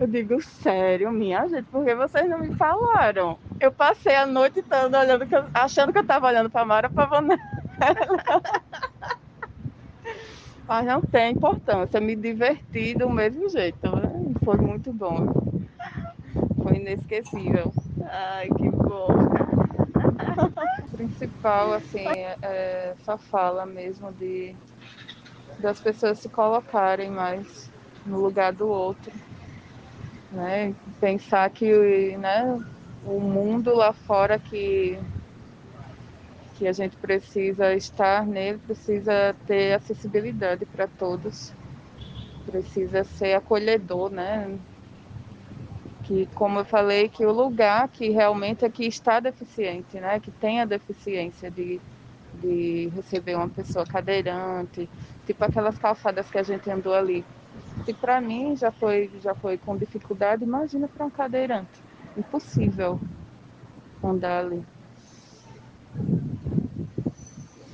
Eu 0.00 0.06
digo, 0.06 0.40
sério, 0.42 1.12
minha 1.12 1.46
gente, 1.48 1.68
por 1.70 1.84
que 1.84 1.94
vocês 1.94 2.28
não 2.28 2.40
me 2.40 2.56
falaram? 2.56 3.38
Eu 3.60 3.70
passei 3.72 4.14
a 4.16 4.26
noite 4.26 4.62
toda 4.62 4.98
olhando, 5.00 5.26
que 5.28 5.36
eu- 5.36 5.48
achando 5.54 5.92
que 5.92 5.98
eu 5.98 6.06
tava 6.06 6.26
olhando 6.26 6.50
pra 6.50 6.64
Mara 6.64 6.88
Pavanelli. 6.90 7.38
Mas 10.66 10.86
não 10.86 11.02
tem 11.02 11.32
importância, 11.32 12.00
me 12.00 12.14
diverti 12.16 12.94
do 12.94 13.10
mesmo 13.10 13.48
jeito, 13.50 13.90
né? 13.92 14.08
Foi 14.44 14.56
muito 14.56 14.92
bom. 14.92 15.16
Foi 16.62 16.76
inesquecível. 16.76 17.72
Ai, 18.02 18.48
que 18.48 18.70
bom. 18.70 19.08
O 20.82 20.96
principal, 20.96 21.72
assim, 21.72 22.18
é, 22.18 22.38
é 22.42 22.94
só 23.04 23.18
fala 23.18 23.66
mesmo 23.66 24.12
de 24.12 24.56
das 25.58 25.80
pessoas 25.80 26.20
se 26.20 26.30
colocarem 26.30 27.10
mais 27.10 27.72
no 28.04 28.18
lugar 28.20 28.52
do 28.52 28.68
outro, 28.68 29.12
né? 30.32 30.74
Pensar 31.00 31.50
que, 31.50 32.16
né, 32.16 32.58
o 33.04 33.20
mundo 33.20 33.74
lá 33.74 33.92
fora 33.92 34.38
que 34.38 34.98
que 36.54 36.68
a 36.68 36.72
gente 36.72 36.94
precisa 36.96 37.74
estar 37.74 38.26
nele 38.26 38.58
precisa 38.58 39.34
ter 39.46 39.72
acessibilidade 39.72 40.66
para 40.66 40.86
todos, 40.86 41.54
precisa 42.44 43.02
ser 43.02 43.32
acolhedor, 43.32 44.10
né? 44.10 44.58
que, 46.10 46.26
como 46.34 46.58
eu 46.58 46.64
falei, 46.64 47.08
que 47.08 47.24
o 47.24 47.30
lugar 47.30 47.88
que 47.88 48.10
realmente 48.10 48.64
é 48.64 48.68
que 48.68 48.84
está 48.84 49.20
deficiente, 49.20 50.00
né? 50.00 50.18
Que 50.18 50.32
tem 50.32 50.60
a 50.60 50.64
deficiência 50.64 51.48
de, 51.48 51.80
de 52.42 52.90
receber 52.96 53.36
uma 53.36 53.48
pessoa 53.48 53.86
cadeirante, 53.86 54.90
tipo 55.24 55.44
aquelas 55.44 55.78
calçadas 55.78 56.28
que 56.28 56.36
a 56.36 56.42
gente 56.42 56.68
andou 56.68 56.94
ali. 56.94 57.24
Se 57.84 57.94
para 57.94 58.20
mim 58.20 58.56
já 58.56 58.70
foi, 58.72 59.10
já 59.20 59.34
foi 59.34 59.58
com 59.58 59.76
dificuldade, 59.76 60.44
imagina 60.44 60.88
para 60.88 61.06
um 61.06 61.10
cadeirante. 61.10 61.82
Impossível 62.16 63.00
andar 64.02 64.44
ali. 64.44 64.62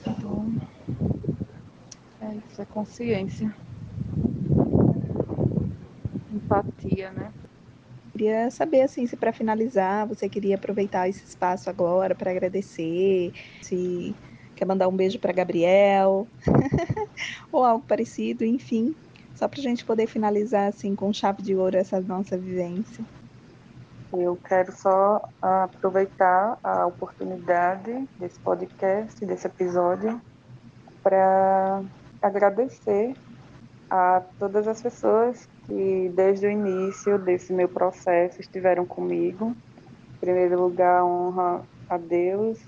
Então, 0.07 0.52
é 2.20 2.36
isso, 2.36 2.62
é 2.62 2.66
consciência. 2.66 3.54
Empatia, 6.32 7.12
né? 7.12 7.32
Queria 8.12 8.50
saber 8.50 8.82
assim, 8.82 9.07
se 9.07 9.16
para 9.16 9.32
finalizar 9.32 10.07
você 10.09 10.28
queria 10.28 10.57
aproveitar 10.57 11.09
esse 11.09 11.24
espaço 11.24 11.68
agora 11.68 12.14
para 12.14 12.30
agradecer, 12.30 13.32
se 13.61 14.18
quer 14.54 14.64
mandar 14.66 14.88
um 14.88 14.96
beijo 14.96 15.18
para 15.20 15.32
Gabriel 15.32 16.30
ou 17.52 17.62
algo 17.64 17.84
parecido, 17.86 18.44
enfim, 18.44 18.96
só 19.37 19.47
para 19.47 19.61
a 19.61 19.62
gente 19.62 19.84
poder 19.84 20.07
finalizar 20.07 20.68
assim 20.68 20.97
com 20.97 21.12
chave 21.12 21.43
de 21.43 21.55
ouro 21.55 21.76
essa 21.76 22.01
nossa 22.01 22.37
vivência. 22.37 23.05
Eu 24.12 24.37
quero 24.37 24.72
só 24.72 25.28
aproveitar 25.43 26.59
a 26.64 26.87
oportunidade 26.87 28.09
desse 28.18 28.39
podcast, 28.41 29.24
desse 29.24 29.47
episódio, 29.47 30.20
para 31.03 31.82
agradecer 32.22 33.14
a 33.91 34.22
todas 34.39 34.66
as 34.66 34.80
pessoas 34.80 35.49
que 35.66 36.11
desde 36.14 36.47
o 36.47 36.51
início 36.51 37.18
desse 37.18 37.53
meu 37.53 37.68
processo 37.68 38.41
estiveram 38.41 38.87
comigo. 38.87 39.55
Em 40.16 40.18
primeiro 40.18 40.61
lugar, 40.61 41.05
honra 41.05 41.62
a 41.89 41.99
Deus 41.99 42.59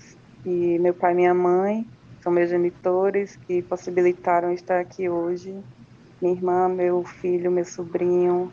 e 0.45 0.77
meu 0.79 0.93
pai 0.93 1.13
e 1.13 1.15
minha 1.15 1.33
mãe, 1.33 1.87
são 2.21 2.31
meus 2.31 2.49
genitores 2.49 3.35
que 3.47 3.61
possibilitaram 3.61 4.51
estar 4.53 4.79
aqui 4.79 5.09
hoje. 5.09 5.57
Minha 6.21 6.33
irmã, 6.35 6.67
meu 6.67 7.03
filho, 7.05 7.49
meu 7.49 7.63
sobrinho, 7.65 8.51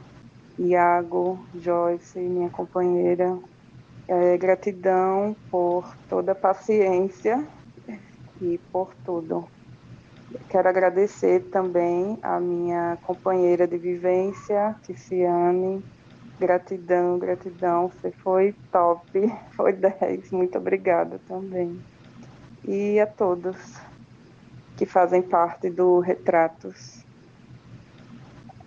Iago, 0.58 1.48
Joyce, 1.54 2.18
minha 2.18 2.48
companheira. 2.50 3.36
É, 4.08 4.38
gratidão 4.38 5.36
por 5.50 5.92
toda 6.08 6.30
a 6.32 6.34
paciência 6.34 7.44
e 8.40 8.58
por 8.72 8.94
tudo. 9.04 9.48
Quero 10.48 10.68
agradecer 10.68 11.40
também 11.50 12.18
a 12.22 12.38
minha 12.38 12.96
companheira 13.02 13.66
de 13.66 13.78
vivência, 13.78 14.76
Ticiane. 14.84 15.82
Gratidão, 16.38 17.18
gratidão. 17.18 17.90
Você 17.90 18.12
foi 18.22 18.54
top, 18.70 19.06
foi 19.56 19.72
10. 19.72 20.30
Muito 20.30 20.58
obrigada 20.58 21.20
também. 21.26 21.82
E 22.64 23.00
a 23.00 23.06
todos 23.06 23.56
que 24.76 24.86
fazem 24.86 25.22
parte 25.22 25.70
do 25.70 26.00
Retratos. 26.00 27.05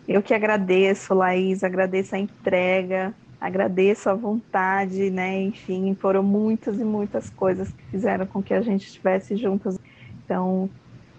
Eu 0.10 0.24
que 0.24 0.34
agradeço, 0.34 1.14
Laís, 1.14 1.64
agradeço 1.64 2.16
a 2.16 2.18
entrega, 2.18 3.14
agradeço 3.40 4.10
a 4.10 4.16
vontade, 4.16 5.12
né? 5.12 5.40
Enfim, 5.40 5.96
foram 6.02 6.24
muitas 6.24 6.80
e 6.80 6.84
muitas 6.84 7.30
coisas 7.30 7.72
que 7.72 7.84
fizeram 7.92 8.26
com 8.26 8.42
que 8.42 8.52
a 8.52 8.60
gente 8.60 8.88
estivesse 8.88 9.36
juntas. 9.36 9.78
Então, 10.26 10.68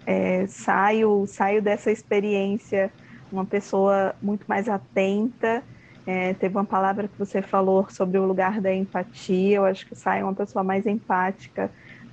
é, 0.05 0.45
saio, 0.45 1.25
saio 1.25 1.61
dessa 1.61 1.89
experiência 1.89 2.91
uma 3.31 3.45
pessoa 3.45 4.13
muito 4.21 4.43
mais 4.45 4.67
atenta. 4.67 5.63
É, 6.05 6.33
teve 6.33 6.57
uma 6.57 6.65
palavra 6.65 7.07
que 7.07 7.17
você 7.17 7.41
falou 7.41 7.89
sobre 7.89 8.17
o 8.17 8.25
lugar 8.25 8.59
da 8.59 8.75
empatia. 8.75 9.55
Eu 9.55 9.63
acho 9.63 9.87
que 9.87 9.95
saio 9.95 10.25
uma 10.25 10.33
pessoa 10.33 10.65
mais 10.65 10.85
empática 10.85 11.71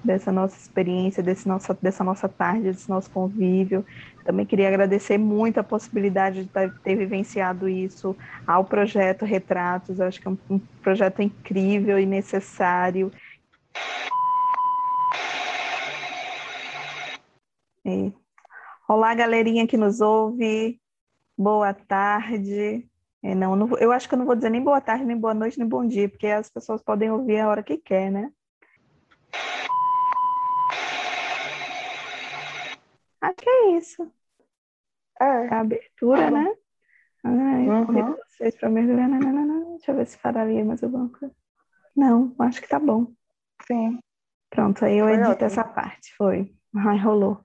dessa 0.09 0.33
nossa 0.33 0.57
experiência, 0.57 1.23
desse 1.23 1.47
nossa, 1.47 1.77
dessa 1.83 2.03
nossa 2.03 2.27
tarde, 2.27 2.63
desse 2.63 2.89
nosso 2.89 3.11
convívio. 3.11 3.85
Também 4.25 4.47
queria 4.47 4.67
agradecer 4.67 5.19
muito 5.19 5.61
a 5.61 5.63
possibilidade 5.63 6.45
de 6.45 6.51
ter 6.83 6.97
vivenciado 6.97 7.69
isso 7.69 8.17
ao 8.47 8.65
projeto 8.65 9.27
Retratos. 9.27 10.01
Eu 10.01 10.07
acho 10.07 10.19
que 10.19 10.27
é 10.27 10.31
um, 10.31 10.39
um 10.49 10.59
projeto 10.83 11.21
incrível 11.21 11.99
e 11.99 12.07
necessário. 12.07 13.13
É. 17.85 18.11
Olá, 18.89 19.15
galerinha 19.15 19.67
que 19.67 19.77
nos 19.77 20.01
ouve. 20.01 20.81
Boa 21.37 21.75
tarde. 21.75 22.89
É, 23.23 23.35
não, 23.35 23.55
não, 23.55 23.77
eu 23.77 23.93
acho 23.93 24.09
que 24.09 24.15
eu 24.15 24.19
não 24.19 24.25
vou 24.25 24.35
dizer 24.35 24.49
nem 24.49 24.63
boa 24.63 24.81
tarde, 24.81 25.05
nem 25.05 25.19
boa 25.19 25.35
noite, 25.35 25.59
nem 25.59 25.69
bom 25.69 25.87
dia, 25.87 26.09
porque 26.09 26.29
as 26.29 26.49
pessoas 26.49 26.83
podem 26.83 27.11
ouvir 27.11 27.41
a 27.41 27.49
hora 27.49 27.63
que 27.63 27.77
quer, 27.77 28.11
né? 28.11 28.33
Ah, 33.21 33.35
que 33.35 33.51
é 33.69 33.79
isso? 33.79 34.13
É. 35.21 35.49
A 35.55 35.61
abertura, 35.61 36.31
né? 36.31 36.47
Ai, 37.25 37.69
eu 37.69 37.73
Uhum. 37.73 38.17
vocês 38.29 38.57
pra 38.57 38.69
mergulhar. 38.71 39.09
Não, 39.09 39.19
não, 39.21 39.33
não, 39.33 39.47
não. 39.47 39.77
Deixa 39.77 39.93
eu 39.93 39.97
ver 39.97 40.07
se 40.07 40.19
falaria 40.19 40.65
mais 40.65 40.83
alguma 40.83 41.09
coisa. 41.11 41.35
Não, 41.97 42.35
acho 42.39 42.61
que 42.63 42.69
tá 42.69 42.79
bom. 42.79 43.13
Sim. 43.67 43.99
Pronto, 44.51 44.85
aí 44.85 44.97
eu 44.99 45.07
Foi 45.07 45.15
edito 45.15 45.45
ótimo. 45.45 45.47
essa 45.47 45.65
parte. 45.65 46.15
Foi. 46.17 46.55
Ai, 46.75 46.99
rolou. 46.99 47.45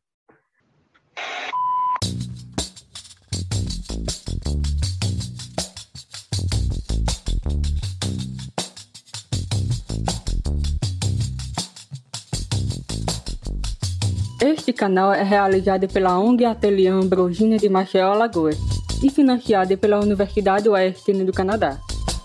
Este 14.64 14.72
canal 14.72 15.12
é 15.12 15.22
realizado 15.22 15.90
pela 15.90 16.18
ONG 16.18 16.46
Ateliê 16.46 16.88
Ambrosina 16.88 17.58
de 17.58 17.68
Maceió, 17.68 18.14
Alagoas 18.14 18.58
e 19.04 19.10
financiado 19.10 19.78
pela 19.78 20.00
Universidade 20.00 20.70
Oeste 20.70 21.12
do 21.12 21.34
Canadá. 21.34 21.82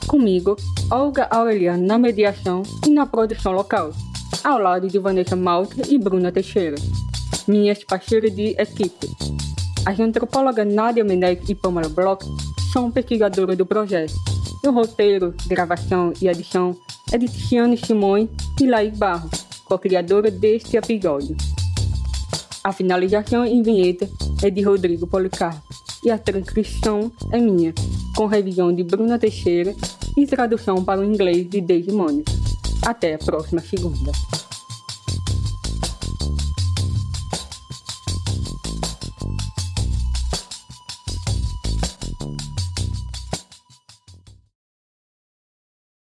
Comigo, 0.06 0.56
Olga 0.88 1.26
Aureliano 1.32 1.84
na 1.84 1.98
mediação 1.98 2.62
e 2.86 2.90
na 2.90 3.06
produção 3.06 3.50
local, 3.50 3.90
ao 4.44 4.56
lado 4.56 4.86
de 4.86 5.00
Vanessa 5.00 5.34
Malta 5.34 5.82
e 5.88 5.98
Bruna 5.98 6.30
Teixeira, 6.30 6.76
minhas 7.48 7.82
parceiras 7.82 8.32
de 8.32 8.54
equipe. 8.56 9.10
As 9.84 9.98
antropólogas 9.98 10.72
Nádia 10.72 11.02
Menezes 11.02 11.48
e 11.48 11.56
Pamela 11.56 11.88
Bloch 11.88 12.24
são 12.72 12.88
pesquisadoras 12.88 13.58
do 13.58 13.66
projeto. 13.66 14.14
O 14.64 14.70
roteiro, 14.70 15.34
gravação 15.48 16.12
e 16.22 16.28
edição 16.28 16.76
é 17.10 17.18
de 17.18 17.26
Tiziane 17.26 17.76
Simões 17.76 18.28
e 18.60 18.66
Laís 18.68 18.96
Barros, 18.96 19.44
co-criadora 19.64 20.30
deste 20.30 20.76
episódio. 20.76 21.36
A 22.64 22.72
finalização 22.72 23.44
em 23.44 23.62
vinheta 23.62 24.08
é 24.42 24.50
de 24.50 24.62
Rodrigo 24.62 25.06
Policarpo 25.06 25.62
e 26.04 26.10
a 26.10 26.18
transcrição 26.18 27.10
é 27.32 27.38
minha, 27.38 27.72
com 28.16 28.26
revisão 28.26 28.72
de 28.72 28.82
Bruna 28.82 29.18
Teixeira 29.18 29.74
e 30.16 30.26
tradução 30.26 30.84
para 30.84 31.00
o 31.00 31.04
inglês 31.04 31.48
de 31.48 31.60
Daisy 31.60 31.92
Mônica. 31.92 32.32
Até 32.84 33.14
a 33.14 33.18
próxima 33.18 33.60
segunda. 33.60 34.12